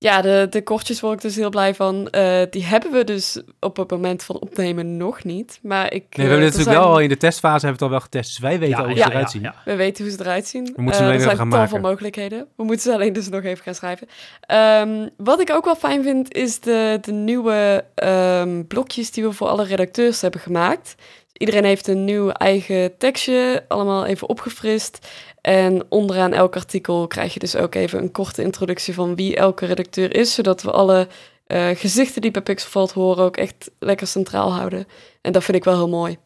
Ja, 0.02 0.20
de, 0.22 0.46
de 0.50 0.62
kortjes 0.62 1.00
word 1.00 1.14
ik 1.14 1.20
dus 1.20 1.36
heel 1.36 1.50
blij 1.50 1.74
van. 1.74 2.08
Eh, 2.08 2.42
die 2.50 2.64
hebben 2.64 2.92
we 2.92 3.04
dus 3.04 3.40
op 3.60 3.76
het 3.76 3.90
moment 3.90 4.22
van 4.22 4.38
opnemen 4.38 4.96
nog 4.96 5.24
niet. 5.24 5.58
Maar 5.62 5.84
ik. 5.84 5.92
Nee, 5.92 6.08
we 6.10 6.20
hebben 6.22 6.38
er 6.38 6.44
natuurlijk 6.44 6.70
zijn- 6.70 6.78
wel 6.78 6.88
al 6.88 6.98
in 7.00 7.08
de 7.08 7.16
testfase 7.16 7.66
hebben 7.66 7.68
we 7.68 7.72
het 7.72 7.82
al 7.82 7.90
wel 7.90 8.00
getest, 8.00 8.28
dus 8.28 8.38
wij 8.38 8.58
weten 8.58 8.76
al 8.78 8.84
hoe 8.84 8.92
ze 8.92 8.98
ja, 8.98 9.10
eruit 9.10 9.30
zien. 9.30 9.52
We 9.64 9.76
weten 9.76 10.04
hoe 10.04 10.12
ze 10.12 10.20
eruit 10.20 10.46
zien. 10.46 10.64
We 10.76 10.82
moeten 10.82 10.94
ze 10.94 11.00
Eh, 11.00 11.06
alleen 11.06 11.14
er 11.14 11.20
zijn 11.24 11.36
gaan 11.36 11.50
tal 11.50 11.58
van 11.68 11.70
maken. 11.70 11.88
mogelijkheden. 11.90 12.46
We 12.56 12.62
moeten 12.64 12.82
ze 12.82 12.92
alleen 12.92 13.12
dus 13.12 13.28
nog 13.28 13.42
even 13.42 13.64
gaan 13.64 13.74
schrijven. 13.74 14.08
Ehm, 14.40 15.08
wat 15.16 15.40
ik 15.40 15.50
ook 15.52 15.64
wel 15.64 15.76
fijn 15.76 16.02
vind, 16.02 16.34
is 16.34 16.60
de, 16.60 16.98
de 17.00 17.12
nieuwe 17.12 17.84
ehm, 17.94 18.62
blokjes 18.68 19.10
die 19.10 19.24
we 19.24 19.32
voor 19.32 19.48
alle 19.48 19.64
redacteurs 19.64 20.20
hebben 20.20 20.40
gemaakt. 20.40 20.94
Iedereen 21.40 21.64
heeft 21.64 21.86
een 21.86 22.04
nieuw 22.04 22.28
eigen 22.28 22.96
tekstje, 22.98 23.64
allemaal 23.68 24.06
even 24.06 24.28
opgefrist. 24.28 25.08
En 25.40 25.84
onderaan 25.88 26.32
elk 26.32 26.56
artikel 26.56 27.06
krijg 27.06 27.32
je 27.34 27.38
dus 27.38 27.56
ook 27.56 27.74
even 27.74 28.02
een 28.02 28.12
korte 28.12 28.42
introductie 28.42 28.94
van 28.94 29.14
wie 29.14 29.36
elke 29.36 29.66
redacteur 29.66 30.16
is, 30.16 30.34
zodat 30.34 30.62
we 30.62 30.70
alle 30.70 31.08
eh, 31.46 31.68
gezichten 31.68 32.22
die 32.22 32.30
bij 32.30 32.42
Pixelvalt 32.42 32.92
horen 32.92 33.24
ook 33.24 33.36
echt 33.36 33.70
lekker 33.78 34.06
centraal 34.06 34.52
houden. 34.52 34.86
En 35.20 35.32
dat 35.32 35.44
vind 35.44 35.56
ik 35.56 35.64
wel 35.64 35.76
heel 35.76 35.88
mooi. 35.88 36.16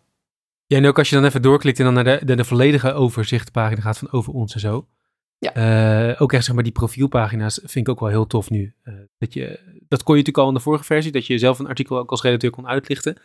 Ja, 0.66 0.76
en 0.76 0.86
ook 0.86 0.98
als 0.98 1.08
je 1.08 1.14
dan 1.14 1.24
even 1.24 1.42
doorklikt 1.42 1.78
en 1.78 1.84
dan 1.84 1.94
naar 1.94 2.04
de, 2.04 2.20
de, 2.24 2.34
de 2.34 2.44
volledige 2.44 2.92
overzichtpagina 2.92 3.80
gaat 3.80 3.98
van 3.98 4.12
over 4.12 4.32
ons 4.32 4.54
en 4.54 4.60
zo. 4.60 4.86
Ja. 5.38 5.54
Eh, 5.54 6.22
ook 6.22 6.32
echt 6.32 6.44
zeg 6.44 6.54
maar 6.54 6.64
die 6.64 6.72
profielpagina's 6.72 7.60
vind 7.62 7.86
ik 7.86 7.88
ook 7.88 8.00
wel 8.00 8.08
heel 8.08 8.26
tof 8.26 8.50
nu. 8.50 8.74
Eh, 8.82 8.94
dat, 9.18 9.32
je, 9.32 9.60
dat 9.88 10.02
kon 10.02 10.14
je 10.16 10.20
natuurlijk 10.20 10.38
al 10.38 10.48
in 10.48 10.54
de 10.54 10.60
vorige 10.60 10.84
versie, 10.84 11.12
dat 11.12 11.26
je 11.26 11.38
zelf 11.38 11.58
een 11.58 11.68
artikel 11.68 11.98
ook 11.98 12.10
als 12.10 12.22
redacteur 12.22 12.50
kon 12.50 12.66
uitlichten. 12.66 13.16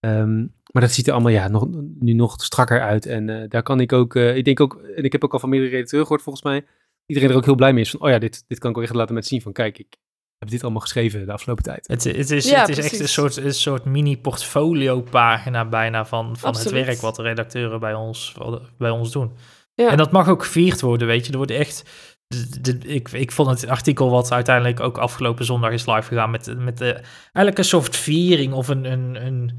Ehm, 0.00 0.38
maar 0.72 0.82
dat 0.82 0.90
ziet 0.90 1.06
er 1.06 1.12
allemaal 1.12 1.32
ja, 1.32 1.48
nog, 1.48 1.68
nu 1.98 2.12
nog 2.12 2.42
strakker 2.42 2.80
uit. 2.82 3.06
En 3.06 3.28
eh, 3.28 3.48
daar 3.48 3.62
kan 3.62 3.80
ik 3.80 3.92
ook, 3.92 4.14
eh, 4.14 4.36
ik 4.36 4.44
denk 4.44 4.60
ook, 4.60 4.74
en 4.96 5.04
ik 5.04 5.12
heb 5.12 5.24
ook 5.24 5.32
al 5.32 5.38
van 5.38 5.48
meerdere 5.48 5.70
redacteuren 5.70 6.06
gehoord 6.06 6.24
volgens 6.24 6.44
mij, 6.44 6.64
iedereen 7.06 7.30
er 7.30 7.36
ook 7.36 7.44
heel 7.44 7.54
blij 7.54 7.72
mee 7.72 7.82
is 7.82 7.90
van, 7.90 8.00
oh 8.00 8.08
ja, 8.08 8.18
dit, 8.18 8.44
dit 8.48 8.58
kan 8.58 8.70
ik 8.70 8.76
ook 8.76 8.82
echt 8.82 8.94
laten 8.94 9.14
met 9.14 9.26
zien 9.26 9.42
van, 9.42 9.52
kijk, 9.52 9.78
ik 9.78 9.96
heb 10.38 10.50
dit 10.50 10.62
allemaal 10.62 10.80
geschreven 10.80 11.26
de 11.26 11.32
afgelopen 11.32 11.64
tijd. 11.64 11.88
Het, 11.88 12.04
het 12.04 12.30
is, 12.30 12.48
Ja, 12.48 12.60
het 12.60 12.68
is 12.68 12.78
echt 12.78 13.00
een 13.00 13.08
soort, 13.08 13.36
een 13.36 13.54
soort 13.54 13.84
mini-portfolio-pagina 13.84 15.64
bijna 15.68 16.04
van, 16.06 16.36
van 16.36 16.54
het 16.54 16.70
werk 16.70 16.98
wat 17.00 17.16
de 17.16 17.22
redacteuren 17.22 17.80
bij 17.80 17.94
ons, 17.94 18.34
bij 18.78 18.90
ons 18.90 19.12
doen. 19.12 19.32
Ja. 19.74 19.90
En 19.90 19.96
dat 19.96 20.12
mag 20.12 20.28
ook 20.28 20.42
gevierd 20.42 20.80
worden, 20.80 21.06
weet 21.06 21.24
je. 21.26 21.30
Er 21.30 21.36
wordt 21.36 21.52
echt... 21.52 21.84
de- 22.26 22.60
de- 22.78 22.88
ik, 22.88 23.08
ik 23.12 23.32
vond 23.32 23.48
het 23.60 23.66
artikel 23.70 24.10
wat 24.10 24.32
uiteindelijk 24.32 24.80
ook 24.80 24.98
afgelopen 24.98 25.44
zondag 25.44 25.72
is 25.72 25.86
live 25.86 26.02
gegaan 26.02 26.30
met, 26.30 26.54
met 26.58 26.78
de, 26.78 26.92
eigenlijk 27.22 27.58
een 27.58 27.64
soort 27.64 27.96
viering 27.96 28.52
of 28.52 28.68
een, 28.68 28.84
een, 28.84 29.26
een 29.26 29.58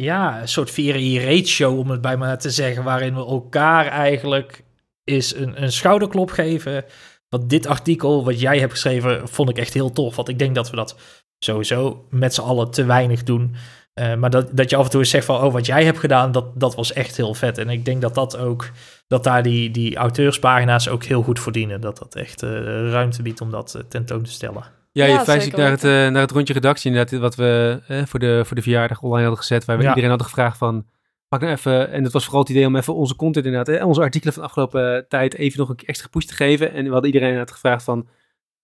ja, 0.00 0.40
een 0.40 0.48
soort 0.48 0.70
viering-show 0.70 1.78
om 1.78 1.90
het 1.90 2.00
bij 2.00 2.16
me 2.16 2.36
te 2.36 2.50
zeggen, 2.50 2.84
waarin 2.84 3.14
we 3.14 3.26
elkaar 3.26 3.86
eigenlijk 3.86 4.64
is 5.04 5.34
een, 5.34 5.62
een 5.62 5.72
schouderklop 5.72 6.30
geven. 6.30 6.84
Want 7.28 7.50
dit 7.50 7.66
artikel 7.66 8.24
wat 8.24 8.40
jij 8.40 8.58
hebt 8.58 8.72
geschreven 8.72 9.28
vond 9.28 9.50
ik 9.50 9.58
echt 9.58 9.74
heel 9.74 9.92
tof, 9.92 10.16
want 10.16 10.28
ik 10.28 10.38
denk 10.38 10.54
dat 10.54 10.70
we 10.70 10.76
dat 10.76 10.96
sowieso 11.38 12.06
met 12.10 12.34
z'n 12.34 12.40
allen 12.40 12.70
te 12.70 12.84
weinig 12.84 13.22
doen. 13.22 13.54
Eh, 13.94 14.14
maar 14.14 14.30
dat, 14.30 14.56
dat 14.56 14.70
je 14.70 14.76
af 14.76 14.84
en 14.84 14.90
toe 14.90 15.00
eens 15.00 15.10
zegt 15.10 15.24
van, 15.24 15.42
oh, 15.42 15.52
wat 15.52 15.66
jij 15.66 15.84
hebt 15.84 15.98
gedaan, 15.98 16.32
dat, 16.32 16.60
dat 16.60 16.74
was 16.74 16.92
echt 16.92 17.16
heel 17.16 17.34
vet. 17.34 17.58
En 17.58 17.68
ik 17.68 17.84
denk 17.84 18.00
dat 18.00 18.14
dat 18.14 18.36
ook, 18.36 18.70
dat 19.06 19.24
daar 19.24 19.42
die, 19.42 19.70
die 19.70 19.96
auteurspagina's 19.96 20.88
ook 20.88 21.04
heel 21.04 21.22
goed 21.22 21.40
verdienen. 21.40 21.80
Dat 21.80 21.98
dat 21.98 22.14
echt 22.14 22.42
eh, 22.42 22.50
ruimte 22.90 23.22
biedt 23.22 23.40
om 23.40 23.50
dat 23.50 23.74
eh, 23.74 23.82
tentoon 23.88 24.22
te 24.22 24.30
stellen. 24.30 24.79
Ja, 24.92 25.04
je 25.04 25.12
Ja, 25.12 25.24
verwijst 25.24 25.56
naar 25.56 25.70
het, 25.70 25.84
eh, 25.84 25.90
naar 25.90 26.20
het 26.20 26.30
rondje 26.30 26.52
redactie 26.52 26.90
inderdaad, 26.90 27.20
wat 27.20 27.34
we 27.34 27.80
eh, 27.86 28.04
voor, 28.04 28.18
de, 28.18 28.42
voor 28.44 28.56
de 28.56 28.62
verjaardag 28.62 29.02
online 29.02 29.22
hadden 29.22 29.38
gezet, 29.44 29.64
waar 29.64 29.76
we 29.76 29.82
Ja. 29.82 29.88
iedereen 29.88 30.10
hadden 30.10 30.28
gevraagd 30.28 30.58
van, 30.58 30.86
pak 31.28 31.40
nou 31.40 31.52
even, 31.52 31.90
en 31.90 32.02
het 32.02 32.12
was 32.12 32.24
vooral 32.24 32.40
het 32.40 32.50
idee 32.50 32.66
om 32.66 32.76
even 32.76 32.94
onze 32.94 33.16
content 33.16 33.44
inderdaad, 33.46 33.76
hè, 33.76 33.84
onze 33.84 34.00
artikelen 34.00 34.34
van 34.34 34.42
de 34.42 34.48
afgelopen 34.48 34.96
eh, 34.96 35.02
tijd 35.08 35.34
even 35.34 35.58
nog 35.58 35.68
een 35.68 35.78
extra 35.84 36.08
push 36.08 36.24
te 36.24 36.34
geven. 36.34 36.72
En 36.72 36.84
we 36.84 36.90
hadden 36.90 37.06
iedereen 37.06 37.28
inderdaad 37.28 37.54
gevraagd 37.54 37.84
van, 37.84 38.08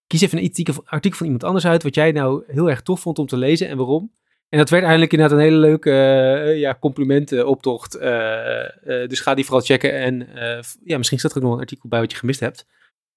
kies 0.06 0.20
even 0.20 0.38
een 0.38 0.44
artikel, 0.44 0.82
artikel 0.84 1.18
van 1.18 1.26
iemand 1.26 1.44
anders 1.44 1.66
uit, 1.66 1.82
wat 1.82 1.94
jij 1.94 2.12
nou 2.12 2.44
heel 2.46 2.70
erg 2.70 2.82
tof 2.82 3.00
vond 3.00 3.18
om 3.18 3.26
te 3.26 3.36
lezen 3.36 3.68
en 3.68 3.76
waarom. 3.76 4.12
En 4.48 4.58
dat 4.58 4.70
werd 4.70 4.82
eigenlijk 4.82 5.12
inderdaad 5.12 5.38
een 5.38 5.44
hele 5.44 5.56
leuke 5.56 5.90
uh, 5.90 6.58
ja, 6.58 6.76
complimentenoptocht. 6.80 7.96
Uh, 7.96 8.02
uh, 8.02 9.08
dus 9.08 9.20
ga 9.20 9.34
die 9.34 9.44
vooral 9.44 9.64
checken. 9.64 9.92
En 9.92 10.28
uh, 10.34 10.58
ja, 10.84 10.96
misschien 10.96 11.18
staat 11.18 11.30
er 11.30 11.36
ook 11.36 11.42
nog 11.42 11.52
een 11.52 11.60
artikel 11.60 11.88
bij 11.88 12.00
wat 12.00 12.10
je 12.10 12.16
gemist 12.18 12.40
hebt. 12.40 12.66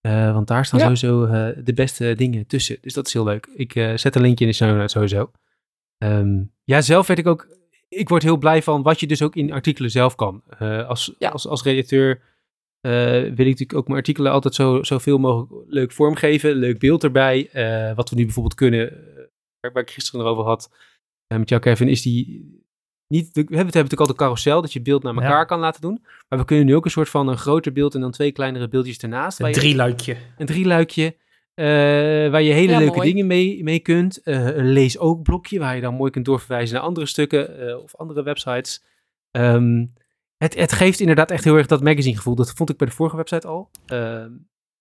Uh, 0.07 0.33
want 0.33 0.47
daar 0.47 0.65
staan 0.65 0.79
ja. 0.79 0.95
sowieso 0.95 1.25
uh, 1.25 1.63
de 1.63 1.73
beste 1.73 2.15
dingen 2.15 2.47
tussen. 2.47 2.77
Dus 2.81 2.93
dat 2.93 3.07
is 3.07 3.13
heel 3.13 3.23
leuk. 3.23 3.49
Ik 3.53 3.75
uh, 3.75 3.97
zet 3.97 4.15
een 4.15 4.21
linkje 4.21 4.45
in 4.45 4.51
de 4.51 4.57
show 4.57 4.75
notes 4.75 4.91
sowieso. 4.91 5.31
Um, 6.03 6.53
ja, 6.63 6.81
zelf 6.81 7.07
werd 7.07 7.19
ik 7.19 7.27
ook... 7.27 7.57
Ik 7.88 8.09
word 8.09 8.23
heel 8.23 8.38
blij 8.38 8.63
van 8.63 8.81
wat 8.81 8.99
je 8.99 9.07
dus 9.07 9.21
ook 9.21 9.35
in 9.35 9.51
artikelen 9.51 9.91
zelf 9.91 10.15
kan. 10.15 10.43
Als, 10.88 11.15
ja. 11.19 11.29
als, 11.29 11.47
als 11.47 11.63
redacteur 11.63 12.21
wil 12.81 13.21
ik 13.31 13.38
natuurlijk 13.38 13.73
ook 13.73 13.88
mijn 13.88 13.99
artikelen 13.99 14.31
altijd 14.31 14.55
zo, 14.55 14.83
zoveel 14.83 15.17
mogelijk 15.17 15.71
leuk 15.71 15.91
vormgeven. 15.91 16.55
Leuk 16.55 16.79
beeld 16.79 17.03
erbij. 17.03 17.49
Wat 17.95 18.09
we 18.09 18.15
nu 18.15 18.23
bijvoorbeeld 18.23 18.55
kunnen, 18.55 19.03
waar, 19.59 19.81
ik 19.81 19.91
gisteren 19.91 20.25
erover 20.25 20.43
had 20.43 20.71
met 21.27 21.49
jou 21.49 21.62
Kevin, 21.62 21.88
is 21.88 22.01
die... 22.01 22.57
Niet, 23.13 23.25
we 23.25 23.39
hebben 23.39 23.45
het 23.45 23.55
hebben 23.55 23.73
natuurlijk 23.73 23.99
al 24.01 24.07
de 24.07 24.13
carousel, 24.15 24.61
dat 24.61 24.73
je 24.73 24.81
beeld 24.81 25.03
naar 25.03 25.13
elkaar 25.13 25.29
ja. 25.29 25.43
kan 25.43 25.59
laten 25.59 25.81
doen. 25.81 26.03
Maar 26.29 26.39
we 26.39 26.45
kunnen 26.45 26.65
nu 26.65 26.75
ook 26.75 26.85
een 26.85 26.91
soort 26.91 27.09
van 27.09 27.27
een 27.27 27.37
groter 27.37 27.71
beeld 27.71 27.95
en 27.95 28.01
dan 28.01 28.11
twee 28.11 28.31
kleinere 28.31 28.67
beeldjes 28.67 28.97
ernaast. 28.97 29.39
Een 29.39 29.51
drieluikje. 29.51 30.17
Een 30.37 30.45
drieluikje. 30.45 31.15
eh, 31.53 31.65
waar 32.31 32.41
je 32.41 32.51
hele 32.53 32.71
Ja, 32.71 32.77
leuke 32.79 32.95
mooi. 32.95 33.09
dingen 33.09 33.27
mee, 33.27 33.63
mee 33.63 33.79
kunt. 33.79 34.21
Eh, 34.23 34.45
een 34.45 34.71
lees 34.71 34.97
ook 34.97 35.23
blokje 35.23 35.59
waar 35.59 35.75
je 35.75 35.81
dan 35.81 35.93
mooi 35.93 36.11
kunt 36.11 36.25
doorverwijzen 36.25 36.75
naar 36.75 36.83
andere 36.85 37.05
stukken 37.05 37.67
eh, 37.67 37.77
of 37.77 37.95
andere 37.95 38.23
websites. 38.23 38.83
Ehm, 39.31 39.85
het, 40.37 40.55
het 40.55 40.71
geeft 40.71 40.99
inderdaad 40.99 41.31
echt 41.31 41.43
heel 41.43 41.55
erg 41.57 41.67
dat 41.67 41.83
magazine 41.83 42.15
gevoel. 42.15 42.35
Dat 42.35 42.51
vond 42.51 42.69
ik 42.69 42.77
bij 42.77 42.87
de 42.87 42.93
vorige 42.93 43.15
website 43.15 43.47
al. 43.47 43.69
Ehm, 43.85 44.31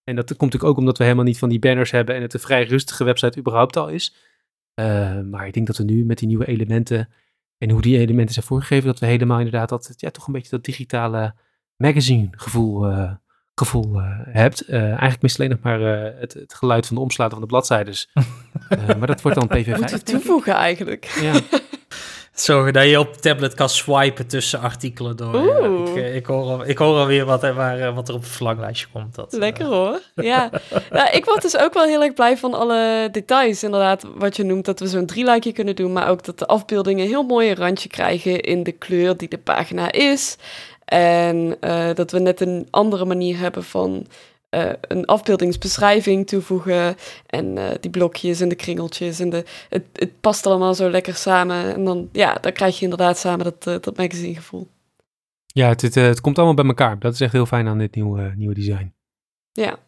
en 0.05 0.17
dat 0.17 0.27
komt 0.27 0.41
natuurlijk 0.41 0.71
ook 0.71 0.77
omdat 0.79 0.99
we 0.99 1.05
helemaal 1.05 1.25
niet 1.25 1.39
van 1.39 1.49
die 1.49 1.59
banners 1.59 1.91
hebben 1.91 2.15
en 2.15 2.23
het 2.23 2.35
een 2.35 2.41
vrij 2.41 2.65
rustige 2.65 3.05
website 3.05 3.39
überhaupt 3.39 3.77
al 3.77 3.89
is. 3.89 4.15
Eh, 4.75 5.21
maar 5.21 5.47
ik 5.47 5.53
denk 5.55 5.67
dat 5.67 5.77
we 5.77 5.85
nu 5.85 6.05
met 6.05 6.19
die 6.19 6.29
nieuwe 6.29 6.47
elementen 6.47 7.09
en 7.59 7.71
hoe 7.71 7.83
die 7.83 7.99
elementen 7.99 8.35
zijn 8.35 8.47
voorgegeven, 8.47 8.87
dat 8.87 8.99
we 8.99 9.07
helemaal 9.07 9.39
inderdaad 9.39 9.69
dat, 9.69 9.95
ja, 9.97 10.11
toch 10.11 10.27
een 10.27 10.33
beetje 10.33 10.51
dat 10.51 10.65
digitale 10.65 11.35
magazine 11.77 12.29
gevoel, 12.31 12.87
eh, 12.87 13.13
gevoel 13.55 14.01
eh, 14.01 14.19
hebt. 14.23 14.61
Eh, 14.61 14.83
eigenlijk 14.83 15.23
mist 15.23 15.39
alleen 15.39 15.51
nog 15.51 15.61
maar 15.63 15.81
eh, 15.81 16.21
het, 16.21 16.33
het 16.35 16.55
geluid 16.55 16.87
van 16.87 16.97
de 16.97 17.03
omslagen 17.03 17.33
van 17.33 17.41
de 17.41 17.47
bladzijdes. 17.47 18.09
Eh, 18.69 18.87
maar 18.87 19.07
dat 19.07 19.23
wordt 19.23 19.39
dan 19.39 19.49
PV5. 19.49 19.77
Moeten 19.77 19.99
we 19.99 20.03
toevoegen 20.03 20.53
eigenlijk. 20.53 21.05
Ja. 21.05 21.41
Zorgen 22.41 22.73
dat 22.73 22.85
je 22.89 22.99
op 22.99 23.15
tablet 23.17 23.55
kan 23.55 23.69
swipen 23.69 24.27
tussen 24.27 24.61
artikelen 24.61 25.17
door. 25.17 25.35
Oeh. 25.35 25.89
ik, 25.91 25.97
eh, 25.97 26.15
ik, 26.17 26.27
hoor, 26.27 26.43
al- 26.45 26.67
ik 26.69 26.79
hoor 26.79 26.97
alweer 26.99 27.25
wat, 27.25 27.43
er- 27.43 27.55
waar, 27.55 27.81
eh, 27.81 27.95
wat 27.95 28.09
er 28.09 28.15
op 28.15 28.21
het 28.21 28.31
verlanglijstje 28.31 28.87
komt. 28.93 29.15
Dat, 29.15 29.33
eh, 29.33 29.39
Lekker 29.39 29.67
hoor. 29.67 30.01
Ja. 30.15 30.51
nou, 30.91 31.11
ik 31.11 31.25
word 31.25 31.43
dus 31.43 31.59
ook 31.59 31.75
wel 31.75 31.85
heel 31.85 32.03
erg 32.03 32.15
blij 32.15 32.37
van 32.37 32.55
alle 32.55 33.09
details. 33.13 33.63
Inderdaad, 33.63 34.05
wat 34.15 34.37
je 34.37 34.45
noemt, 34.45 34.65
dat 34.65 34.81
we 34.81 34.87
zo'n 34.89 35.07
drieluikje 35.07 35.53
kunnen 35.53 35.77
doen. 35.77 35.93
Maar 35.93 36.09
ook 36.09 36.25
dat 36.25 36.39
de 36.39 36.47
afbeeldingen 36.47 37.03
een 37.03 37.11
heel 37.11 37.23
mooi 37.23 37.55
randje 37.55 37.89
krijgen 37.89 38.41
in 38.41 38.63
de 38.63 38.73
kleur 38.73 39.17
die 39.17 39.29
de 39.29 39.39
pagina 39.39 39.93
is. 39.93 40.37
En 40.85 41.57
dat 41.95 42.11
we 42.11 42.19
net 42.19 42.41
een 42.41 42.67
andere 42.71 43.05
manier 43.05 43.39
hebben 43.39 43.65
van 43.65 44.07
eh, 44.49 44.71
een 44.81 45.05
afbeeldingsbeschrijving 45.05 46.27
toevoegen. 46.27 46.97
En 47.27 47.59
eh, 47.59 47.75
die 47.81 47.91
blokjes 47.91 48.41
en 48.41 48.49
de 48.49 48.55
kringeltjes. 48.55 49.21
En 49.21 49.31
de, 49.31 49.45
het, 49.69 49.85
het 49.93 50.21
past 50.21 50.47
allemaal 50.47 50.75
zo 50.75 50.91
lekker 50.91 51.15
samen. 51.15 51.75
En 51.75 51.85
dan, 51.85 52.09
ja, 52.13 52.35
dan 52.35 52.53
krijg 52.53 52.79
je 52.79 52.83
inderdaad 52.83 53.19
samen 53.19 53.45
dat, 53.45 53.67
eh, 53.67 53.75
dat 53.81 53.97
magazine 53.97 54.35
gevoel. 54.35 54.69
Ja, 55.47 55.69
het, 55.69 55.83
het, 55.83 55.95
het 55.95 56.21
komt 56.21 56.37
allemaal 56.37 56.55
bij 56.55 56.65
elkaar. 56.65 56.99
Dat 56.99 57.13
is 57.13 57.21
echt 57.21 57.33
heel 57.33 57.47
fijn 57.47 57.69
aan 57.69 57.79
dit 57.79 57.95
nieuwe, 57.95 58.33
nieuwe 58.37 58.55
design. 58.55 58.95
Ja. 59.53 59.79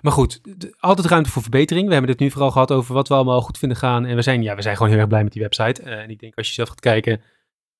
Maar 0.00 0.12
goed, 0.12 0.40
altijd 0.78 1.06
ruimte 1.06 1.30
voor 1.30 1.42
verbetering. 1.42 1.86
We 1.86 1.92
hebben 1.92 2.10
het 2.10 2.20
nu 2.20 2.30
vooral 2.30 2.50
gehad 2.50 2.72
over 2.72 2.94
wat 2.94 3.08
we 3.08 3.14
allemaal 3.14 3.40
goed 3.40 3.58
vinden 3.58 3.78
gaan. 3.78 4.04
En 4.04 4.16
we 4.16 4.22
zijn, 4.22 4.42
ja, 4.42 4.54
we 4.54 4.62
zijn 4.62 4.76
gewoon 4.76 4.90
heel 4.90 5.00
erg 5.00 5.08
blij 5.08 5.22
met 5.22 5.32
die 5.32 5.42
website. 5.42 5.82
En 5.82 6.10
ik 6.10 6.18
denk 6.18 6.36
als 6.36 6.46
je 6.48 6.52
zelf 6.52 6.68
gaat 6.68 6.80
kijken, 6.80 7.22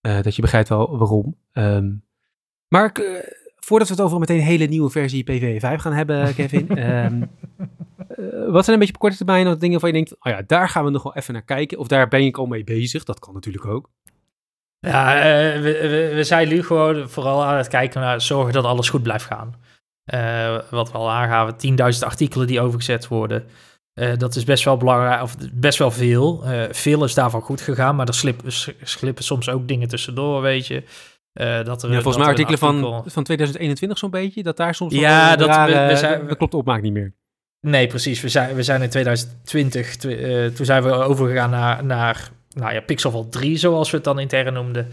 dat 0.01 0.37
je 0.37 0.43
begrijpt 0.43 0.69
wel 0.69 0.99
waarom. 0.99 1.37
Ehm, 1.53 1.91
maar 2.69 2.85
ik, 2.85 2.99
voordat 3.65 3.89
we 3.89 3.95
het 3.95 4.03
over 4.03 4.19
meteen 4.19 4.37
een 4.39 4.43
hele 4.43 4.67
nieuwe 4.67 4.91
versie 4.91 5.25
PV5 5.31 5.81
gaan 5.81 5.93
hebben, 5.93 6.35
Kevin. 6.35 6.69
ehm, 6.69 7.23
eh, 8.09 8.51
wat 8.51 8.65
zijn 8.65 8.77
een 8.77 8.79
beetje 8.79 8.95
op 8.95 9.01
korte 9.01 9.17
termijn 9.17 9.45
nog 9.45 9.57
dingen 9.57 9.81
van 9.81 9.89
je 9.89 9.95
denkt, 9.95 10.13
oh 10.13 10.33
ja, 10.33 10.43
daar 10.47 10.69
gaan 10.69 10.85
we 10.85 10.91
nog 10.91 11.03
wel 11.03 11.15
even 11.15 11.33
naar 11.33 11.43
kijken. 11.43 11.79
Of 11.79 11.87
daar 11.87 12.09
ben 12.09 12.25
ik 12.25 12.39
al 12.39 12.47
mee 12.47 12.65
bezig. 12.65 13.05
Dat 13.05 13.19
kan 13.19 13.35
natuurlijk 13.35 13.67
ook. 13.67 13.91
Ja, 14.79 15.17
eh, 15.17 15.61
we, 15.61 15.89
we, 15.89 16.13
we 16.15 16.25
zijn 16.25 16.49
nu 16.49 16.63
gewoon 16.63 17.09
vooral 17.09 17.45
aan 17.45 17.57
het 17.57 17.69
kijken 17.69 18.01
naar 18.01 18.21
zorgen 18.21 18.53
dat 18.53 18.65
alles 18.65 18.89
goed 18.89 19.03
blijft 19.03 19.25
gaan. 19.25 19.55
Eh, 20.05 20.59
wat 20.71 20.93
we 20.93 20.99
al 20.99 21.11
aangaven, 21.11 21.57
10.000 21.95 22.05
artikelen 22.05 22.47
die 22.47 22.61
overgezet 22.61 23.09
worden. 23.09 23.47
Dat 24.19 24.37
is 24.37 24.45
best 24.45 24.65
wel 24.65 24.77
belangrijk, 24.77 25.23
of 25.23 25.37
best 25.53 25.79
wel 25.79 25.91
veel. 25.91 26.45
Veel 26.71 27.05
is 27.05 27.15
daarvan 27.15 27.41
goed 27.41 27.61
gegaan, 27.61 27.97
maar 27.97 28.09
er 28.09 28.15
slippen, 28.15 28.53
slippen 28.83 29.25
soms 29.25 29.49
ook 29.49 29.69
dingen 29.69 29.89
tussendoor, 29.89 30.43
weet 30.43 30.67
je. 30.67 30.83
Eh, 31.33 31.65
dat 31.65 31.83
er, 31.83 31.89
Ja, 31.89 31.95
volgens 31.95 32.17
mij 32.17 32.27
artikelen 32.27 32.59
van, 32.59 32.75
artikel- 32.85 33.11
van 33.11 33.23
2021 33.25 33.99
zo'n 33.99 34.11
beetje, 34.11 34.43
dat 34.43 34.57
daar 34.57 34.75
soms 34.75 34.95
Ja, 34.95 35.37
dat 35.37 35.47
we- 35.49 35.53
rare- 35.55 35.89
we 35.89 35.97
zijn- 35.97 36.27
dat 36.27 36.37
klopt 36.37 36.53
de 36.53 36.59
opmaak 36.59 36.83
niet 36.83 36.93
meer. 36.93 37.15
Nee, 37.61 37.87
precies. 37.87 38.21
We 38.21 38.29
zijn, 38.29 38.55
we 38.55 38.63
zijn 38.63 38.83
in 38.83 38.91
2020, 38.91 39.97
tw- 39.97 40.07
eh, 40.07 40.47
toen 40.47 40.67
zijn 40.67 40.83
we 40.83 40.91
overgegaan 40.93 41.51
naar, 41.51 41.85
naar 41.85 42.31
nou 42.55 42.75
ja, 42.75 42.81
Pixelval 42.81 43.29
3, 43.29 43.57
zoals 43.57 43.91
we 43.91 43.97
het 43.97 44.05
dan 44.05 44.19
intern 44.19 44.53
noemden. 44.53 44.89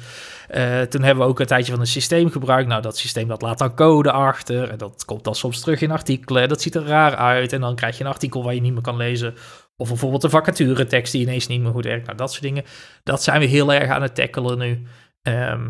Eh, 0.48 0.82
toen 0.82 1.04
hebben 1.04 1.24
we 1.24 1.30
ook 1.30 1.40
een 1.40 1.46
tijdje 1.46 1.72
van 1.72 1.82
een 1.82 1.88
systeem 1.88 2.30
gebruikt. 2.32 2.68
Nou, 2.70 2.82
dat 2.82 2.98
systeem 2.98 3.28
dat 3.28 3.42
laat 3.42 3.58
dan 3.58 3.76
code 3.76 4.12
achter. 4.12 4.70
En 4.70 4.78
dat 4.78 5.06
komt 5.06 5.24
dan 5.24 5.36
soms 5.36 5.60
terug 5.60 5.82
in 5.82 5.92
artikelen. 5.92 6.50
Dat 6.50 6.62
ziet 6.62 6.76
er 6.76 6.86
raar 6.86 7.16
uit. 7.16 7.54
En 7.54 7.62
dan 7.62 7.76
krijg 7.76 7.98
je 7.98 8.04
een 8.04 8.10
artikel 8.10 8.44
waar 8.44 8.54
je 8.54 8.62
niet 8.62 8.74
meer 8.74 8.82
kan 8.82 8.98
lezen. 8.98 9.34
Of 9.78 9.88
bijvoorbeeld 9.88 10.24
een 10.24 10.30
vacaturetekst 10.30 11.12
die 11.12 11.22
ineens 11.22 11.48
niet 11.48 11.62
meer 11.62 11.72
goed 11.72 11.86
werkt. 11.86 12.06
Nou, 12.06 12.18
dat 12.18 12.32
soort 12.32 12.44
dingen. 12.44 12.64
Dat 13.04 13.24
zijn 13.24 13.40
we 13.40 13.46
heel 13.46 13.74
erg 13.74 13.90
aan 13.90 14.02
het 14.02 14.16
tackelen 14.16 14.58
nu. 14.58 14.84
Ehm, 15.22 15.70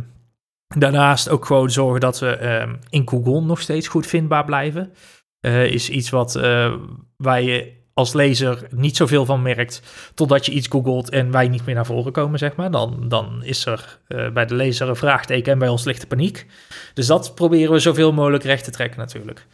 daarnaast 0.78 1.30
ook 1.30 1.46
gewoon 1.46 1.72
zorgen 1.72 2.00
dat 2.00 2.20
we 2.20 2.36
ehm, 2.36 2.76
in 2.90 3.10
Google 3.10 3.42
nog 3.42 3.62
steeds 3.62 3.88
goed 3.88 4.08
vindbaar 4.08 4.46
blijven. 4.46 4.94
Eh, 5.40 5.66
is 5.66 5.90
iets 5.90 6.10
wat, 6.10 6.36
eh, 6.36 6.74
waar 7.18 7.42
je 7.42 7.78
als 7.94 8.14
lezer 8.14 8.68
niet 8.70 8.98
zoveel 8.98 9.26
van 9.26 9.42
merkt, 9.42 9.82
totdat 10.14 10.46
je 10.46 10.52
iets 10.52 10.68
googelt 10.68 11.10
en 11.10 11.32
wij 11.32 11.48
niet 11.48 11.66
meer 11.66 11.76
naar 11.76 11.86
voren 11.86 12.12
komen, 12.12 12.40
zeg 12.40 12.56
maar. 12.56 12.72
Dan, 12.72 13.06
dan 13.08 13.44
is 13.44 13.66
er 13.66 14.00
eh, 14.08 14.30
bij 14.30 14.46
de 14.46 14.56
lezer 14.56 14.90
een 14.90 14.96
vraagteken 14.96 15.54
en 15.54 15.60
bij 15.60 15.68
ons 15.68 15.84
ligt 15.84 16.02
de 16.02 16.08
paniek. 16.08 16.46
Dus 16.94 17.08
dat 17.08 17.36
proberen 17.36 17.72
we 17.72 17.80
zoveel 17.80 18.14
mogelijk 18.14 18.44
recht 18.44 18.64
te 18.64 18.72
trekken 18.72 19.00
natuurlijk. 19.00 19.48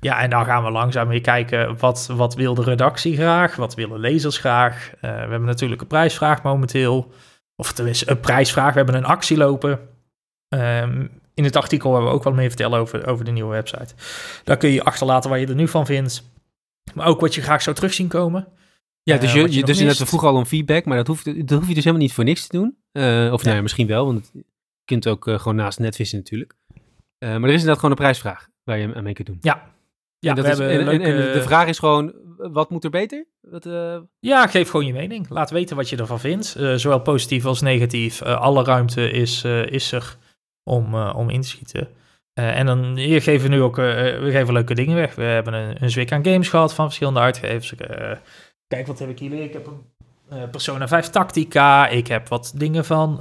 Ja, 0.00 0.20
en 0.20 0.30
dan 0.30 0.44
gaan 0.44 0.64
we 0.64 0.70
langzaam 0.70 1.08
weer 1.08 1.20
kijken, 1.20 1.78
wat, 1.78 2.10
wat 2.12 2.34
wil 2.34 2.54
de 2.54 2.62
redactie 2.62 3.16
graag? 3.16 3.56
Wat 3.56 3.74
willen 3.74 4.00
lezers 4.00 4.38
graag? 4.38 4.90
We 5.00 5.06
hebben 5.06 5.44
natuurlijk 5.44 5.80
een 5.80 5.86
prijsvraag 5.86 6.42
momenteel. 6.42 7.12
Of 7.56 7.72
tenminste, 7.72 8.10
een 8.10 8.20
prijsvraag. 8.20 8.70
We 8.70 8.76
hebben 8.76 8.94
een 8.94 9.04
actie 9.04 9.36
lopen. 9.36 9.91
Ehm, 10.52 11.06
in 11.34 11.44
het 11.44 11.56
artikel 11.56 11.92
hebben 11.92 12.10
we 12.10 12.16
ook 12.16 12.22
wat 12.22 12.34
meer 12.34 12.48
vertellen 12.48 12.78
over, 12.78 13.06
over 13.06 13.24
de 13.24 13.30
nieuwe 13.30 13.50
website. 13.50 13.94
Daar 14.44 14.56
kun 14.56 14.70
je 14.70 14.84
achterlaten 14.84 15.30
wat 15.30 15.40
je 15.40 15.46
er 15.46 15.54
nu 15.54 15.68
van 15.68 15.86
vindt. 15.86 16.30
Maar 16.94 17.06
ook 17.06 17.20
wat 17.20 17.34
je 17.34 17.42
graag 17.42 17.62
zou 17.62 17.76
terug 17.76 17.94
zien 17.94 18.08
komen. 18.08 18.48
Ja, 19.02 19.14
Eh, 19.14 19.20
dus, 19.20 19.32
wat 19.32 19.42
je, 19.42 19.48
je 19.48 19.58
je, 19.58 19.64
dus 19.64 19.78
inderdaad, 19.80 20.08
vroegen 20.08 20.28
al 20.28 20.36
om 20.36 20.44
feedback, 20.46 20.84
maar 20.84 20.96
dat 20.96 21.06
hoef, 21.06 21.22
dat 21.22 21.58
hoef 21.58 21.68
je 21.68 21.74
dus 21.74 21.84
helemaal 21.84 22.06
niet 22.06 22.12
voor 22.12 22.24
niks 22.24 22.46
te 22.46 22.56
doen. 22.56 22.76
Eh, 22.92 23.32
of 23.32 23.42
nou 23.42 23.56
ja, 23.56 23.62
misschien 23.62 23.86
wel, 23.86 24.04
want 24.06 24.30
je 24.32 24.44
kunt 24.84 25.08
ook 25.08 25.28
eh, 25.28 25.38
gewoon 25.38 25.56
naast 25.56 25.78
netvissen 25.78 26.18
natuurlijk. 26.18 26.54
Eh, 27.18 27.28
maar 27.28 27.42
er 27.42 27.46
is 27.48 27.52
inderdaad 27.52 27.76
gewoon 27.76 27.90
een 27.90 27.96
prijsvraag 27.96 28.48
waar 28.64 28.78
je 28.78 28.94
aan 28.94 29.02
mee 29.02 29.12
kunt 29.14 29.26
doen. 29.26 29.38
Ja, 29.40 29.62
ja 30.18 30.30
en, 30.30 30.36
dat 30.36 30.44
is, 30.44 30.58
en, 30.58 30.84
de 31.32 31.42
vraag 31.42 31.68
is 31.68 31.78
gewoon, 31.78 32.14
wat 32.36 32.70
moet 32.70 32.84
er 32.84 32.90
beter? 32.90 33.26
Wat, 33.40 33.66
eh, 33.66 33.98
Ja, 34.18 34.46
geef 34.46 34.70
gewoon 34.70 34.86
je 34.86 34.92
mening. 34.92 35.26
Laat 35.28 35.50
weten 35.50 35.76
wat 35.76 35.88
je 35.88 35.96
ervan 35.96 36.20
vindt. 36.20 36.54
Eh, 36.54 36.74
zowel 36.74 37.00
positief 37.00 37.44
als 37.44 37.60
negatief. 37.60 38.20
Eh, 38.20 38.40
alle 38.40 38.64
ruimte 38.64 39.10
is, 39.10 39.44
eh, 39.44 39.66
is 39.66 39.92
er 39.92 40.16
om, 40.64 40.94
eh, 40.94 41.12
om 41.16 41.30
in 41.30 41.40
te 41.40 41.48
schieten. 41.48 41.88
Eh, 42.32 42.58
en 42.58 42.66
dan 42.66 42.96
hier 42.96 43.22
geven 43.22 43.50
we 43.50 43.54
nu 43.56 43.62
ook 43.62 43.78
eh, 43.78 43.84
we 44.20 44.28
geven 44.30 44.52
leuke 44.52 44.74
dingen 44.74 44.96
weg. 44.96 45.14
We 45.14 45.22
hebben 45.22 45.54
een, 45.54 45.76
een 45.82 45.90
zwik 45.90 46.12
aan 46.12 46.24
games 46.24 46.48
gehad 46.48 46.74
van 46.74 46.84
verschillende 46.84 47.20
uitgevers. 47.20 47.74
Kijk, 48.66 48.86
wat 48.86 48.98
heb 48.98 49.08
ik 49.08 49.18
hier? 49.18 49.42
Ik 49.42 49.52
heb 49.52 49.66
een 49.66 50.50
Persona 50.50 50.88
5 50.88 51.08
Tactica. 51.08 51.88
Ik 51.88 52.06
heb 52.06 52.28
wat 52.28 52.52
dingen 52.56 52.84
van 52.84 53.16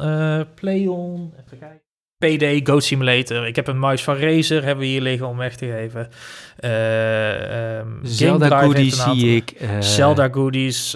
Playon. 0.56 1.34
Even 1.46 1.60
kijken. 1.60 1.80
PD, 2.18 2.68
Goat 2.68 2.84
Simulator. 2.84 3.48
Ik 3.48 3.56
heb 3.56 3.68
een 3.68 3.80
muis 3.80 4.04
van 4.04 4.18
Razer, 4.18 4.64
hebben 4.64 4.84
we 4.84 4.90
hier 4.90 5.02
liggen 5.02 5.28
om 5.28 5.38
weg 5.38 5.56
te 5.56 5.66
geven. 5.66 6.10
Game 6.60 8.00
Zelda 8.04 8.62
goodies 8.62 9.04
zie 9.04 9.36
ik. 9.36 9.56
Zelda 9.80 10.30
goodies, 10.32 10.96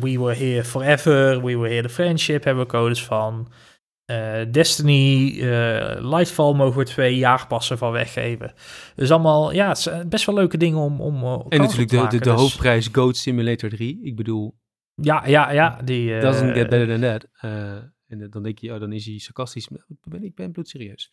We 0.00 0.18
Were 0.18 0.34
Here 0.34 0.64
Forever, 0.64 1.44
We 1.44 1.58
Were 1.58 1.68
Here 1.68 1.82
The 1.82 1.88
Friendship 1.88 2.44
hebben 2.44 2.64
we 2.64 2.70
codes 2.70 3.04
van. 3.04 3.48
Eh, 4.04 4.40
Destiny, 4.50 5.28
eh, 5.40 5.96
Lightfall 6.10 6.52
mogen 6.54 6.78
we 6.78 6.84
twee 6.84 7.16
jaarpassen 7.16 7.78
van 7.78 7.92
weggeven. 7.92 8.52
Dus 8.94 9.10
allemaal, 9.10 9.52
ja, 9.52 9.68
het 9.68 9.78
zijn 9.78 10.08
best 10.08 10.26
wel 10.26 10.34
leuke 10.34 10.56
dingen 10.56 10.78
om, 10.78 11.00
om 11.00 11.20
kans 11.20 11.44
En 11.48 11.60
natuurlijk 11.60 11.88
te 11.88 11.96
de, 11.96 11.96
de, 11.96 12.02
maken. 12.02 12.18
de 12.18 12.30
Dus- 12.30 12.40
hoofdprijs 12.40 12.88
Goat 12.92 13.16
Simulator 13.16 13.68
3. 13.70 14.00
Ik 14.02 14.16
bedoel, 14.16 14.54
Ja, 14.94 15.26
ja, 15.26 15.50
ja. 15.50 15.78
Die, 15.84 16.20
doesn't 16.20 16.52
get 16.54 16.68
better 16.68 16.88
than 16.88 17.00
that. 17.00 17.26
En 18.06 18.28
dan 18.30 18.42
denk 18.42 18.58
je, 18.58 18.72
oh, 18.72 18.80
dan 18.80 18.92
is 18.92 19.06
hij 19.06 19.18
sarcastisch. 19.18 19.66
Ik 19.68 19.96
ben, 20.08 20.24
ik 20.24 20.34
ben 20.34 20.52
bloedserieus. 20.52 21.12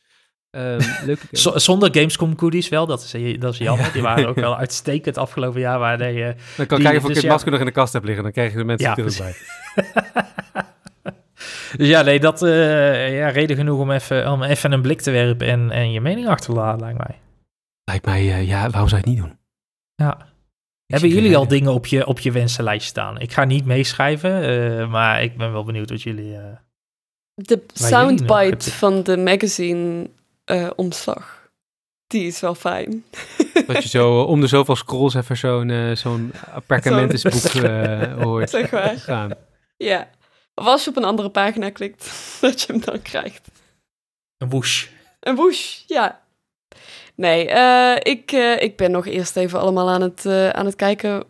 Ehm 0.50 0.80
leuke 1.06 1.28
game. 1.32 1.60
zonder 1.60 1.90
Gamescom 1.96 2.40
goodies 2.40 2.70
wel, 2.70 2.86
dat 2.86 3.02
is, 3.14 3.40
dat 3.40 3.54
is 3.54 3.60
jammer. 3.68 3.86
Ja. 3.86 3.92
Die 3.92 4.02
waren 4.02 4.28
ook 4.28 4.36
wel 4.36 4.58
uitstekend 4.58 5.18
afgelopen 5.18 5.60
jaar. 5.60 5.80
Waar 5.80 6.12
je, 6.12 6.36
dan 6.58 6.66
kan 6.66 6.78
die- 6.78 6.88
kijken 6.88 7.04
of 7.04 7.10
ik 7.10 7.16
het 7.16 7.28
masker 7.32 7.52
nog 7.52 7.60
in 7.60 7.66
de 7.66 7.72
kast 7.72 7.94
heb 7.94 8.04
liggen. 8.04 8.24
Dan 8.24 8.32
krijgen 8.32 8.58
de 8.58 8.64
mensen 8.64 8.90
Ja, 8.90 8.98
er 8.98 9.16
bij. 9.18 9.36
dus 11.78 11.88
ja, 11.88 12.02
nee, 12.02 12.20
dat 12.20 12.42
eh 12.44 13.18
ja, 13.18 13.30
reden 13.30 13.56
genoeg 13.56 13.80
om 13.80 13.92
even, 13.92 14.32
om 14.32 14.44
even 14.44 14.72
een 14.72 14.82
blik 14.82 15.02
te 15.02 15.12
werpen 15.12 15.48
en, 15.48 15.72
en 15.72 15.92
je 15.92 16.02
mening 16.02 16.28
achter 16.28 16.54
te 16.54 16.60
laten, 16.60 16.80
lijkt 16.80 16.98
mij. 16.98 17.20
Lijkt 17.84 18.06
mij, 18.06 18.20
eh, 18.34 18.48
ja, 18.48 18.70
waarom 18.70 18.90
zou 18.90 19.02
je 19.02 19.08
het 19.08 19.16
niet 19.18 19.18
doen? 19.18 19.38
Ja. 19.96 20.18
Ik 20.86 21.00
Hebben 21.00 21.10
jullie 21.10 21.38
al 21.38 21.48
dingen 21.48 21.74
op 21.74 21.86
je, 21.86 22.06
op 22.06 22.20
je 22.20 22.32
wensenlijst 22.32 22.88
staan? 22.88 23.20
Ik 23.20 23.32
ga 23.34 23.44
niet 23.44 23.66
meeschrijven, 23.66 24.44
eh, 24.44 24.90
maar 24.90 25.24
ik 25.24 25.38
ben 25.38 25.52
wel 25.52 25.64
benieuwd 25.64 25.90
wat 25.90 26.02
jullie... 26.02 26.36
eh, 26.36 26.44
De 27.34 27.64
soundbite 27.74 28.72
van 28.72 29.04
de 29.04 29.18
magazine 29.18 30.10
eh, 30.46 30.70
omslag, 30.76 31.50
die 32.08 32.28
is 32.28 32.40
wel 32.40 32.56
fijn. 32.56 33.04
Dat 33.68 33.84
je 33.84 33.90
zo 33.90 34.22
om 34.22 34.42
de 34.42 34.48
zoveel 34.48 34.76
scrolls 34.76 35.14
even 35.14 35.38
zo'n 35.38 35.70
eh, 35.70 35.96
zo'n 35.96 36.32
appartementenboek 36.54 37.44
eh, 37.44 38.14
hoort 38.24 38.50
Zeg 38.50 38.72
maar. 38.72 38.98
gaan. 38.98 39.32
Ja. 39.78 40.10
Of 40.56 40.66
als 40.66 40.84
je 40.84 40.90
op 40.90 40.98
een 40.98 41.04
andere 41.04 41.30
pagina 41.30 41.70
klikt, 41.70 42.12
dat 42.42 42.62
je 42.62 42.72
hem 42.72 42.82
dan 42.82 43.02
krijgt. 43.02 43.48
een 44.38 44.50
whoosh. 44.50 44.88
Een 45.20 45.36
whoosh, 45.36 45.84
ja. 45.88 46.22
Nee, 47.16 47.48
eh, 47.48 47.96
ik, 48.12 48.32
eh, 48.32 48.62
ik 48.62 48.76
ben 48.76 48.92
nog 48.92 49.06
eerst 49.06 49.36
even 49.36 49.60
allemaal 49.60 49.90
aan 49.90 50.02
het, 50.02 50.26
eh, 50.26 50.50
aan 50.50 50.66
het 50.66 50.76
kijken 50.76 51.24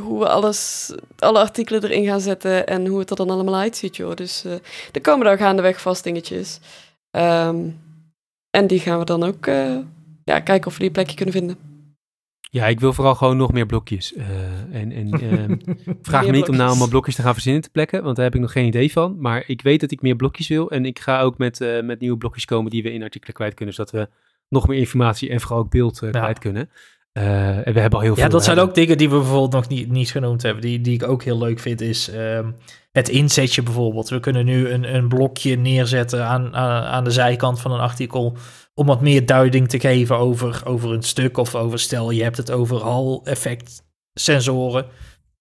hoe 0.00 0.18
we 0.18 0.28
alles, 0.28 0.92
alle 1.18 1.38
artikelen 1.38 1.84
erin 1.84 2.06
gaan 2.06 2.20
zetten 2.20 2.66
en 2.66 2.86
hoe 2.86 2.98
het 2.98 3.10
er 3.10 3.16
dan 3.16 3.30
allemaal 3.30 3.56
uitziet, 3.56 3.96
joh. 3.96 4.14
Dus 4.14 4.44
er 4.92 5.00
komen 5.00 5.26
daar 5.26 5.38
gaandeweg 5.38 5.80
vast 5.80 6.04
dingetjes. 6.04 6.60
Ehm, 7.10 7.68
en 8.50 8.66
die 8.66 8.80
gaan 8.80 8.98
we 8.98 9.04
dan 9.04 9.22
ook 9.22 9.46
ja, 10.24 10.40
kijken 10.40 10.66
of 10.66 10.76
we 10.76 10.80
die 10.80 10.90
plekje 10.90 11.16
kunnen 11.16 11.34
vinden. 11.34 11.75
Ja, 12.50 12.66
ik 12.66 12.80
wil 12.80 12.92
vooral 12.92 13.14
gewoon 13.14 13.36
nog 13.36 13.52
meer 13.52 13.66
blokjes. 13.66 14.14
Eh, 14.14 14.26
en 14.72 14.92
en 14.92 15.10
ehm, 15.20 15.56
vraag 16.02 16.24
me 16.26 16.30
niet 16.30 16.48
om 16.48 16.56
nou 16.56 16.68
allemaal 16.68 16.88
blokjes 16.88 17.14
te 17.14 17.22
gaan 17.22 17.32
verzinnen 17.32 17.62
te 17.62 17.70
plekken, 17.70 18.02
want 18.02 18.16
daar 18.16 18.24
heb 18.24 18.34
ik 18.34 18.40
nog 18.40 18.52
geen 18.52 18.66
idee 18.66 18.92
van. 18.92 19.16
Maar 19.20 19.44
ik 19.46 19.62
weet 19.62 19.80
dat 19.80 19.90
ik 19.90 20.02
meer 20.02 20.16
blokjes 20.16 20.48
wil 20.48 20.70
en 20.70 20.84
ik 20.84 20.98
ga 20.98 21.20
ook 21.20 21.38
met, 21.38 21.60
eh, 21.60 21.82
met 21.82 22.00
nieuwe 22.00 22.16
blokjes 22.16 22.44
komen 22.44 22.70
die 22.70 22.82
we 22.82 22.92
in 22.92 23.02
artikelen 23.02 23.34
kwijt 23.34 23.54
kunnen, 23.54 23.74
zodat 23.74 23.92
we 23.92 24.08
nog 24.48 24.68
meer 24.68 24.78
informatie 24.78 25.30
en 25.30 25.40
vooral 25.40 25.58
ook 25.58 25.70
beeld 25.70 26.02
eh, 26.02 26.10
Ja. 26.12 26.20
kwijt 26.20 26.38
kunnen. 26.38 26.70
En 27.12 27.72
we 27.72 27.80
hebben 27.80 27.98
al 27.98 28.00
heel 28.00 28.14
veel. 28.14 28.24
Ja, 28.24 28.30
dat 28.30 28.44
zijn 28.44 28.58
ook 28.58 28.74
dingen 28.74 28.98
die 28.98 29.10
we 29.10 29.16
bijvoorbeeld 29.16 29.52
nog 29.52 29.68
niet, 29.68 29.90
niet 29.90 30.10
genoemd 30.10 30.42
hebben. 30.42 30.62
Die, 30.62 30.80
die 30.80 30.94
ik 30.94 31.08
ook 31.08 31.22
heel 31.22 31.38
leuk 31.38 31.58
vind, 31.58 31.80
is 31.80 32.10
ehm, 32.10 32.50
het 32.92 33.08
inzetje 33.08 33.62
bijvoorbeeld. 33.62 34.08
We 34.08 34.20
kunnen 34.20 34.44
nu 34.44 34.68
een, 34.68 34.94
een 34.94 35.08
blokje 35.08 35.56
neerzetten 35.56 36.26
aan, 36.26 36.54
aan, 36.54 36.82
aan 36.82 37.04
de 37.04 37.10
zijkant 37.10 37.60
van 37.60 37.72
een 37.72 37.80
artikel. 37.80 38.36
Om 38.78 38.86
wat 38.86 39.00
meer 39.00 39.26
duiding 39.26 39.68
te 39.68 39.80
geven 39.80 40.16
over, 40.18 40.62
over 40.64 40.92
een 40.92 41.02
stuk. 41.02 41.36
Of 41.38 41.54
over, 41.54 41.78
stel 41.78 42.10
je 42.10 42.22
hebt 42.22 42.36
het 42.36 42.50
over 42.50 42.82
hal-effect 42.82 43.82
sensoren. 44.14 44.86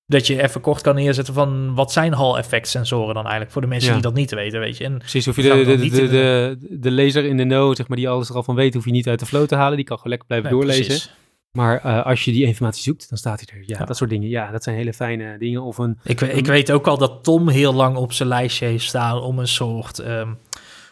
Dat 0.07 0.27
je 0.27 0.41
even 0.43 0.61
kort 0.61 0.81
kan 0.81 0.95
neerzetten 0.95 1.33
van 1.33 1.75
wat 1.75 1.91
zijn 1.91 2.13
hal-effect 2.13 2.67
sensoren 2.67 3.13
dan 3.13 3.23
eigenlijk. 3.23 3.51
Voor 3.51 3.61
de 3.61 3.67
mensen 3.67 3.87
Ja. 3.89 3.93
die 3.93 4.03
dat 4.03 4.13
niet 4.13 4.31
weten, 4.31 4.59
weet 4.59 4.77
je. 4.77 4.83
En 4.83 4.97
Precies, 4.97 5.25
hoef 5.25 5.35
je 5.35 5.41
de, 5.41 5.49
de, 5.65 5.89
de, 5.89 6.07
de, 6.07 6.57
de, 6.79 6.91
lezer 6.91 7.25
in 7.25 7.37
de 7.37 7.43
know, 7.43 7.75
zeg 7.75 7.87
maar, 7.87 7.97
die 7.97 8.09
alles 8.09 8.29
er 8.29 8.35
al 8.35 8.43
van 8.43 8.55
weet, 8.55 8.73
hoef 8.73 8.85
je 8.85 8.91
niet 8.91 9.07
uit 9.07 9.19
de 9.19 9.25
flow 9.25 9.45
te 9.47 9.55
halen. 9.55 9.75
Die 9.75 9.85
kan 9.85 9.97
gewoon 9.97 10.11
lekker 10.11 10.27
blijven 10.27 10.49
Nee, 10.49 10.59
doorlezen. 10.59 10.85
precies. 10.85 11.13
Maar 11.51 11.79
eh, 11.83 12.05
als 12.05 12.25
je 12.25 12.31
die 12.31 12.45
informatie 12.45 12.83
zoekt, 12.83 13.09
dan 13.09 13.17
staat 13.17 13.39
hij 13.45 13.59
er. 13.59 13.63
Ja, 13.67 13.77
Ja. 13.79 13.85
dat 13.85 13.97
soort 13.97 14.09
dingen. 14.09 14.29
Ja, 14.29 14.51
dat 14.51 14.63
zijn 14.63 14.75
hele 14.75 14.93
fijne 14.93 15.37
dingen. 15.37 15.61
Of 15.63 15.77
een... 15.77 15.97
Ik, 16.03 16.19
we- 16.19 16.31
ik 16.33 16.45
weet 16.45 16.71
ook 16.71 16.87
al 16.87 16.97
dat 16.97 17.23
Tom 17.23 17.49
heel 17.49 17.73
lang 17.73 17.95
op 17.95 18.13
zijn 18.13 18.29
lijstje 18.29 18.65
heeft 18.65 18.85
staan 18.85 19.21
om 19.21 19.39
een 19.39 19.47
soort. 19.47 19.99
ehm, 19.99 20.29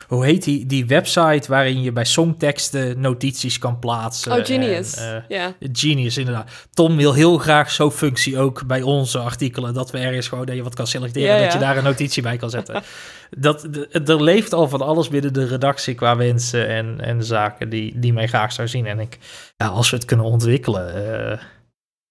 hoe 0.07 0.25
heet 0.25 0.43
die, 0.43 0.65
die 0.65 0.85
website 0.85 1.43
waarin 1.47 1.81
je 1.81 1.91
bij 1.91 2.05
songteksten 2.05 2.99
notities 2.99 3.57
kan 3.59 3.79
plaatsen? 3.79 4.31
Oh, 4.31 4.45
Genius. 4.45 4.95
en, 4.95 5.15
eh, 5.29 5.37
ja. 5.37 5.53
Genius, 5.71 6.17
inderdaad. 6.17 6.51
Tom 6.73 6.95
wil 6.97 7.13
heel 7.13 7.37
graag 7.37 7.71
zo'n 7.71 7.91
functie 7.91 8.39
ook 8.39 8.65
bij 8.65 8.81
onze 8.81 9.19
artikelen. 9.19 9.73
Dat 9.73 9.91
we 9.91 9.97
ergens 9.97 10.27
gewoon 10.27 10.45
dat 10.45 10.55
je 10.55 10.63
wat 10.63 10.75
kan 10.75 10.87
selecteren. 10.87 11.35
Ja, 11.35 11.43
Dat 11.43 11.53
je 11.53 11.59
daar 11.59 11.77
een 11.77 11.83
notitie 11.83 12.23
bij 12.23 12.37
kan 12.37 12.49
zetten. 12.49 12.83
dat, 13.37 13.67
de- 13.71 13.87
er 14.05 14.23
leeft 14.23 14.53
al 14.53 14.67
van 14.69 14.81
alles 14.81 15.07
binnen 15.09 15.33
de 15.33 15.45
redactie 15.45 15.93
qua 15.95 16.15
wensen 16.15 16.67
en, 16.67 16.99
en 17.01 17.23
zaken 17.23 17.69
die, 17.69 17.99
die 17.99 18.13
mij 18.13 18.27
graag 18.27 18.51
zou 18.53 18.67
zien. 18.67 18.85
En 18.85 18.99
ik, 18.99 19.17
ja, 19.57 19.67
als 19.67 19.89
we 19.89 19.95
het 19.95 20.05
kunnen 20.05 20.25
ontwikkelen, 20.25 20.95
eh, 21.31 21.39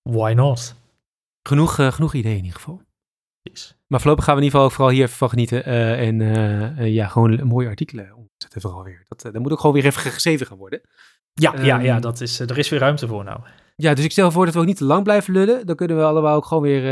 why 0.02 0.32
not? 0.32 0.74
Genoeg, 1.48 1.78
eh, 1.78 1.92
genoeg 1.92 2.14
ideeën 2.14 2.36
in 2.36 2.44
ieder 2.44 2.58
geval. 2.58 2.80
Maar 3.86 4.00
voorlopig 4.00 4.24
gaan 4.24 4.34
we 4.34 4.40
in 4.40 4.46
ieder 4.46 4.60
geval 4.60 4.74
vooral 4.76 4.94
hier 4.94 5.04
even 5.04 5.16
van 5.16 5.28
genieten. 5.28 5.64
eh, 5.64 6.06
en 6.06 6.20
eh, 6.20 6.78
eh, 6.78 6.94
ja, 6.94 7.08
gewoon 7.08 7.46
mooie 7.46 7.68
artikelen 7.68 8.14
omzetten 8.16 8.60
vooral 8.60 8.84
weer. 8.84 9.04
Dat, 9.08 9.24
eh, 9.24 9.32
dat 9.32 9.42
moet 9.42 9.52
ook 9.52 9.60
gewoon 9.60 9.74
weer 9.74 9.84
even 9.84 10.10
geschreven 10.10 10.46
gaan 10.46 10.58
worden. 10.58 10.80
Ja, 11.32 11.54
ja, 11.56 11.80
ja 11.80 11.92
Ehm, 11.94 12.00
dat 12.00 12.20
is, 12.20 12.40
er 12.40 12.58
is 12.58 12.68
weer 12.68 12.80
ruimte 12.80 13.06
voor 13.06 13.24
nou. 13.24 13.40
Ja, 13.76 13.94
dus 13.94 14.04
ik 14.04 14.10
stel 14.12 14.30
voor 14.30 14.44
dat 14.44 14.54
we 14.54 14.60
ook 14.60 14.66
niet 14.66 14.76
te 14.76 14.84
lang 14.84 15.02
blijven 15.02 15.32
lullen. 15.32 15.66
Dan 15.66 15.76
kunnen 15.76 15.96
we 15.96 16.02
allemaal 16.02 16.36
ook 16.36 16.44
gewoon 16.46 16.62
weer, 16.62 16.82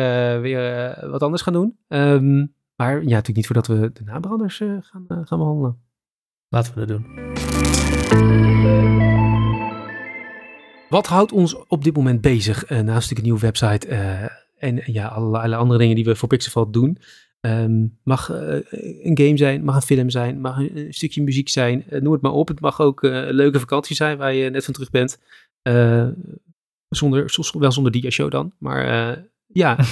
weer 0.41 0.97
wat 1.11 1.23
anders 1.23 1.43
gaan 1.43 1.53
doen. 1.53 1.79
Ehm, 1.89 2.47
maar 2.77 2.93
ja, 2.95 2.99
natuurlijk 3.01 3.37
niet 3.37 3.47
voordat 3.47 3.67
we 3.67 3.91
de 3.93 4.05
nabranders 4.05 4.57
gaan, 4.57 5.05
gaan 5.07 5.39
behandelen. 5.39 5.79
Laten 6.49 6.75
we 6.75 6.87
dat 6.87 6.89
doen. 6.89 7.29
Wat 10.91 11.07
houdt 11.07 11.33
ons 11.33 11.67
op 11.67 11.85
dit 11.85 11.97
moment 11.97 12.21
bezig 12.21 12.65
eh, 12.65 12.71
naast 12.71 12.87
natuurlijk 12.87 13.19
een 13.19 13.23
nieuwe 13.23 13.41
website 13.41 13.89
en 14.61 14.83
ja, 14.85 15.07
allerlei 15.07 15.55
andere 15.55 15.79
dingen 15.79 15.95
die 15.95 16.05
we 16.05 16.17
voor 16.17 16.29
Pixelval 16.29 16.71
doen? 16.71 16.99
Ehm, 17.41 17.87
mag 18.03 18.31
eh, 18.31 18.59
een 19.03 19.19
game 19.19 19.37
zijn, 19.37 19.65
mag 19.65 19.75
een 19.75 19.83
film 19.83 20.11
zijn, 20.11 20.41
mag 20.41 20.59
een, 20.59 20.87
stukje 20.91 21.23
muziek 21.23 21.49
zijn, 21.49 21.85
eh, 21.89 22.01
noem 22.01 22.13
het 22.13 22.23
maar 22.23 22.33
op. 22.33 22.49
Het 22.49 22.61
mag 22.61 22.81
ook 22.81 23.03
eh, 23.05 23.13
een 23.13 23.35
leuke 23.35 23.61
vakantie 23.61 23.97
zijn 23.97 24.19
waar 24.19 24.35
je 24.35 24.51
net 24.51 24.65
van 24.65 24.75
terug 24.75 24.91
bent. 24.91 25.19
Eh, 25.63 26.09
zonder, 26.89 27.35
wel 27.59 27.73
zonder 27.73 27.93
die 27.93 28.11
show 28.11 28.31
dan, 28.31 28.53
maar 28.59 29.11
eh, 29.11 29.23
ja. 29.47 29.79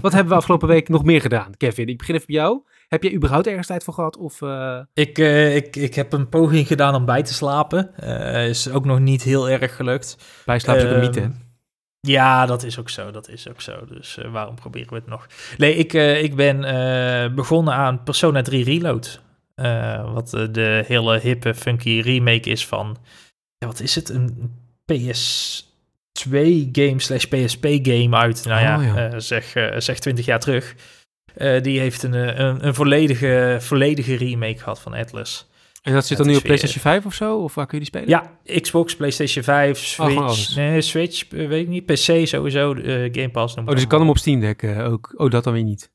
Wat 0.00 0.12
hebben 0.12 0.32
we 0.32 0.38
afgelopen 0.38 0.68
week 0.68 0.88
nog 0.88 1.04
meer 1.04 1.20
gedaan, 1.20 1.56
Kevin? 1.56 1.88
Ik 1.88 1.98
begin 1.98 2.14
even 2.14 2.26
bij 2.26 2.36
jou. 2.36 2.62
Heb 2.88 3.02
jij 3.02 3.12
überhaupt 3.14 3.46
ergens 3.46 3.66
tijd 3.66 3.84
voor 3.84 3.94
gehad? 3.94 4.16
Of, 4.16 4.42
eh, 4.42 4.80
Ik, 4.94 5.18
eh, 5.18 5.56
ik, 5.56 5.76
ik 5.76 5.94
heb 5.94 6.12
een 6.12 6.28
poging 6.28 6.66
gedaan 6.66 6.94
om 6.94 7.04
bij 7.04 7.22
te 7.22 7.34
slapen. 7.34 7.96
Eh, 7.96 8.48
is 8.48 8.70
ook 8.70 8.84
nog 8.84 8.98
niet 8.98 9.22
heel 9.22 9.48
erg 9.48 9.76
gelukt. 9.76 10.16
bijslaap 10.44 10.76
is 10.76 10.82
een 10.82 10.88
Ehm, 10.88 11.00
mythe. 11.00 11.30
Ja, 12.08 12.46
dat 12.46 12.62
is 12.62 12.78
ook 12.78 12.90
zo. 12.90 13.10
Dat 13.10 13.28
is 13.28 13.48
ook 13.48 13.60
zo. 13.60 13.84
Dus 13.88 14.18
eh, 14.18 14.32
waarom 14.32 14.54
proberen 14.54 14.88
we 14.88 14.94
het 14.94 15.06
nog? 15.06 15.26
Nee, 15.56 15.74
ik, 15.74 15.94
eh, 15.94 16.22
ik 16.22 16.36
ben 16.36 16.64
eh, 16.64 17.34
begonnen 17.34 17.74
aan 17.74 18.02
Persona 18.02 18.42
3 18.42 18.64
Reload. 18.64 19.20
Wat 20.12 20.30
de 20.30 20.84
hele 20.86 21.18
hippe, 21.18 21.54
funky 21.54 22.00
remake 22.00 22.50
is 22.50 22.66
van... 22.66 22.96
Ja, 23.58 23.66
wat 23.66 23.80
is 23.80 23.94
het? 23.94 24.08
Een 24.08 24.54
PS2 24.92 26.30
game 26.72 27.00
slash 27.00 27.24
PSP 27.24 27.66
game 27.82 28.16
uit, 28.16 28.44
nou 28.44 28.60
ja, 28.60 28.78
Oh, 28.78 28.84
ja. 28.84 29.20
zeg, 29.20 29.44
zeg 29.76 29.98
20 29.98 30.24
jaar 30.24 30.40
terug. 30.40 30.74
Die 31.60 31.80
heeft 31.80 32.02
een, 32.02 32.12
een, 32.40 32.66
een 32.66 32.74
volledige, 32.74 33.56
volledige 33.60 34.16
remake 34.16 34.58
gehad 34.58 34.80
van 34.80 34.94
Atlas. 34.94 35.50
En 35.82 35.92
dat 35.92 36.06
zit 36.06 36.16
dan 36.18 36.26
nu 36.26 36.36
op 36.36 36.42
PlayStation 36.42 36.80
5 36.82 37.06
of 37.06 37.14
zo? 37.14 37.38
Of 37.38 37.54
waar 37.54 37.66
kun 37.66 37.78
je 37.78 37.84
die 37.84 38.00
spelen? 38.00 38.08
Ja, 38.44 38.60
Xbox, 38.60 38.96
PlayStation 38.96 39.44
5, 39.44 39.98
Oh, 40.00 40.06
gewoon 40.06 40.34
Switch. 40.34 40.56
nee, 40.56 40.80
Switch, 40.80 41.28
eh, 41.28 41.48
weet 41.48 41.62
ik 41.62 41.68
niet. 41.68 41.86
PC 41.86 42.26
sowieso, 42.26 42.74
eh, 42.74 43.08
Game 43.12 43.30
Pass. 43.30 43.54
Oh, 43.56 43.66
dus 43.66 43.82
ik 43.82 43.88
kan 43.88 44.00
hem 44.00 44.08
op 44.08 44.18
Steam 44.18 44.40
Deck 44.40 44.62
eh, 44.62 44.92
ook. 44.92 45.14
Oh, 45.16 45.30
dat 45.30 45.44
dan 45.44 45.52
weer 45.52 45.62
niet. 45.62 45.90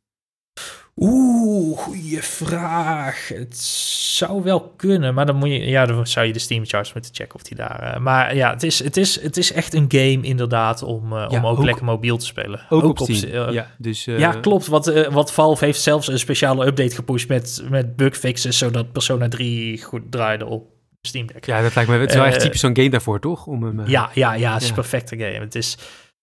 Oeh, 1.00 1.78
goede 1.78 2.22
vraag. 2.22 3.28
Het 3.28 3.58
zou 3.58 4.44
wel 4.44 4.62
kunnen, 4.78 5.14
maar 5.14 5.26
dan 5.26 5.36
moet 5.36 5.50
je, 5.50 5.60
ja, 5.66 5.86
dan 5.86 6.08
zou 6.08 6.26
je 6.26 6.34
de 6.34 6.40
Steam 6.40 6.66
charts 6.66 6.94
moeten 6.94 7.16
checken 7.16 7.36
of 7.36 7.42
die 7.44 7.58
daar. 7.58 7.80
eh, 7.80 8.00
maar 8.00 8.36
ja, 8.36 8.50
het 8.54 8.64
is, 8.64 8.84
het, 8.84 8.98
is, 8.98 9.22
het 9.22 9.38
is 9.38 9.52
echt 9.52 9.74
een 9.74 9.86
game 9.88 10.20
inderdaad 10.22 10.84
om, 10.84 11.14
eh, 11.14 11.26
Ja, 11.30 11.38
om 11.40 11.46
ook, 11.46 11.58
ook- 11.58 11.64
lekker 11.66 11.86
mobiel 11.86 12.18
te 12.18 12.26
spelen. 12.26 12.62
Ook, 12.70 13.00
op. 13.00 13.10
Steam, 13.12 13.48
eh, 13.48 13.54
ja, 13.54 13.72
dus, 13.78 14.06
ja, 14.06 14.32
klopt. 14.32 14.68
Wat, 14.68 15.08
wat 15.12 15.34
Valve 15.34 15.66
heeft 15.66 15.82
zelfs 15.82 16.08
een 16.08 16.20
speciale 16.20 16.66
update 16.66 16.96
gepusht 16.96 17.28
met, 17.28 17.64
met 17.70 17.96
bugfixes, 17.96 18.58
zodat 18.58 18.92
Persona 18.92 19.28
3 19.28 19.84
goed 19.84 20.02
draaide 20.12 20.46
op 20.46 20.68
Steam 21.02 21.28
Deck. 21.28 21.46
Ja, 21.46 21.62
dat 21.62 21.76
lijkt 21.76 21.90
me. 21.90 21.98
Het 21.98 22.10
is 22.10 22.16
wel 22.16 22.26
echt 22.26 22.40
typisch 22.40 22.60
zo'n 22.60 22.76
game 22.76 22.90
daarvoor, 22.90 23.20
toch? 23.20 23.46
Om 23.46 23.64
hem, 23.64 23.88
Ja, 23.88 24.10
ja, 24.14 24.34
ja, 24.34 24.54
het 24.54 24.62
is 24.62 24.68
een 24.70 24.76
perfecte 24.76 25.18
game. 25.18 25.40
Het 25.40 25.56
is, 25.56 25.78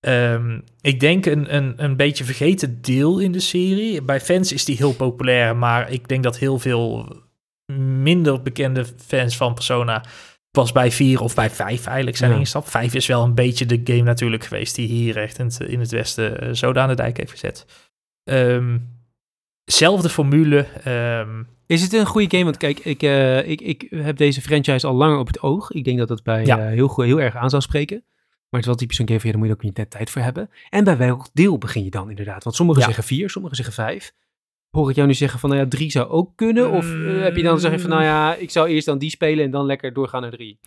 ehm, 0.05 0.61
ik 0.81 1.01
denk, 1.01 1.27
een, 1.27 1.55
een, 1.55 1.73
een 1.77 1.97
beetje 1.97 2.25
vergeten 2.25 2.81
deel 2.83 3.19
in 3.19 3.33
de 3.33 3.41
serie. 3.41 4.03
Bij 4.03 4.21
fans 4.21 4.53
is 4.53 4.65
die 4.65 4.77
heel 4.77 4.95
populair, 4.95 5.57
maar 5.57 5.91
ik 5.91 6.09
denk 6.09 6.23
dat 6.23 6.39
heel 6.39 6.59
veel 6.59 7.17
minder 7.83 8.43
bekende 8.43 8.85
fans 9.07 9.37
van 9.37 9.55
Persona 9.55 10.05
pas 10.51 10.73
bij 10.73 10.91
4 10.91 11.21
of 11.21 11.35
bij 11.35 11.51
5 11.51 11.87
eigenlijk 11.87 12.17
zijn 12.17 12.31
Ja. 12.31 12.37
ingestapt. 12.37 12.71
5 12.71 12.95
is 12.95 13.07
wel 13.07 13.23
een 13.25 13.35
beetje 13.35 13.67
de 13.67 13.81
game 13.85 14.03
natuurlijk 14.03 14.45
geweest 14.45 14.75
die 14.75 14.87
hier 14.89 15.17
echt 15.17 15.39
in 15.39 15.45
het, 15.45 15.61
in 15.61 15.81
het 15.81 15.91
Westen 15.91 16.41
eh, 16.41 16.53
zo 16.53 16.73
aan 16.73 16.89
de 16.89 16.95
dijk 16.95 17.17
heeft 17.17 17.31
gezet. 17.31 17.67
Ehm, 18.25 18.79
zelfde 19.65 20.09
formule. 20.09 20.67
ehm, 20.85 21.43
Is 21.67 21.83
het 21.83 21.93
een 21.93 22.07
goede 22.07 22.31
game? 22.31 22.45
Want 22.45 22.57
kijk, 22.57 22.79
ik, 22.79 23.03
eh, 23.03 23.49
ik, 23.49 23.61
ik 23.61 23.87
heb 23.91 24.17
deze 24.17 24.41
franchise 24.41 24.87
al 24.87 24.95
langer 24.95 25.19
op 25.19 25.27
het 25.27 25.41
oog. 25.43 25.71
Ik 25.71 25.85
denk 25.85 25.99
dat 25.99 26.09
dat 26.09 26.23
bij 26.23 26.45
Ja. 26.45 26.59
eh, 26.59 26.67
heel, 26.73 26.89
goed- 26.89 27.05
heel 27.05 27.21
erg 27.21 27.37
aan 27.37 27.51
zou 27.51 27.63
spreken. 27.63 28.05
Maar 28.55 28.63
het 28.63 28.73
is 28.73 28.79
wel 28.79 28.89
typisch 28.89 28.97
zo'n 28.97 29.07
game 29.07 29.21
van, 29.21 29.29
ja, 29.29 29.37
daar 29.37 29.47
moet 29.47 29.53
je 29.53 29.67
ook 29.67 29.71
niet 29.71 29.77
net 29.77 29.91
tijd 29.91 30.11
voor 30.11 30.23
hebben. 30.23 30.51
En 30.71 30.85
bij 30.85 30.97
welk 30.97 31.27
deel 31.33 31.59
begin 31.59 31.85
je 31.85 31.91
dan 31.91 32.11
inderdaad? 32.11 32.45
Want 32.45 32.57
sommigen 32.57 32.81
Ja. 32.81 32.87
zeggen 32.87 33.05
vier, 33.05 33.31
sommigen 33.31 33.57
zeggen 33.57 33.75
vijf. 33.75 34.13
Hoor 34.71 34.91
ik 34.91 34.97
jou 34.97 35.09
nu 35.09 35.15
zeggen 35.15 35.39
van, 35.39 35.51
nou 35.51 35.63
ja, 35.63 35.69
drie 35.69 35.91
zou 35.91 36.09
ook 36.09 36.37
kunnen? 36.37 36.71
Of 36.71 36.95
eh, 36.95 37.23
heb 37.23 37.37
je 37.37 37.43
dan 37.43 37.61
zeggen 37.61 37.81
van, 37.81 37.91
nou 37.91 38.03
ja, 38.03 38.35
ik 38.35 38.51
zou 38.51 38.69
eerst 38.69 38.87
dan 38.87 38.99
die 38.99 39.11
spelen 39.11 39.45
en 39.45 39.51
dan 39.51 39.67
lekker 39.67 39.93
doorgaan 39.93 40.23
naar 40.23 40.31
drie? 40.31 40.59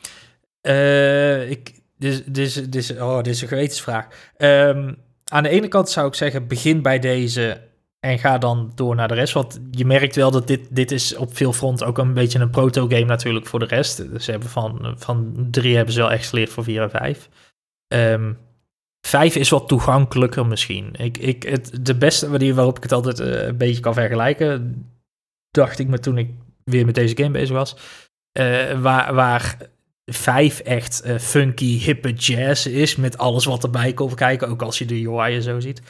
Eh, 0.61 1.49
ik, 1.49 1.71
dit, 1.97 2.23
dit, 2.25 2.37
is, 2.47 2.53
dit, 2.53 2.75
is, 2.75 2.91
oh, 2.91 3.17
dit 3.17 3.33
is 3.33 3.41
een 3.41 3.47
gewetensvraag. 3.47 4.07
Ehm, 4.37 4.93
aan 5.25 5.43
de 5.43 5.49
ene 5.49 5.67
kant 5.67 5.89
zou 5.89 6.07
ik 6.07 6.15
zeggen, 6.15 6.47
begin 6.47 6.81
bij 6.81 6.99
deze 6.99 7.61
en 7.99 8.19
ga 8.19 8.37
dan 8.37 8.71
door 8.75 8.95
naar 8.95 9.07
de 9.07 9.13
rest. 9.13 9.33
Want 9.33 9.59
je 9.71 9.85
merkt 9.85 10.15
wel 10.15 10.31
dat 10.31 10.47
dit, 10.47 10.75
dit 10.75 10.91
is 10.91 11.15
op 11.15 11.35
veel 11.35 11.53
fronten 11.53 11.87
ook 11.87 11.97
een 11.97 12.13
beetje 12.13 12.39
een 12.39 12.49
proto-game 12.49 13.05
natuurlijk 13.05 13.45
voor 13.45 13.59
de 13.59 13.65
rest. 13.65 14.11
Dus 14.11 14.25
ze 14.25 14.31
hebben 14.31 14.49
van, 14.49 14.95
van 14.97 15.47
drie 15.51 15.75
hebben 15.75 15.93
ze 15.93 15.99
wel 15.99 16.11
echt 16.11 16.29
geleerd 16.29 16.49
voor 16.49 16.63
vier 16.63 16.81
en 16.81 16.89
vijf. 16.89 17.29
Ehm, 17.87 18.33
vijf 19.07 19.35
is 19.35 19.49
wat 19.49 19.67
toegankelijker 19.67 20.45
misschien. 20.45 20.93
Ik, 20.97 21.17
ik, 21.17 21.43
het, 21.43 21.85
de 21.85 21.95
beste 21.97 22.29
manier 22.29 22.53
waarop 22.53 22.77
ik 22.77 22.83
het 22.83 22.91
altijd 22.91 23.19
eh, 23.19 23.45
een 23.47 23.57
beetje 23.57 23.81
kan 23.81 23.93
vergelijken, 23.93 24.85
dacht 25.51 25.79
ik 25.79 25.87
me 25.87 25.99
toen 25.99 26.17
ik 26.17 26.29
weer 26.63 26.85
met 26.85 26.95
deze 26.95 27.17
game 27.17 27.31
bezig 27.31 27.55
was. 27.55 27.75
eh, 28.31 28.81
waar, 28.81 29.13
waar 29.13 29.57
vijf 30.11 30.59
echt 30.59 31.01
eh, 31.01 31.17
funky, 31.17 31.77
hippe 31.79 32.13
jazz 32.13 32.65
is. 32.65 32.95
Met 32.95 33.17
alles 33.17 33.45
wat 33.45 33.63
erbij 33.63 33.93
komt 33.93 34.13
kijken. 34.13 34.47
Ook 34.47 34.61
als 34.61 34.77
je 34.77 34.85
de 34.85 35.07
UI 35.09 35.35
en 35.35 35.41
zo 35.41 35.59
ziet. 35.59 35.81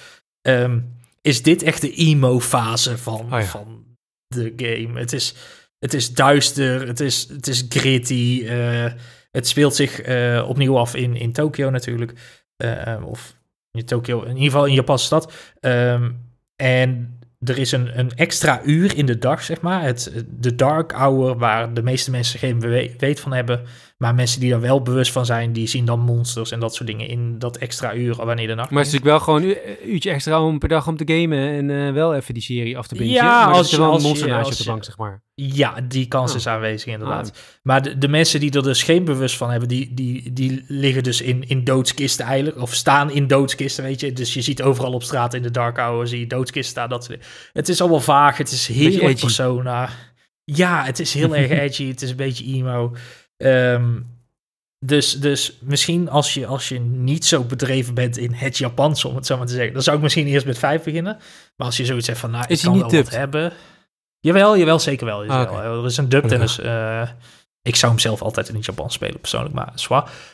Ehm, 0.41 0.79
is 1.21 1.43
dit 1.43 1.61
echt 1.63 1.81
de 1.81 1.93
emo-fase 1.93 2.97
van, 2.97 3.21
Oh 3.33 3.39
ja. 3.39 3.43
van 3.43 3.85
de 4.27 4.53
game. 4.55 4.99
Het 4.99 5.13
is, 5.13 5.33
het 5.79 5.93
is 5.93 6.13
duister. 6.13 6.87
Het 6.87 6.99
is, 6.99 7.27
het 7.29 7.47
is 7.47 7.65
gritty. 7.69 8.45
Het 9.37 9.47
speelt 9.47 9.75
zich 9.75 10.01
eh, 10.01 10.45
opnieuw 10.47 10.77
af 10.77 10.95
in, 10.95 11.15
in 11.15 11.31
Tokio 11.31 11.69
natuurlijk. 11.69 12.13
Eh, 12.55 12.95
of 13.05 13.35
in 13.71 13.85
Tokio, 13.85 14.21
in 14.21 14.27
ieder 14.27 14.43
geval 14.43 14.65
in 14.65 14.73
Japanse 14.73 15.05
stad. 15.05 15.33
Ehm, 15.59 16.11
en 16.55 17.19
er 17.39 17.57
is 17.57 17.71
een, 17.71 17.99
een 17.99 18.11
extra 18.15 18.61
uur 18.63 18.97
in 18.97 19.05
de 19.05 19.17
dag, 19.17 19.43
zeg 19.43 19.61
maar. 19.61 19.81
Het, 19.83 20.25
de 20.29 20.55
dark 20.55 20.91
hour, 20.91 21.37
waar 21.37 21.73
de 21.73 21.81
meeste 21.81 22.11
mensen 22.11 22.39
geen 22.39 22.59
we- 22.59 22.95
weet 22.97 23.19
van 23.19 23.33
hebben. 23.33 23.65
Maar 23.97 24.15
mensen 24.15 24.39
die 24.39 24.53
er 24.53 24.59
wel 24.61 24.81
bewust 24.81 25.11
van 25.11 25.25
zijn, 25.25 25.53
die 25.53 25.67
zien 25.67 25.85
dan 25.85 25.99
monsters 25.99 26.51
en 26.51 26.59
dat 26.59 26.75
soort 26.75 26.87
dingen 26.89 27.07
in 27.07 27.39
dat 27.39 27.57
extra 27.57 27.93
uur 27.93 28.15
wanneer 28.15 28.47
de 28.47 28.53
nacht 28.55 28.69
Maar 28.69 28.83
het 28.83 28.87
is 28.93 28.93
natuurlijk 28.99 29.25
wel 29.25 29.35
gewoon 29.35 29.49
een 29.49 29.89
uurtje 29.93 30.09
extra 30.11 30.43
om 30.43 30.59
per 30.59 30.69
dag 30.69 30.87
om 30.87 30.97
te 30.97 31.13
gamen 31.13 31.49
en 31.49 31.87
eh, 31.87 31.93
wel 31.93 32.15
even 32.15 32.33
die 32.33 32.43
serie 32.43 32.77
af 32.77 32.87
te 32.87 32.95
bingen. 32.95 33.13
Ja, 33.13 33.45
maar 33.45 33.55
als 33.55 33.69
je- 33.69 33.77
wel 33.77 33.95
een 33.95 34.01
monster 34.01 34.27
naast 34.27 34.45
je 34.47 34.51
op 34.51 34.57
de 34.57 34.65
bank, 34.65 34.83
zeg 34.83 34.97
maar. 34.97 35.23
Ja, 35.35 35.81
die 35.87 36.07
kans 36.07 36.31
Oh. 36.31 36.37
is 36.37 36.47
aanwezig 36.47 36.93
inderdaad. 36.93 37.59
Maar 37.63 37.81
de, 37.81 37.97
de 37.97 38.07
mensen 38.07 38.39
die 38.39 38.51
er 38.51 38.63
dus 38.63 38.83
geen 38.83 39.03
bewust 39.03 39.37
van 39.37 39.49
hebben, 39.49 39.67
die, 39.69 39.93
die, 39.93 40.33
die 40.33 40.63
liggen 40.67 41.03
dus 41.03 41.21
in, 41.21 41.43
in 41.47 41.63
doodskisten 41.63 42.25
eigenlijk. 42.25 42.61
Of 42.61 42.73
staan 42.73 43.11
in 43.11 43.27
doodskisten, 43.27 43.83
weet 43.83 43.99
je. 43.99 44.13
Dus 44.13 44.33
je 44.33 44.41
ziet 44.41 44.61
overal 44.61 44.93
op 44.93 45.03
straat 45.03 45.33
in 45.33 45.41
de 45.41 45.51
dark 45.51 45.77
hour, 45.77 46.07
zie 46.07 46.19
je 46.19 46.27
doodskisten 46.27 46.71
staan. 46.71 46.89
Dat 46.89 47.03
soort. 47.03 47.25
Het 47.53 47.69
is 47.69 47.81
allemaal 47.81 47.99
vaag, 47.99 48.37
het 48.37 48.51
is 48.51 48.67
heel 48.67 48.99
erg 49.01 49.19
persona. 49.19 49.89
Ja, 50.43 50.83
het 50.83 50.99
is 50.99 51.13
heel 51.13 51.35
erg 51.35 51.49
edgy, 51.59 51.87
het 51.87 52.01
is 52.01 52.09
een 52.09 52.15
beetje 52.15 52.45
emo. 52.45 52.93
Ehm, 53.37 53.99
dus, 54.85 55.13
dus 55.13 55.57
misschien 55.61 56.09
als 56.09 56.33
je, 56.33 56.45
als 56.45 56.69
je 56.69 56.79
niet 56.79 57.25
zo 57.25 57.43
bedreven 57.43 57.93
bent 57.93 58.17
in 58.17 58.33
het 58.33 58.57
Japans, 58.57 59.05
om 59.05 59.15
het 59.15 59.25
zo 59.25 59.37
maar 59.37 59.47
te 59.47 59.53
zeggen, 59.53 59.73
dan 59.73 59.81
zou 59.81 59.95
ik 59.95 60.03
misschien 60.03 60.27
eerst 60.27 60.45
met 60.45 60.57
vijf 60.57 60.83
beginnen. 60.83 61.17
Maar 61.55 61.67
als 61.67 61.77
je 61.77 61.85
zoiets 61.85 62.07
hebt 62.07 62.19
van, 62.19 62.31
nou, 62.31 62.45
Is 62.47 62.59
ik 62.59 62.65
kan 62.65 62.79
wel 62.79 62.91
wat 62.91 63.09
hebben. 63.09 63.53
Jawel, 64.19 64.57
jawel, 64.57 64.79
zeker 64.79 65.05
wel. 65.05 65.21
Ah, 65.21 65.27
jawel. 65.27 65.79
Er 65.79 65.85
is 65.85 65.97
een 65.97 66.09
dub 66.09 66.31
en 66.31 66.39
dus, 66.39 66.59
eh, 66.59 67.09
ik 67.61 67.75
zou 67.75 67.91
hem 67.91 68.01
zelf 68.01 68.21
altijd 68.21 68.49
in 68.49 68.55
het 68.55 68.65
Japans 68.65 68.93
spelen, 68.93 69.19
persoonlijk, 69.19 69.53
maar. 69.55 69.73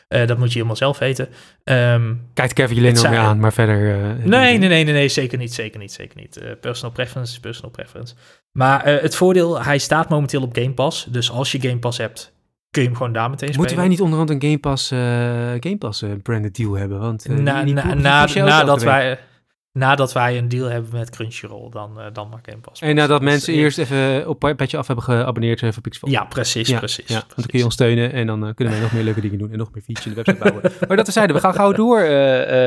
Eh, 0.08 0.28
dat 0.28 0.38
moet 0.38 0.48
je 0.48 0.54
helemaal 0.54 0.76
zelf 0.76 1.00
weten. 1.00 1.30
Ehm, 1.64 2.14
Kijkt 2.34 2.54
Kevin 2.54 2.84
Het 2.86 2.96
nog 2.96 3.06
aan, 3.06 3.40
maar 3.40 3.54
verder... 3.54 3.96
eh, 3.96 4.26
nee, 4.26 4.58
nee, 4.58 4.58
nee, 4.58 4.84
nee, 4.84 4.94
nee, 4.94 5.10
zeker 5.10 5.38
niet, 5.38 5.54
zeker 5.54 5.80
niet, 5.80 5.92
zeker 5.92 6.20
niet. 6.20 6.38
Eh, 6.38 6.52
personal 6.62 6.92
preference 6.92 7.34
is 7.34 7.40
personal 7.40 7.72
preference. 7.72 8.16
Maar 8.52 8.84
eh, 8.84 9.02
het 9.02 9.16
voordeel, 9.16 9.64
hij 9.64 9.78
staat 9.78 10.10
momenteel 10.10 10.42
op 10.42 10.56
Game 10.56 10.74
Pass. 10.74 11.06
Dus 11.06 11.32
als 11.32 11.52
je 11.52 11.62
Game 11.62 11.78
Pass 11.80 11.98
hebt, 11.98 12.33
kun 12.74 12.82
je 12.82 12.88
hem 12.88 12.98
gewoon 12.98 13.14
daar 13.14 13.30
meteen 13.30 13.54
Moeten 13.58 13.78
wij 13.78 13.88
niet 13.88 14.02
onderhand 14.02 14.30
een 14.30 14.42
Game 14.42 14.58
Pass, 14.58 14.92
eh 14.92 15.00
Game 15.60 15.78
Pass 15.78 16.02
eh, 16.02 16.10
branded 16.24 16.56
deal 16.56 16.74
hebben? 16.74 17.00
Want 17.00 17.26
eh, 17.26 17.36
Na, 17.36 17.56
die- 17.64 17.66
die 17.66 17.74
na, 17.84 17.94
na- 17.94 18.26
nadat, 18.46 18.84
wij, 18.84 19.20
nadat 19.72 20.14
wij 20.14 20.38
een 20.38 20.48
deal 20.50 20.70
hebben 20.70 20.92
met 20.94 21.10
Crunchyroll, 21.10 21.70
dan, 21.72 22.00
dan 22.14 22.30
mag 22.30 22.40
Game 22.44 22.58
Pass. 22.62 22.82
En 22.82 22.96
nadat 22.96 23.22
Dus, 23.22 23.30
mensen 23.30 23.54
eerst 23.54 23.78
even 23.78 24.28
op 24.30 24.54
Petje 24.58 24.78
Af 24.78 24.88
hebben 24.88 25.06
geabonneerd 25.06 25.60
voor 25.60 25.82
Pixel. 25.82 26.10
Ja, 26.10 26.24
precies, 26.24 26.68
Ja, 26.70 26.78
precies. 26.78 27.08
Ja, 27.08 27.14
want 27.14 27.28
dan 27.28 27.36
kun 27.36 27.44
je 27.44 27.48
precies. 27.48 27.66
ons 27.66 27.74
steunen 27.74 28.12
en 28.12 28.28
dan 28.28 28.54
kunnen 28.54 28.74
wij 28.74 28.84
nog 28.84 28.94
meer 28.94 29.04
leuke 29.04 29.22
dingen 29.22 29.38
doen 29.38 29.52
en 29.52 29.58
nog 29.58 29.70
meer 29.74 29.84
features 29.84 30.06
in 30.08 30.14
de 30.14 30.24
website 30.24 30.44
bouwen. 30.44 30.72
maar 30.88 30.98
dat 30.98 31.08
zeiden 31.08 31.36
we 31.36 31.42
gaan 31.42 31.54
gauw 31.54 31.72
door 31.72 32.00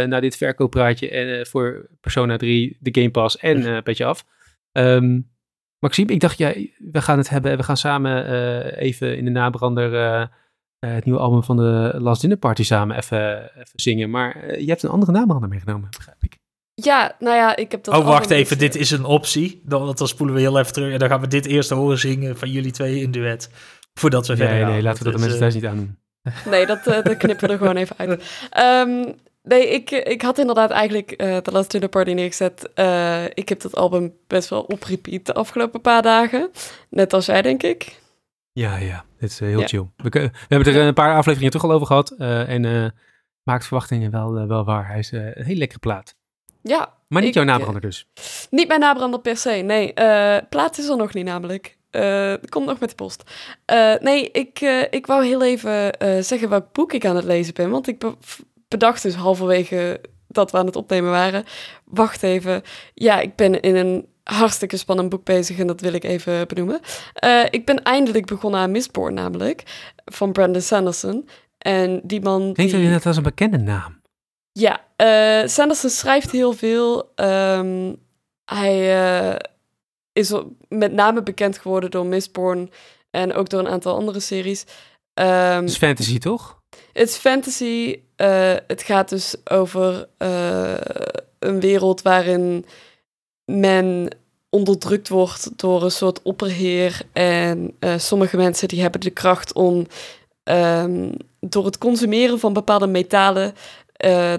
naar 0.09 0.21
dit 0.21 0.37
verkooppraatje 0.37 1.11
en, 1.11 1.47
voor 1.47 1.89
Persona 2.01 2.37
3, 2.37 2.77
de 2.81 3.01
Game 3.01 3.11
Pass 3.11 3.37
en 3.39 3.67
eh 3.77 3.83
Petje 3.83 4.05
Af. 4.05 4.25
Ehm, 4.73 5.21
Maxime, 5.79 6.13
ik 6.13 6.21
dacht, 6.21 6.39
ja, 6.39 6.55
we 6.93 7.03
gaan 7.03 7.19
het 7.19 7.29
hebben, 7.29 7.57
we 7.57 7.63
gaan 7.63 7.77
samen 7.77 8.27
eh, 8.27 8.83
even 8.83 9.17
in 9.17 9.25
de 9.25 9.31
nabrander 9.31 9.95
eh, 9.95 10.21
eh, 10.79 10.95
het 10.95 11.05
nieuwe 11.05 11.21
album 11.21 11.43
van 11.43 11.57
de 11.57 11.95
Last 11.99 12.21
Dinner 12.21 12.39
Party 12.39 12.63
samen 12.63 12.97
even, 12.97 13.43
even 13.43 13.71
zingen. 13.75 14.11
Maar 14.11 14.61
je 14.61 14.69
hebt 14.69 14.83
een 14.83 14.91
andere 14.91 15.13
nabrander 15.13 15.49
meegenomen, 15.49 15.91
begrijp 15.97 16.23
ik. 16.23 16.39
Ja, 16.75 17.17
nou 17.19 17.37
ja, 17.37 17.57
ik 17.57 17.71
heb 17.71 17.85
dat 17.85 17.95
Oh, 17.95 18.07
wacht 18.07 18.31
even, 18.31 18.59
dit 18.59 18.75
is 18.75 18.91
een 18.91 19.05
optie. 19.05 19.63
Dan, 19.65 19.85
want 19.85 19.99
dan 19.99 20.09
spoelen 20.09 20.35
we 20.35 20.41
heel 20.41 20.59
even 20.59 20.73
terug 20.73 20.93
en 20.93 20.99
dan 20.99 21.09
gaan 21.09 21.21
we 21.21 21.27
dit 21.27 21.47
eerst 21.47 21.71
horen 21.71 21.99
zingen 21.99 22.37
van 22.39 22.51
jullie 22.51 22.71
twee 22.71 23.01
in 23.01 23.11
duet. 23.11 23.51
Voordat 23.95 24.27
we 24.27 24.37
verder 24.37 24.55
Nee, 24.55 24.63
gaan. 24.63 24.73
nee, 24.73 24.83
laten 24.83 24.99
we 24.99 25.05
dat 25.05 25.13
de 25.13 25.21
mensen 25.21 25.39
thuis 25.39 25.55
niet 25.55 25.67
aandoen. 25.67 25.99
Nee, 26.51 26.67
dat, 26.67 26.87
eh, 26.87 27.03
dat 27.03 27.17
knippen 27.17 27.47
we 27.47 27.53
er 27.53 27.59
gewoon 27.59 27.77
even 27.77 27.97
uit. 27.99 28.23
Ehm, 28.51 29.13
nee, 29.47 29.69
ik, 29.69 29.91
ik 29.91 30.23
had 30.23 30.39
inderdaad 30.39 30.71
eigenlijk 30.71 31.11
eh 31.11 31.37
The 31.37 31.51
Last 31.53 31.71
Dinner 31.71 31.89
Party 31.89 32.11
neergezet. 32.13 32.71
Eh, 32.75 33.25
ik 33.25 33.49
heb 33.49 33.61
dat 33.61 33.77
album 33.77 34.15
best 34.27 34.49
wel 34.49 34.61
op 34.63 34.83
repeat 34.83 35.27
de 35.27 35.35
afgelopen 35.35 35.81
paar 35.81 36.03
dagen. 36.03 36.51
Net 36.91 37.13
als 37.13 37.27
jij, 37.27 37.43
denk 37.43 37.63
ik. 37.63 38.01
Ja, 38.53 38.77
ja, 38.77 39.05
dit 39.19 39.31
is 39.31 39.41
eh, 39.41 39.49
heel 39.49 39.61
Ja. 39.61 39.67
chill. 39.67 39.87
We, 39.97 40.31
hebben 40.49 40.75
er 40.75 40.87
een 40.87 40.95
paar 40.95 41.17
afleveringen 41.17 41.51
terug 41.53 41.67
al 41.67 41.75
over 41.75 41.87
gehad 41.87 42.11
eh, 42.11 42.49
en 42.49 42.95
maakt 43.43 43.67
verwachtingen 43.67 44.11
wel, 44.11 44.47
wel 44.47 44.65
waar. 44.65 44.87
Hij 44.89 44.99
is 44.99 45.13
een 45.13 45.33
hele 45.35 45.59
lekkere 45.59 45.81
plaat. 45.81 46.15
Ja, 46.63 46.95
Maar 47.09 47.21
niet 47.21 47.31
Ik, 47.31 47.35
jouw 47.37 47.45
nabrander 47.45 47.81
dus. 47.81 48.07
niet 48.51 48.69
mijn 48.69 48.81
nabrander 48.81 49.21
per 49.21 49.37
se, 49.37 49.51
nee. 49.51 49.93
Plaat 50.49 50.79
is 50.79 50.89
er 50.89 50.97
nog 50.97 51.15
niet 51.15 51.25
namelijk. 51.25 51.77
Komt 52.49 52.67
nog 52.67 52.79
met 52.81 52.89
de 52.89 52.95
post. 52.95 53.23
Nee, 54.01 54.31
ik, 54.31 54.61
ik 54.91 55.07
wou 55.07 55.25
heel 55.25 55.43
even 55.45 55.93
zeggen 56.25 56.49
welk 56.49 56.73
boek 56.73 56.93
ik 56.93 57.05
aan 57.05 57.17
het 57.17 57.25
lezen 57.25 57.55
ben. 57.55 57.71
Want 57.71 57.89
ik 57.89 57.99
be- 57.99 58.15
bedacht 58.69 59.03
dus 59.03 59.15
halverwege 59.15 60.01
dat 60.29 60.51
we 60.51 60.59
aan 60.59 60.67
het 60.67 60.77
opnemen 60.77 61.11
waren. 61.11 61.45
Wacht 61.85 62.23
even. 62.23 62.63
Ja, 62.95 63.21
ik 63.21 63.37
ben 63.37 63.61
in 63.61 63.77
een 63.77 64.07
hartstikke 64.23 64.77
spannend 64.77 65.09
boek 65.09 65.25
bezig 65.25 65.59
en 65.59 65.67
dat 65.67 65.81
wil 65.81 65.93
ik 65.93 66.05
even 66.05 66.49
benoemen. 66.49 66.81
Eh, 67.13 67.45
ik 67.51 67.65
ben 67.65 67.83
eindelijk 67.83 68.27
begonnen 68.27 68.61
aan 68.61 68.71
Mistborn 68.71 69.15
namelijk. 69.15 69.63
Van 70.05 70.33
Brandon 70.33 70.63
Sanderson. 70.63 71.29
En 71.59 72.01
die 72.05 72.21
man... 72.21 72.53
Klinkt 72.53 72.73
die... 72.73 72.89
net 72.89 73.07
als 73.07 73.17
een 73.17 73.23
bekende 73.23 73.59
naam? 73.59 74.01
Ja, 74.53 74.81
eh, 74.97 75.49
Sanderson 75.49 75.91
schrijft 75.91 76.31
heel 76.31 76.53
veel. 76.53 77.13
Ehm, 77.15 77.95
hij 78.45 78.99
eh, 78.99 79.37
is 80.13 80.33
met 80.69 80.93
name 80.93 81.23
bekend 81.23 81.59
geworden 81.59 81.91
door 81.91 82.07
Mistborn 82.07 82.71
en 83.11 83.33
ook 83.35 83.49
door 83.49 83.61
een 83.61 83.69
aantal 83.69 83.97
andere 83.97 84.21
series. 84.21 84.65
Het 85.15 85.71
is 85.71 85.77
fantasy, 85.77 86.19
toch? 86.19 86.56
Is 86.93 87.17
fantasy. 87.17 88.01
eh, 88.17 88.55
het 88.67 88.83
gaat 88.83 89.09
dus 89.09 89.35
over 89.45 90.09
eh, 90.19 90.75
een 91.39 91.61
wereld 91.61 92.03
waarin 92.03 92.65
men 93.45 94.09
onderdrukt 94.51 95.09
wordt 95.09 95.59
door 95.59 95.83
een 95.83 95.91
soort 95.91 96.23
opperheer. 96.23 97.03
En 97.13 97.75
eh, 97.79 97.99
sommige 97.99 98.37
mensen 98.37 98.69
die 98.69 98.81
hebben 98.81 99.01
de 99.01 99.11
kracht 99.11 99.53
om 99.53 99.87
ehm, 100.43 101.13
door 101.41 101.65
het 101.65 101.79
consumeren 101.79 102.39
van 102.39 102.53
bepaalde 102.53 102.87
metalen, 102.87 103.55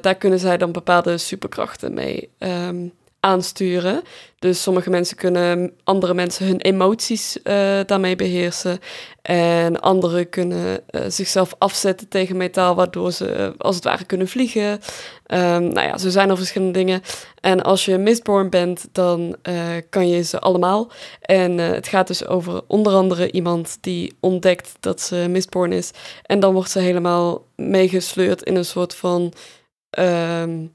daar 0.01 0.15
kunnen 0.15 0.39
zij 0.39 0.57
dan 0.57 0.71
bepaalde 0.71 1.17
superkrachten 1.17 1.93
mee 1.93 2.29
ehm, 2.37 2.87
aansturen. 3.19 4.01
Dus 4.39 4.61
sommige 4.61 4.89
mensen 4.89 5.17
kunnen 5.17 5.73
andere 5.83 6.13
mensen 6.13 6.45
hun 6.45 6.61
emoties 6.61 7.41
eh, 7.41 7.79
daarmee 7.85 8.15
beheersen. 8.15 8.79
En 9.21 9.79
anderen 9.79 10.29
kunnen 10.29 10.89
eh, 10.89 11.01
zichzelf 11.07 11.55
afzetten 11.57 12.07
tegen 12.07 12.37
metaal, 12.37 12.75
waardoor 12.75 13.11
ze 13.11 13.31
eh, 13.31 13.49
als 13.57 13.75
het 13.75 13.83
ware 13.83 14.05
kunnen 14.05 14.27
vliegen. 14.27 14.79
Ehm, 15.25 15.63
nou 15.63 15.87
ja, 15.87 15.97
zo 15.97 16.09
zijn 16.09 16.29
er 16.29 16.37
verschillende 16.37 16.73
dingen. 16.73 17.01
En 17.41 17.63
als 17.63 17.85
je 17.85 17.97
Mistborn 17.97 18.49
bent, 18.49 18.87
dan 18.91 19.35
kan 19.89 20.09
je 20.09 20.23
ze 20.23 20.39
allemaal. 20.39 20.91
En 21.21 21.57
het 21.57 21.87
gaat 21.87 22.07
dus 22.07 22.25
over 22.25 22.61
onder 22.67 22.93
andere 22.93 23.31
iemand 23.31 23.77
die 23.81 24.15
ontdekt 24.19 24.71
dat 24.79 25.01
ze 25.01 25.25
Mistborn 25.29 25.71
is. 25.71 25.91
En 26.23 26.39
dan 26.39 26.53
wordt 26.53 26.71
ze 26.71 26.79
helemaal 26.79 27.45
meegesleurd 27.55 28.43
in 28.43 28.55
een 28.55 28.65
soort 28.65 28.95
van 28.95 29.33
ehm, 29.89 30.65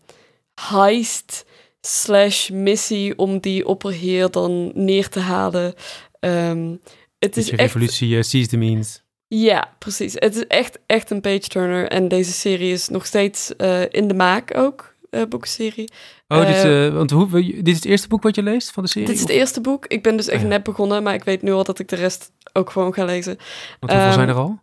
heist 0.54 1.44
slash 1.86 2.48
missie 2.48 3.18
om 3.18 3.38
die 3.40 3.66
opperheer 3.66 4.30
dan 4.30 4.70
neer 4.74 5.08
te 5.08 5.20
halen. 5.20 5.74
Ehm, 6.20 6.74
het 7.18 7.36
is 7.36 7.50
echt 7.50 7.60
revolutie, 7.60 8.08
uh, 8.16 8.22
seize 8.22 8.48
the 8.48 8.56
means. 8.56 9.02
ja, 9.28 9.74
precies. 9.78 10.12
Het 10.14 10.36
is 10.36 10.46
echt, 10.46 10.78
echt 10.86 11.10
een 11.10 11.20
page-turner. 11.20 11.88
En 11.88 12.08
deze 12.08 12.32
serie 12.32 12.72
is 12.72 12.88
nog 12.88 13.06
steeds 13.06 13.56
eh, 13.56 13.82
in 13.90 14.08
de 14.08 14.14
maak 14.14 14.56
ook, 14.56 14.94
eh 15.10 15.22
boekenserie. 15.28 15.92
Oh, 16.28 16.46
dit, 16.46 16.54
Eh, 16.56 16.86
eh, 16.86 16.94
want 16.94 17.10
hoe, 17.10 17.28
dit 17.42 17.68
is 17.68 17.74
het 17.74 17.84
eerste 17.84 18.08
boek 18.08 18.22
wat 18.22 18.34
je 18.34 18.42
leest 18.42 18.70
van 18.70 18.82
de 18.82 18.88
serie? 18.88 19.06
Dit 19.06 19.16
is 19.16 19.22
het 19.22 19.30
eerste 19.30 19.60
boek. 19.60 19.86
Ik 19.86 20.02
ben 20.02 20.16
dus 20.16 20.26
echt 20.28 20.36
Ah, 20.36 20.42
ja. 20.42 20.48
net 20.48 20.62
begonnen, 20.62 21.02
maar 21.02 21.14
ik 21.14 21.24
weet 21.24 21.42
nu 21.42 21.52
al 21.52 21.64
dat 21.64 21.78
ik 21.78 21.88
de 21.88 21.96
rest 21.96 22.32
ook 22.52 22.70
gewoon 22.70 22.94
ga 22.94 23.04
lezen. 23.04 23.36
Want 23.80 23.92
hoeveel 23.92 24.12
zijn 24.12 24.28
ehm, 24.28 24.36
er 24.38 24.42
al? 24.42 24.60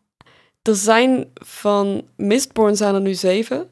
Er 0.62 0.76
zijn 0.76 1.28
van 1.34 2.08
Mistborn 2.16 2.76
zijn 2.76 2.96
er 2.96 3.02
nu 3.02 3.14
zeven. 3.14 3.70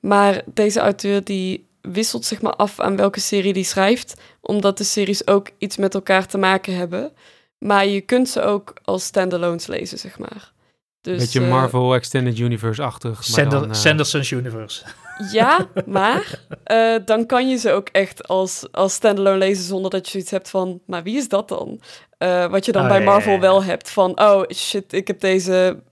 Maar 0.00 0.42
deze 0.46 0.80
auteur 0.80 1.24
die 1.24 1.66
wisselt 1.82 2.24
zich 2.24 2.42
maar 2.42 2.56
af 2.56 2.80
aan 2.80 2.96
welke 2.96 3.20
serie 3.20 3.52
die 3.52 3.64
schrijft. 3.64 4.14
Omdat 4.40 4.78
de 4.78 4.84
series 4.84 5.26
ook 5.26 5.48
iets 5.58 5.76
met 5.76 5.94
elkaar 5.94 6.26
te 6.26 6.38
maken 6.38 6.76
hebben. 6.76 7.12
Maar 7.58 7.86
je 7.86 8.00
kunt 8.00 8.28
ze 8.28 8.42
ook 8.42 8.72
als 8.84 9.04
standalones 9.04 9.66
lezen, 9.66 9.98
zeg 9.98 10.18
maar. 10.18 10.52
Dus, 11.00 11.18
Beetje 11.18 11.40
eh, 11.40 11.48
Marvel 11.50 11.94
Extended 11.94 12.38
Universe-achtig. 12.38 13.12
maar 13.14 13.22
Sander- 13.22 13.60
dan, 13.60 13.68
eh, 13.70 13.74
Sanderson's 13.76 14.30
Universe. 14.30 14.84
Ja, 15.32 15.68
maar 15.86 16.44
eh, 16.64 16.94
dan 17.04 17.26
kan 17.26 17.48
je 17.48 17.56
ze 17.56 17.70
ook 17.72 17.88
echt 17.88 18.28
als, 18.28 18.66
als 18.70 18.92
standalone 18.94 19.38
lezen 19.38 19.64
zonder 19.64 19.90
dat 19.90 20.04
je 20.04 20.10
zoiets 20.10 20.30
hebt 20.30 20.50
van, 20.50 20.80
maar 20.86 21.02
wie 21.02 21.16
is 21.16 21.28
dat 21.28 21.48
dan? 21.48 21.80
Eh, 22.18 22.46
wat 22.50 22.64
je 22.64 22.72
dan 22.72 22.82
Oh, 22.82 22.88
bij 22.88 23.04
Marvel 23.04 23.40
wel 23.40 23.64
hebt 23.64 23.90
van, 23.90 24.20
oh 24.20 24.42
shit, 24.54 24.92
ik 24.92 25.06
heb 25.06 25.20
deze 25.20 25.82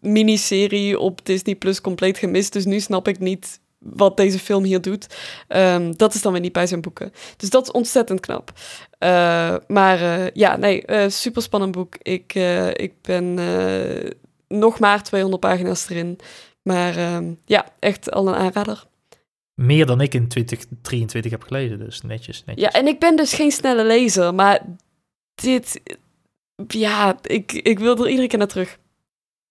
miniserie 0.00 0.98
op 0.98 1.20
Disney 1.24 1.54
Plus 1.54 1.80
compleet 1.80 2.18
gemist, 2.18 2.52
dus 2.52 2.64
nu 2.64 2.80
snap 2.80 3.08
ik 3.08 3.18
niet 3.18 3.60
wat 3.94 4.16
deze 4.16 4.38
film 4.38 4.64
hier 4.64 4.80
doet. 4.80 5.06
Ehm, 5.48 5.92
dat 5.92 6.14
is 6.14 6.22
dan 6.22 6.32
weer 6.32 6.40
niet 6.40 6.52
bij 6.52 6.66
zijn 6.66 6.80
boeken. 6.80 7.12
Dus 7.36 7.50
dat 7.50 7.62
is 7.62 7.72
ontzettend 7.72 8.20
knap. 8.20 8.52
Eh, 8.98 9.56
maar 9.66 10.00
eh, 10.00 10.30
ja, 10.32 10.56
nee, 10.56 10.84
super 11.08 11.42
spannend 11.42 11.72
boek. 11.72 11.96
Ik, 12.02 12.34
eh, 12.34 12.68
ik 12.68 12.92
ben 13.02 13.38
eh, 13.38 14.10
nog 14.48 14.78
maar 14.78 15.02
200 15.02 15.40
pagina's 15.40 15.88
erin. 15.88 16.18
Maar 16.62 16.96
ehm, 16.96 17.32
ja, 17.44 17.66
echt 17.78 18.10
al 18.10 18.28
een 18.28 18.34
aanrader. 18.34 18.84
Meer 19.54 19.86
dan 19.86 20.00
ik 20.00 20.14
in 20.14 20.28
2023 20.28 21.30
heb 21.30 21.42
gelezen, 21.42 21.78
dus 21.78 22.02
netjes, 22.02 22.44
netjes. 22.44 22.64
Ja, 22.64 22.80
en 22.80 22.86
ik 22.86 22.98
ben 22.98 23.16
dus 23.16 23.34
geen 23.34 23.50
snelle 23.50 23.84
lezer, 23.84 24.34
maar 24.34 24.62
dit... 25.34 25.80
Ja, 26.66 27.18
ik, 27.22 27.52
ik 27.52 27.78
wil 27.78 27.96
er 27.96 28.08
iedere 28.08 28.28
keer 28.28 28.38
naar 28.38 28.48
terug. 28.48 28.78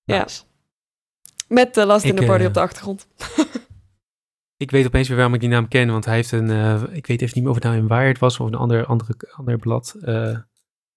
Ja. 0.04 0.28
Met 1.48 1.74
de 1.74 1.86
Last 1.86 2.06
Ik, 2.06 2.12
Dinner 2.12 2.28
Party 2.30 2.42
eh, 2.42 2.48
op 2.48 2.54
de 2.54 2.60
achtergrond. 2.60 3.08
Ik 4.58 4.72
weet 4.72 4.86
opeens 4.86 5.08
weer 5.08 5.18
waarom 5.18 5.34
ik 5.36 5.40
die 5.40 5.50
naam 5.50 5.68
ken, 5.68 5.92
want 5.92 6.06
hij 6.06 6.16
heeft 6.16 6.32
een, 6.32 6.50
eh, 6.50 6.84
ik 6.92 7.08
weet 7.08 7.22
even 7.22 7.34
niet 7.34 7.44
meer 7.44 7.50
of 7.50 7.56
het 7.56 7.64
nou 7.64 7.78
in 7.78 7.88
Wired 7.88 8.20
was 8.20 8.40
of 8.40 8.48
een 8.48 8.56
ander, 8.56 8.86
andere, 8.86 9.14
ander 9.36 9.58
blad, 9.58 9.96
eh, 10.02 10.06
waar 10.06 10.44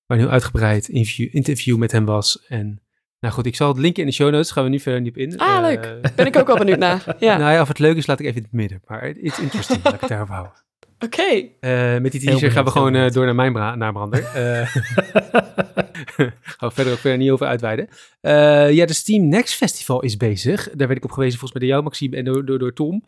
een 0.06 0.18
heel 0.18 0.28
uitgebreid 0.28 0.88
interview, 0.88 1.28
interview 1.34 1.76
met 1.76 1.92
hem 1.92 2.04
was. 2.04 2.44
En 2.46 2.82
nou 3.20 3.34
goed, 3.34 3.46
ik 3.46 3.56
zal 3.56 3.68
het 3.68 3.78
linken 3.78 4.02
in 4.02 4.08
de 4.08 4.14
show 4.14 4.30
notes, 4.30 4.50
gaan 4.50 4.64
we 4.64 4.70
nu 4.70 4.80
verder 4.80 5.00
niet 5.00 5.10
op 5.10 5.16
in. 5.16 5.38
Ah, 5.38 5.56
Eh, 5.56 5.62
leuk. 5.62 6.14
Ben 6.16 6.26
ik 6.26 6.36
ook 6.36 6.46
wel 6.46 6.56
benieuwd 6.56 6.78
naar. 6.78 7.04
Ja, 7.18 7.36
Nou 7.36 7.52
ja, 7.52 7.60
of 7.60 7.68
het 7.68 7.78
leuk 7.78 7.96
is, 7.96 8.06
laat 8.06 8.20
ik 8.20 8.26
even 8.26 8.36
in 8.38 8.42
het 8.42 8.52
midden. 8.52 8.82
Maar 8.86 9.06
it's 9.08 9.38
interesting, 9.38 9.84
laat 9.84 10.02
ik 10.02 10.08
daarop 10.08 10.28
houden. 10.28 10.52
Oké. 10.98 11.48
Eh, 11.60 11.98
met 11.98 12.12
die 12.12 12.20
teaser 12.20 12.50
gaan 12.50 12.64
we 12.64 12.70
gewoon 12.70 12.94
eh, 12.94 13.10
door 13.10 13.24
naar 13.24 13.34
mijn 13.34 13.52
bra- 13.52 13.74
naar 13.74 13.92
Brander. 13.92 14.24
Eh, 14.34 14.66
gaan 16.58 16.68
we 16.68 16.74
verder 16.74 16.92
ook 16.92 16.98
verder 16.98 17.18
niet 17.18 17.30
over 17.30 17.46
uitweiden. 17.46 17.88
Eh, 18.20 18.72
ja, 18.72 18.86
de 18.86 18.92
Steam 18.92 19.28
Next 19.28 19.54
Festival 19.54 20.02
is 20.02 20.16
bezig. 20.16 20.70
Daar 20.70 20.86
werd 20.86 20.98
ik 20.98 21.04
op 21.04 21.10
gewezen 21.12 21.38
volgens 21.38 21.52
mij 21.60 21.68
door 21.68 21.70
jou, 21.70 21.82
Maxime, 21.82 22.16
en 22.16 22.24
door, 22.24 22.44
door, 22.44 22.58
door 22.58 22.72
Tom. 22.72 23.04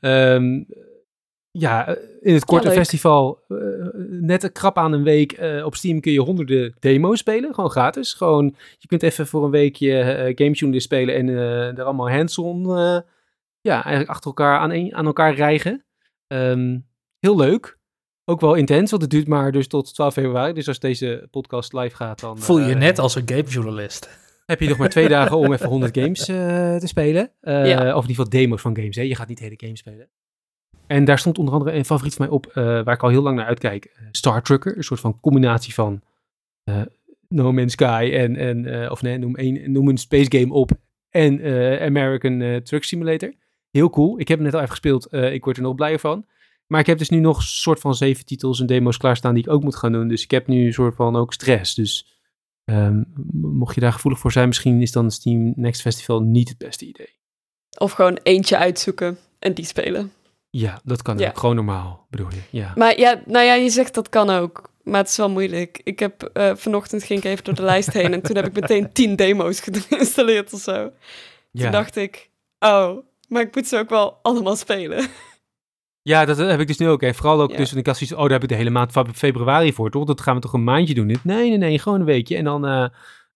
Ehm, 0.00 0.62
ja, 1.50 1.96
in 2.20 2.34
het 2.34 2.44
korte 2.44 2.70
festival, 2.70 3.40
net 4.08 4.42
een 4.42 4.52
krap 4.52 4.78
aan 4.78 4.92
een 4.92 5.02
week, 5.02 5.32
eh, 5.32 5.64
op 5.64 5.74
Steam 5.74 6.00
kun 6.00 6.12
je 6.12 6.20
honderden 6.20 6.74
demo's 6.80 7.18
spelen. 7.18 7.54
Gewoon 7.54 7.70
gratis. 7.70 8.12
Gewoon, 8.12 8.56
je 8.78 8.86
kunt 8.88 9.02
even 9.02 9.26
voor 9.26 9.44
een 9.44 9.50
weekje 9.50 10.32
gamejournalist 10.34 10.84
spelen 10.84 11.14
en 11.14 11.28
eh 11.28 11.78
er 11.78 11.82
allemaal 11.84 12.10
hands-on, 12.10 12.76
eh, 12.76 12.98
ja, 13.60 13.74
eigenlijk 13.74 14.08
achter 14.08 14.26
elkaar 14.26 14.58
aan, 14.58 14.70
een, 14.70 14.94
aan 14.94 15.06
elkaar 15.06 15.34
rijgen. 15.34 15.84
Ehm, 16.26 16.78
heel 17.22 17.36
leuk. 17.36 17.78
Ook 18.24 18.40
wel 18.40 18.54
intens, 18.54 18.90
want 18.90 19.02
het 19.02 19.10
duurt 19.10 19.28
maar 19.28 19.52
dus 19.52 19.66
tot 19.66 19.94
12 19.94 20.12
februari. 20.12 20.52
Dus 20.52 20.68
als 20.68 20.78
deze 20.78 21.28
podcast 21.30 21.72
live 21.72 21.96
gaat, 21.96 22.20
dan 22.20 22.38
Voel 22.38 22.58
je 22.58 22.66
je 22.66 22.72
eh, 22.72 22.78
net 22.78 22.98
als 22.98 23.14
een 23.14 23.28
gamejournalist. 23.28 24.18
heb 24.46 24.60
je 24.60 24.68
nog 24.68 24.78
maar 24.78 24.88
twee 24.88 25.08
dagen 25.08 25.36
om 25.36 25.52
even 25.52 25.68
100 25.68 25.98
games 25.98 26.28
eh, 26.28 26.76
te 26.76 26.86
spelen. 26.86 27.30
Eh, 27.40 27.66
Ja. 27.68 27.76
Of 27.78 28.04
in 28.04 28.08
ieder 28.10 28.24
geval 28.24 28.28
demo's 28.28 28.60
van 28.60 28.76
games. 28.76 28.96
Hè. 28.96 29.02
Je 29.02 29.14
gaat 29.14 29.28
niet 29.28 29.38
de 29.38 29.44
hele 29.44 29.56
game 29.58 29.76
spelen. 29.76 30.08
En 30.86 31.04
daar 31.04 31.18
stond 31.18 31.38
onder 31.38 31.54
andere 31.54 31.72
een 31.76 31.84
favoriet 31.84 32.14
van 32.14 32.26
mij 32.26 32.34
op, 32.34 32.46
eh, 32.46 32.54
waar 32.64 32.94
ik 32.94 33.02
al 33.02 33.08
heel 33.08 33.22
lang 33.22 33.36
naar 33.36 33.46
uitkijk. 33.46 33.96
Star 34.10 34.42
Trucker, 34.42 34.76
een 34.76 34.84
soort 34.84 35.00
van 35.00 35.20
combinatie 35.20 35.74
van 35.74 36.02
eh, 36.64 36.80
No 37.28 37.52
Man's 37.52 37.72
Sky 37.72 38.10
en, 38.14 38.36
en 38.36 38.82
eh, 38.82 38.90
of 38.90 39.02
nee, 39.02 39.18
noem, 39.18 39.32
een, 39.38 39.72
noem 39.72 39.88
een 39.88 39.98
space 39.98 40.38
game 40.38 40.52
op 40.52 40.70
en 41.10 41.40
eh, 41.40 41.86
American 41.86 42.40
eh, 42.40 42.56
Truck 42.56 42.84
Simulator. 42.84 43.32
Heel 43.70 43.90
cool. 43.90 44.18
Ik 44.20 44.28
heb 44.28 44.36
hem 44.36 44.46
net 44.46 44.54
al 44.54 44.60
even 44.60 44.70
gespeeld. 44.72 45.06
eh, 45.06 45.32
ik 45.32 45.44
word 45.44 45.56
er 45.56 45.62
nog 45.62 45.74
blijer 45.74 45.98
van. 45.98 46.26
Maar 46.72 46.80
ik 46.80 46.86
heb 46.86 46.98
dus 46.98 47.08
nu 47.08 47.18
nog 47.18 47.36
een 47.36 47.42
soort 47.42 47.80
van 47.80 47.94
zeven 47.94 48.24
titels 48.24 48.60
en 48.60 48.66
demo's 48.66 48.96
klaarstaan 48.96 49.34
die 49.34 49.42
ik 49.44 49.50
ook 49.50 49.62
moet 49.62 49.76
gaan 49.76 49.92
doen. 49.92 50.08
Dus 50.08 50.22
ik 50.22 50.30
heb 50.30 50.46
nu 50.46 50.66
een 50.66 50.72
soort 50.72 50.94
van 50.94 51.16
ook 51.16 51.32
stress. 51.32 51.74
Dus 51.74 52.20
ehm, 52.64 53.02
mocht 53.32 53.74
je 53.74 53.80
daar 53.80 53.92
gevoelig 53.92 54.20
voor 54.20 54.32
zijn, 54.32 54.48
misschien 54.48 54.80
is 54.82 54.92
dan 54.92 55.10
Steam 55.10 55.52
Next 55.56 55.80
Festival 55.80 56.20
niet 56.20 56.48
het 56.48 56.58
beste 56.58 56.84
idee. 56.86 57.18
Of 57.78 57.92
gewoon 57.92 58.18
eentje 58.22 58.56
uitzoeken 58.56 59.18
en 59.38 59.54
die 59.54 59.64
spelen. 59.64 60.12
Ja, 60.50 60.80
dat 60.84 61.02
kan 61.02 61.18
Ja. 61.18 61.28
ook. 61.28 61.38
Gewoon 61.38 61.54
normaal, 61.54 62.06
bedoel 62.10 62.28
je. 62.30 62.40
Ja. 62.58 62.72
Maar 62.76 62.98
ja, 62.98 63.22
nou 63.26 63.44
ja, 63.44 63.54
je 63.54 63.70
zegt 63.70 63.94
dat 63.94 64.08
kan 64.08 64.30
ook. 64.30 64.70
Maar 64.82 65.00
het 65.00 65.08
is 65.08 65.16
wel 65.16 65.30
moeilijk. 65.30 65.80
Ik 65.84 65.98
heb 65.98 66.22
eh, 66.22 66.52
vanochtend 66.54 67.02
ging 67.04 67.18
ik 67.18 67.24
even 67.24 67.44
door 67.44 67.54
de 67.54 67.62
lijst 67.62 67.92
heen 67.92 68.12
en 68.12 68.22
toen 68.22 68.36
heb 68.36 68.46
ik 68.46 68.60
meteen 68.60 68.92
tien 68.92 69.16
demo's 69.16 69.60
geïnstalleerd 69.88 70.52
of 70.52 70.60
zo. 70.60 70.72
ja. 71.50 71.62
Toen 71.62 71.70
dacht 71.70 71.96
ik, 71.96 72.30
oh, 72.58 72.96
maar 73.28 73.42
ik 73.42 73.54
moet 73.54 73.66
ze 73.66 73.78
ook 73.78 73.90
wel 73.90 74.18
allemaal 74.22 74.56
spelen. 74.56 75.08
Ja, 76.02 76.24
dat 76.24 76.36
heb 76.36 76.60
ik 76.60 76.66
dus 76.66 76.78
nu 76.78 76.88
ook. 76.88 77.00
Hè. 77.00 77.14
Vooral 77.14 77.40
ook 77.42 77.50
Ja. 77.50 77.56
tussen 77.56 77.76
de 77.76 77.82
kasties. 77.82 78.12
Oh, 78.12 78.20
daar 78.20 78.30
heb 78.30 78.42
ik 78.42 78.48
de 78.48 78.54
hele 78.54 78.70
maand 78.70 78.92
van 78.92 79.14
februari 79.14 79.72
voor, 79.72 79.90
toch? 79.90 80.04
Dat 80.04 80.20
gaan 80.20 80.34
we 80.34 80.40
toch 80.40 80.52
een 80.52 80.64
maandje 80.64 80.94
doen? 80.94 81.06
Dit- 81.06 81.24
Nee, 81.24 81.48
nee, 81.48 81.58
nee, 81.58 81.78
gewoon 81.78 82.00
een 82.00 82.06
weekje. 82.06 82.36
En 82.36 82.44
dan 82.44 82.66
eh, 82.66 82.86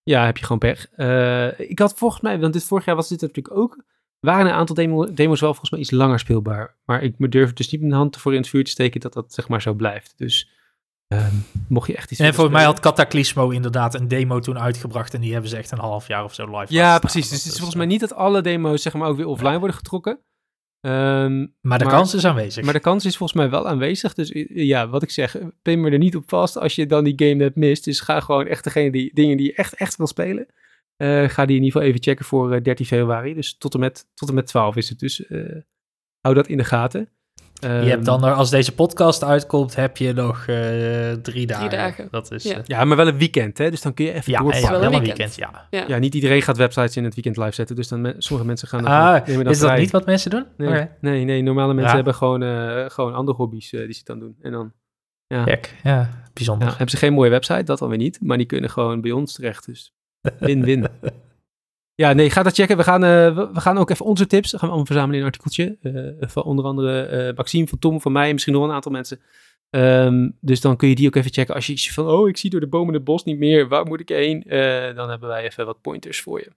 ja, 0.03 0.25
heb 0.25 0.37
je 0.37 0.43
gewoon 0.43 0.57
pech. 0.59 0.87
Eh, 0.95 1.59
ik 1.69 1.79
had 1.79 1.93
volgens 1.97 2.21
mij, 2.21 2.39
want 2.39 2.53
dit 2.53 2.63
vorig 2.63 2.85
jaar 2.85 2.95
was 2.95 3.07
dit 3.09 3.21
natuurlijk 3.21 3.57
ook. 3.57 3.83
Waren 4.19 4.45
een 4.45 4.51
aantal 4.51 4.75
demo, 4.75 5.13
demo's 5.13 5.39
wel 5.39 5.49
volgens 5.49 5.71
mij 5.71 5.79
iets 5.79 5.91
langer 5.91 6.19
speelbaar. 6.19 6.75
Maar 6.85 7.03
ik 7.03 7.13
me 7.17 7.29
durf 7.29 7.53
dus 7.53 7.69
niet 7.71 7.81
mijn 7.81 7.93
hand 7.93 8.15
ervoor 8.15 8.33
in 8.33 8.39
het 8.39 8.49
vuur 8.49 8.63
te 8.63 8.71
steken 8.71 8.99
dat 9.01 9.13
dat 9.13 9.33
zeg 9.33 9.47
maar 9.47 9.61
zo 9.61 9.73
blijft. 9.73 10.13
Dus 10.17 10.49
ehm, 11.07 11.33
mocht 11.67 11.87
je 11.87 11.95
echt 11.95 12.11
iets 12.11 12.19
En 12.19 12.33
volgens 12.33 12.55
mij 12.55 12.65
had 12.65 12.79
Cataclysmo 12.79 13.49
inderdaad 13.49 13.95
een 13.95 14.07
demo 14.07 14.39
toen 14.39 14.59
uitgebracht. 14.59 15.13
En 15.13 15.21
die 15.21 15.31
hebben 15.31 15.49
ze 15.49 15.57
echt 15.57 15.71
een 15.71 15.77
half 15.79 16.07
jaar 16.07 16.23
of 16.23 16.33
zo 16.33 16.59
live 16.59 16.73
Ja, 16.73 16.99
precies. 16.99 17.29
Dus 17.29 17.37
het 17.37 17.47
is 17.51 17.55
volgens 17.57 17.75
mij 17.77 17.85
niet 17.85 17.99
dat 17.99 18.13
alle 18.13 18.41
demo's 18.41 18.81
zeg 18.81 18.93
maar 18.93 19.07
ook 19.07 19.17
weer 19.17 19.27
offline 19.27 19.57
worden 19.59 19.75
getrokken. 19.75 20.19
Ehm, 20.81 21.39
Maar 21.61 21.77
de 21.77 21.85
maar- 21.85 21.93
kans 21.93 22.13
is 22.13 22.25
aanwezig. 22.25 22.63
Maar 22.63 22.73
de 22.73 22.79
kans 22.79 23.05
is 23.05 23.17
volgens 23.17 23.39
mij 23.39 23.49
wel 23.49 23.67
aanwezig. 23.67 24.13
Dus 24.13 24.31
ja, 24.49 24.87
wat 24.87 25.03
ik 25.03 25.09
zeg, 25.09 25.37
pin 25.61 25.81
me 25.81 25.89
er 25.91 25.97
niet 25.97 26.15
op 26.15 26.23
vast 26.29 26.57
als 26.57 26.75
je 26.75 26.85
dan 26.85 27.03
die 27.03 27.13
game 27.15 27.33
net 27.33 27.55
mist. 27.55 27.83
Dus 27.83 27.99
ga 27.99 28.19
gewoon 28.19 28.47
echt 28.47 28.63
degene 28.63 28.91
die 28.91 29.13
dingen 29.13 29.37
die 29.37 29.45
je 29.45 29.53
echt, 29.53 29.73
echt 29.75 29.95
wil 29.95 30.07
spelen. 30.07 30.47
eh, 30.97 31.29
ga 31.29 31.45
die 31.45 31.55
in 31.57 31.63
ieder 31.63 31.71
geval 31.71 31.81
even 31.81 32.03
checken 32.03 32.25
voor 32.25 32.51
eh, 32.53 32.61
13 32.63 32.85
februari. 32.85 33.33
Dus 33.33 33.57
tot 33.57 33.73
en 33.73 33.79
met, 33.79 34.07
tot 34.13 34.29
en 34.29 34.35
met 34.35 34.45
12 34.47 34.75
is 34.75 34.89
het. 34.89 34.99
Dus 34.99 35.25
eh, 35.25 35.55
hou 36.21 36.35
dat 36.35 36.47
in 36.47 36.57
de 36.57 36.63
gaten. 36.63 37.09
Je 37.59 37.67
hebt 37.67 38.05
dan, 38.05 38.19
nog- 38.21 38.35
als 38.37 38.49
deze 38.49 38.73
podcast 38.75 39.23
uitkomt, 39.23 39.75
heb 39.75 39.97
je 39.97 40.13
nog 40.13 40.45
eh, 40.47 41.11
drie 41.11 41.45
dagen. 41.47 41.69
dagen. 41.69 42.07
Dat 42.11 42.31
is, 42.31 42.43
Ja. 42.43 42.55
eh, 42.57 42.61
Ja, 42.65 42.83
maar 42.85 42.97
wel 42.97 43.07
een 43.07 43.17
weekend, 43.17 43.57
hè? 43.57 43.69
Dus 43.69 43.81
dan 43.81 43.93
kun 43.93 44.05
je 44.05 44.13
even 44.13 44.31
ja, 44.31 44.37
ja, 44.37 44.43
doorpakken. 44.43 44.71
wel 44.71 44.79
wel 44.79 44.93
een 44.99 45.05
weekend. 45.05 45.35
ja. 45.35 45.67
Ja. 45.69 45.83
Ja, 45.87 45.97
niet 45.97 46.13
iedereen 46.15 46.41
gaat 46.41 46.57
websites 46.57 46.97
in 46.97 47.03
het 47.03 47.13
weekend 47.13 47.37
live 47.37 47.51
zetten. 47.51 47.75
Dus 47.75 47.87
dan 47.87 48.01
me- 48.01 48.15
sommige 48.17 48.47
mensen 48.47 48.67
gaan 48.67 48.83
dan 48.83 48.91
Ah, 48.91 49.25
dan 49.25 49.39
is 49.39 49.59
dat 49.59 49.69
vrij. 49.69 49.79
niet 49.79 49.91
wat 49.91 50.05
mensen 50.05 50.29
doen? 50.29 50.45
Nee, 50.57 50.87
nee, 51.01 51.23
nee, 51.23 51.41
normale 51.41 51.67
mensen 51.73 51.89
Ja. 51.89 51.95
hebben 51.95 52.15
gewoon, 52.15 52.43
eh, 52.43 52.85
gewoon 52.89 53.13
andere 53.13 53.37
hobby's 53.37 53.73
eh, 53.73 53.79
die 53.85 53.93
ze 53.93 54.01
dan 54.03 54.19
doen. 54.19 54.35
En 54.41 54.51
dan 54.51 54.71
ja, 55.27 55.45
ja, 55.83 56.09
bijzonder. 56.33 56.63
ja, 56.67 56.69
hebben 56.73 56.89
ze 56.89 56.97
geen 56.97 57.13
mooie 57.13 57.29
website, 57.29 57.63
dat 57.63 57.79
dan 57.79 57.89
weer 57.89 57.97
niet. 57.97 58.19
Maar 58.21 58.37
die 58.37 58.45
kunnen 58.45 58.69
gewoon 58.69 59.01
bij 59.01 59.11
ons 59.11 59.33
terecht. 59.33 59.65
Dus 59.65 59.93
win-win. 60.39 60.87
Ja, 61.97 62.13
nee, 62.13 62.29
ga 62.29 62.43
dat 62.43 62.53
checken. 62.55 62.77
We 62.77 62.83
gaan, 62.83 63.03
eh, 63.03 63.35
we, 63.53 63.59
gaan 63.59 63.77
ook 63.77 63.89
even 63.89 64.05
onze 64.05 64.27
tips. 64.27 64.49
gaan 64.49 64.59
we 64.59 64.65
allemaal 64.65 64.85
verzamelen 64.85 65.15
in 65.15 65.21
een 65.21 65.31
artikeltje. 65.31 65.77
eh, 65.81 66.29
van 66.29 66.43
onder 66.43 66.65
andere 66.65 67.01
eh 67.01 67.35
Maxime, 67.35 67.67
van 67.67 67.79
Tom, 67.79 68.01
van 68.01 68.11
mij 68.11 68.27
en 68.27 68.33
misschien 68.33 68.53
nog 68.53 68.63
een 68.63 68.71
aantal 68.71 68.91
mensen. 68.91 69.19
Ehm, 69.69 70.29
dus 70.41 70.61
dan 70.61 70.77
kun 70.77 70.89
je 70.89 70.95
die 70.95 71.07
ook 71.07 71.15
even 71.15 71.33
checken. 71.33 71.55
Als 71.55 71.65
je 71.67 71.73
iets 71.73 71.93
van, 71.93 72.07
oh, 72.07 72.29
ik 72.29 72.37
zie 72.37 72.49
door 72.49 72.59
de 72.59 72.67
bomen 72.67 72.93
het 72.93 73.03
bos 73.03 73.23
niet 73.23 73.37
meer. 73.37 73.67
Waar 73.67 73.85
moet 73.85 73.99
ik 73.99 74.09
heen? 74.09 74.43
Dan 74.95 75.09
hebben 75.09 75.29
wij 75.29 75.43
even 75.43 75.65
wat 75.65 75.81
pointers 75.81 76.21
voor 76.21 76.39
je. 76.39 76.51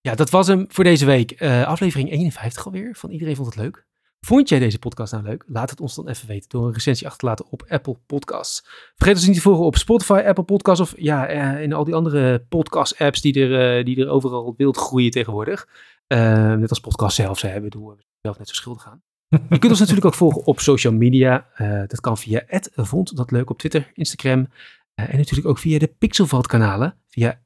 Ja, 0.00 0.14
dat 0.14 0.30
was 0.30 0.46
hem 0.46 0.64
voor 0.68 0.84
deze 0.84 1.06
week. 1.06 1.42
Aflevering 1.42 2.10
51 2.10 2.64
alweer. 2.64 2.94
Van 2.94 3.10
iedereen 3.10 3.36
vond 3.36 3.54
het 3.54 3.56
leuk. 3.64 3.84
Vond 4.24 4.48
jij 4.48 4.58
deze 4.58 4.78
podcast 4.78 5.12
nou 5.12 5.24
leuk? 5.24 5.44
Laat 5.46 5.70
het 5.70 5.80
ons 5.80 5.94
dan 5.94 6.08
even 6.08 6.28
weten 6.28 6.48
door 6.48 6.66
een 6.66 6.72
recensie 6.72 7.06
achter 7.06 7.20
te 7.20 7.26
laten 7.26 7.46
op 7.50 7.64
Apple 7.68 7.96
Podcasts. 8.06 8.64
Vergeet 8.94 9.16
ons 9.16 9.26
niet 9.26 9.34
te 9.34 9.42
volgen 9.42 9.64
op 9.64 9.76
Spotify, 9.76 10.22
Apple 10.26 10.44
Podcasts 10.44 10.80
of 10.80 10.94
ja, 10.96 11.26
eh, 11.26 11.62
in 11.62 11.72
al 11.72 11.84
die 11.84 11.94
andere 11.94 12.40
podcast-apps 12.48 13.20
die 13.20 13.40
er, 13.40 13.78
eh, 13.78 13.84
die 13.84 14.00
er 14.00 14.08
overal 14.08 14.54
wild 14.56 14.76
groeien 14.76 15.10
tegenwoordig. 15.10 15.68
Eh, 16.06 16.52
net 16.54 16.70
als 16.70 16.80
podcast 16.80 17.16
zelf, 17.16 17.38
ze 17.38 17.46
hebben, 17.46 17.70
we 17.70 17.96
zelf 18.22 18.38
net 18.38 18.48
zo 18.48 18.54
schuldig 18.54 18.86
aan. 18.86 19.02
Je 19.28 19.58
kunt 19.58 19.70
ons 19.70 19.80
natuurlijk 19.80 20.06
ook 20.06 20.14
volgen 20.14 20.46
op 20.46 20.60
social 20.60 20.92
media. 20.92 21.46
Dat 21.86 22.00
kan 22.00 22.18
via 22.18 22.42
vond 22.74 23.16
dat 23.16 23.30
leuk 23.30 23.50
op 23.50 23.58
Twitter, 23.58 23.90
Instagram. 23.94 24.48
en 24.94 25.16
natuurlijk 25.16 25.48
ook 25.48 25.58
via 25.58 25.78
de 25.78 25.94
Pixelvalt 25.98 26.46
kanalen. 26.46 26.96
Via 27.08 27.40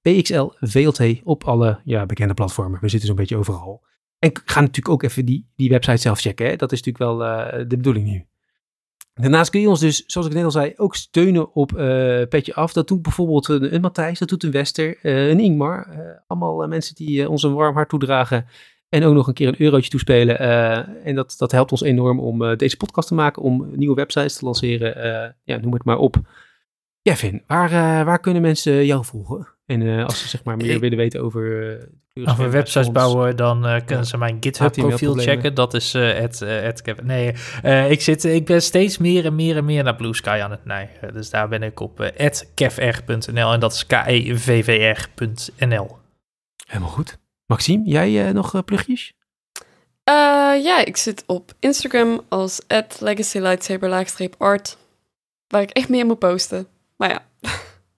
PXLVLT 0.00 1.20
op 1.24 1.44
alle 1.44 1.80
ja, 1.84 2.06
bekende 2.06 2.34
platformen. 2.34 2.80
We 2.80 2.88
zitten 2.88 3.08
zo'n 3.08 3.16
beetje 3.16 3.36
overal. 3.36 3.82
En 4.22 4.30
ga 4.44 4.60
natuurlijk 4.60 4.88
ook 4.88 5.02
even 5.02 5.24
die, 5.24 5.46
die 5.56 5.68
website 5.68 5.96
zelf 5.96 6.20
checken. 6.20 6.46
Hè? 6.46 6.56
Dat 6.56 6.72
is 6.72 6.82
natuurlijk 6.82 7.04
wel 7.18 7.24
eh, 7.28 7.58
de 7.68 7.76
bedoeling 7.76 8.06
nu. 8.06 8.24
Daarnaast 9.14 9.50
kun 9.50 9.60
je 9.60 9.68
ons 9.68 9.80
dus, 9.80 10.04
zoals 10.06 10.26
ik 10.26 10.32
net 10.34 10.44
al 10.44 10.50
zei, 10.50 10.72
ook 10.76 10.94
steunen 10.94 11.54
op 11.54 11.72
eh 11.76 12.22
Petje 12.28 12.54
Af. 12.54 12.72
Dat 12.72 12.88
doet 12.88 13.02
bijvoorbeeld 13.02 13.48
een, 13.48 13.74
een 13.74 13.80
Matthijs, 13.80 14.18
dat 14.18 14.28
doet 14.28 14.42
een 14.42 14.50
Wester, 14.50 14.98
eh, 15.02 15.28
een 15.28 15.40
Ingmar. 15.40 15.86
allemaal 16.26 16.66
mensen 16.68 16.94
die 16.94 17.28
ons 17.28 17.42
een 17.42 17.54
warm 17.54 17.74
hart 17.74 17.88
toedragen. 17.88 18.46
En 18.88 19.04
ook 19.04 19.14
nog 19.14 19.26
een 19.26 19.34
keer 19.34 19.48
een 19.48 19.60
eurotje 19.62 19.90
toespelen. 19.90 20.38
en 21.04 21.14
dat, 21.14 21.34
dat 21.38 21.52
helpt 21.52 21.70
ons 21.70 21.82
enorm 21.82 22.20
om 22.20 22.56
deze 22.56 22.76
podcast 22.76 23.08
te 23.08 23.14
maken, 23.14 23.42
om 23.42 23.70
nieuwe 23.74 23.94
websites 23.94 24.36
te 24.36 24.44
lanceren. 24.44 25.36
ja, 25.44 25.56
noem 25.56 25.72
het 25.72 25.84
maar 25.84 25.98
op. 25.98 26.16
Kevin, 27.02 27.42
waar, 27.46 28.04
waar 28.04 28.20
kunnen 28.20 28.42
mensen 28.42 28.86
jou 28.86 29.04
volgen? 29.04 29.46
En 29.66 30.04
als 30.04 30.20
ze 30.20 30.28
zeg 30.28 30.44
maar 30.44 30.56
meer 30.56 30.74
Ik- 30.74 30.80
willen 30.80 30.98
weten 30.98 31.22
over... 31.22 31.78
Als 32.24 32.36
we 32.36 32.48
websites 32.48 32.92
bouwen, 32.92 33.36
dan 33.36 33.66
eh, 33.66 33.80
kunnen 33.84 34.06
ze 34.06 34.16
mijn 34.16 34.36
GitHub-profiel 34.40 35.14
checken. 35.14 35.54
Dat 35.54 35.74
is 35.74 35.94
eh 35.94 36.12
het, 36.12 36.42
eh, 36.42 36.60
het 36.60 36.82
Kevin. 36.82 37.06
Nee, 37.06 37.34
eh, 37.62 37.90
ik, 37.90 38.00
zit, 38.00 38.24
ik 38.24 38.46
ben 38.46 38.62
steeds 38.62 38.98
meer 38.98 39.24
en 39.24 39.34
meer 39.34 39.56
en 39.56 39.64
meer 39.64 39.84
naar 39.84 39.96
Blue 39.96 40.14
Sky 40.14 40.40
aan 40.42 40.50
het 40.50 40.64
neigen. 40.64 41.12
Dus 41.12 41.30
daar 41.30 41.48
ben 41.48 41.62
ik 41.62 41.80
op 41.80 42.12
kevr.nl 42.54 43.52
en 43.52 43.60
dat 43.60 43.72
is 43.72 43.86
k-e-v-v-r.nl. 43.86 45.20
Helemaal 46.66 46.90
goed. 46.90 47.20
Maxime, 47.46 47.84
jij 47.84 48.26
eh, 48.26 48.34
nog 48.34 48.54
eh, 48.54 48.62
plugjes? 48.62 49.12
Eh, 50.04 50.14
ja, 50.62 50.84
ik 50.84 50.96
zit 50.96 51.24
op 51.26 51.52
Instagram 51.58 52.20
als 52.28 52.60
legacylightsaber-art. 52.98 54.78
Waar 55.46 55.62
ik 55.62 55.70
echt 55.70 55.88
meer 55.88 56.06
moet 56.06 56.18
posten. 56.18 56.66
Maar 56.96 57.08
ja, 57.08 57.26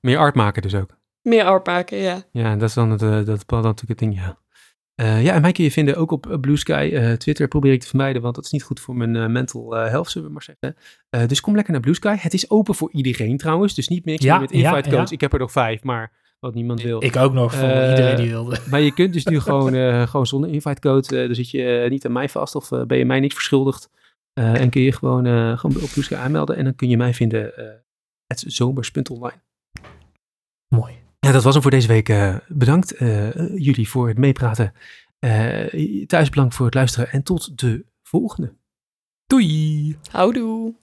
Meer 0.00 0.18
art 0.18 0.34
maken 0.34 0.62
dus 0.62 0.74
ook. 0.74 0.96
Meer 1.24 1.44
art 1.44 1.66
maken, 1.66 1.98
ja. 1.98 2.22
Ja, 2.32 2.56
dat 2.56 2.68
is 2.68 2.74
dan, 2.74 2.90
het, 2.90 3.02
eh, 3.02 3.24
dat 3.24 3.36
is 3.36 3.46
dan 3.46 3.62
natuurlijk 3.62 3.88
het 3.88 3.98
ding, 3.98 4.14
ja. 4.14 4.38
Eh, 4.94 5.22
ja, 5.24 5.32
en 5.34 5.40
mij 5.40 5.52
kun 5.52 5.64
je 5.64 5.70
vinden 5.70 5.96
ook 5.96 6.10
op 6.10 6.30
eh, 6.30 6.38
Blue 6.40 6.56
Sky. 6.56 6.90
Eh, 6.94 7.12
Twitter 7.12 7.48
probeer 7.48 7.72
ik 7.72 7.80
te 7.80 7.86
vermijden, 7.86 8.22
want 8.22 8.34
dat 8.34 8.44
is 8.44 8.50
niet 8.50 8.62
goed 8.62 8.80
voor 8.80 8.96
mijn 8.96 9.16
eh, 9.16 9.26
mental 9.26 9.76
eh, 9.76 9.88
health, 9.90 10.10
zullen 10.10 10.26
we 10.28 10.32
maar 10.34 10.42
zeggen. 10.42 10.76
Eh, 11.10 11.26
dus 11.28 11.40
kom 11.40 11.54
lekker 11.54 11.72
naar 11.72 11.82
Blue 11.82 11.94
Sky. 11.94 12.16
Het 12.18 12.34
is 12.34 12.50
open 12.50 12.74
voor 12.74 12.92
iedereen 12.92 13.36
trouwens, 13.36 13.74
dus 13.74 13.88
niet 13.88 14.04
mixen 14.04 14.26
Ja, 14.26 14.38
met 14.38 14.50
ja, 14.50 14.56
invite 14.70 14.90
codes. 14.90 15.08
ja. 15.08 15.14
Ik 15.14 15.20
heb 15.20 15.32
er 15.32 15.38
nog 15.38 15.52
vijf, 15.52 15.82
maar 15.82 16.12
wat 16.40 16.54
niemand 16.54 16.82
wil. 16.82 17.04
Ik 17.04 17.16
ook 17.16 17.32
nog 17.32 17.54
voor 17.54 17.68
iedereen 17.68 18.16
die 18.16 18.28
wilde. 18.30 18.58
Maar 18.70 18.80
je 18.80 18.94
kunt 18.94 19.12
dus 19.12 19.24
nu 19.24 19.40
gewoon, 19.46 19.74
eh, 19.74 20.06
gewoon 20.06 20.26
zonder 20.26 20.50
invite 20.50 20.80
code, 20.80 21.26
dan 21.26 21.34
zit 21.34 21.50
je 21.50 21.86
niet 21.88 22.06
aan 22.06 22.12
mij 22.12 22.28
vast 22.28 22.54
of 22.54 22.68
ben 22.86 22.98
je 22.98 23.04
mij 23.04 23.20
niet 23.20 23.32
verschuldigd. 23.32 23.90
Eh, 24.32 24.60
en 24.60 24.70
kun 24.70 24.82
je 24.82 24.92
gewoon, 24.92 25.26
eh, 25.26 25.58
gewoon 25.58 25.82
op 25.82 25.90
Blue 25.92 26.04
Sky 26.04 26.14
aanmelden 26.14 26.56
en 26.56 26.64
dan 26.64 26.74
kun 26.74 26.88
je 26.88 26.96
mij 26.96 27.14
vinden 27.14 27.56
eh 27.56 27.82
het 28.26 28.44
zomers.online. 28.46 29.42
Ja, 31.24 31.32
dat 31.32 31.42
was 31.42 31.52
hem 31.52 31.62
voor 31.62 31.70
deze 31.70 31.88
week. 31.88 32.08
Eh, 32.08 32.36
bedankt 32.48 32.92
eh, 32.92 33.30
jullie 33.56 33.88
voor 33.88 34.08
het 34.08 34.18
meepraten. 34.18 34.72
Eh, 35.18 36.06
thuis 36.06 36.28
bedankt 36.28 36.54
voor 36.54 36.66
het 36.66 36.74
luisteren 36.74 37.10
en 37.10 37.22
tot 37.22 37.58
de 37.58 37.84
volgende. 38.02 38.54
Doei! 39.26 39.96
Houdoe. 40.10 40.74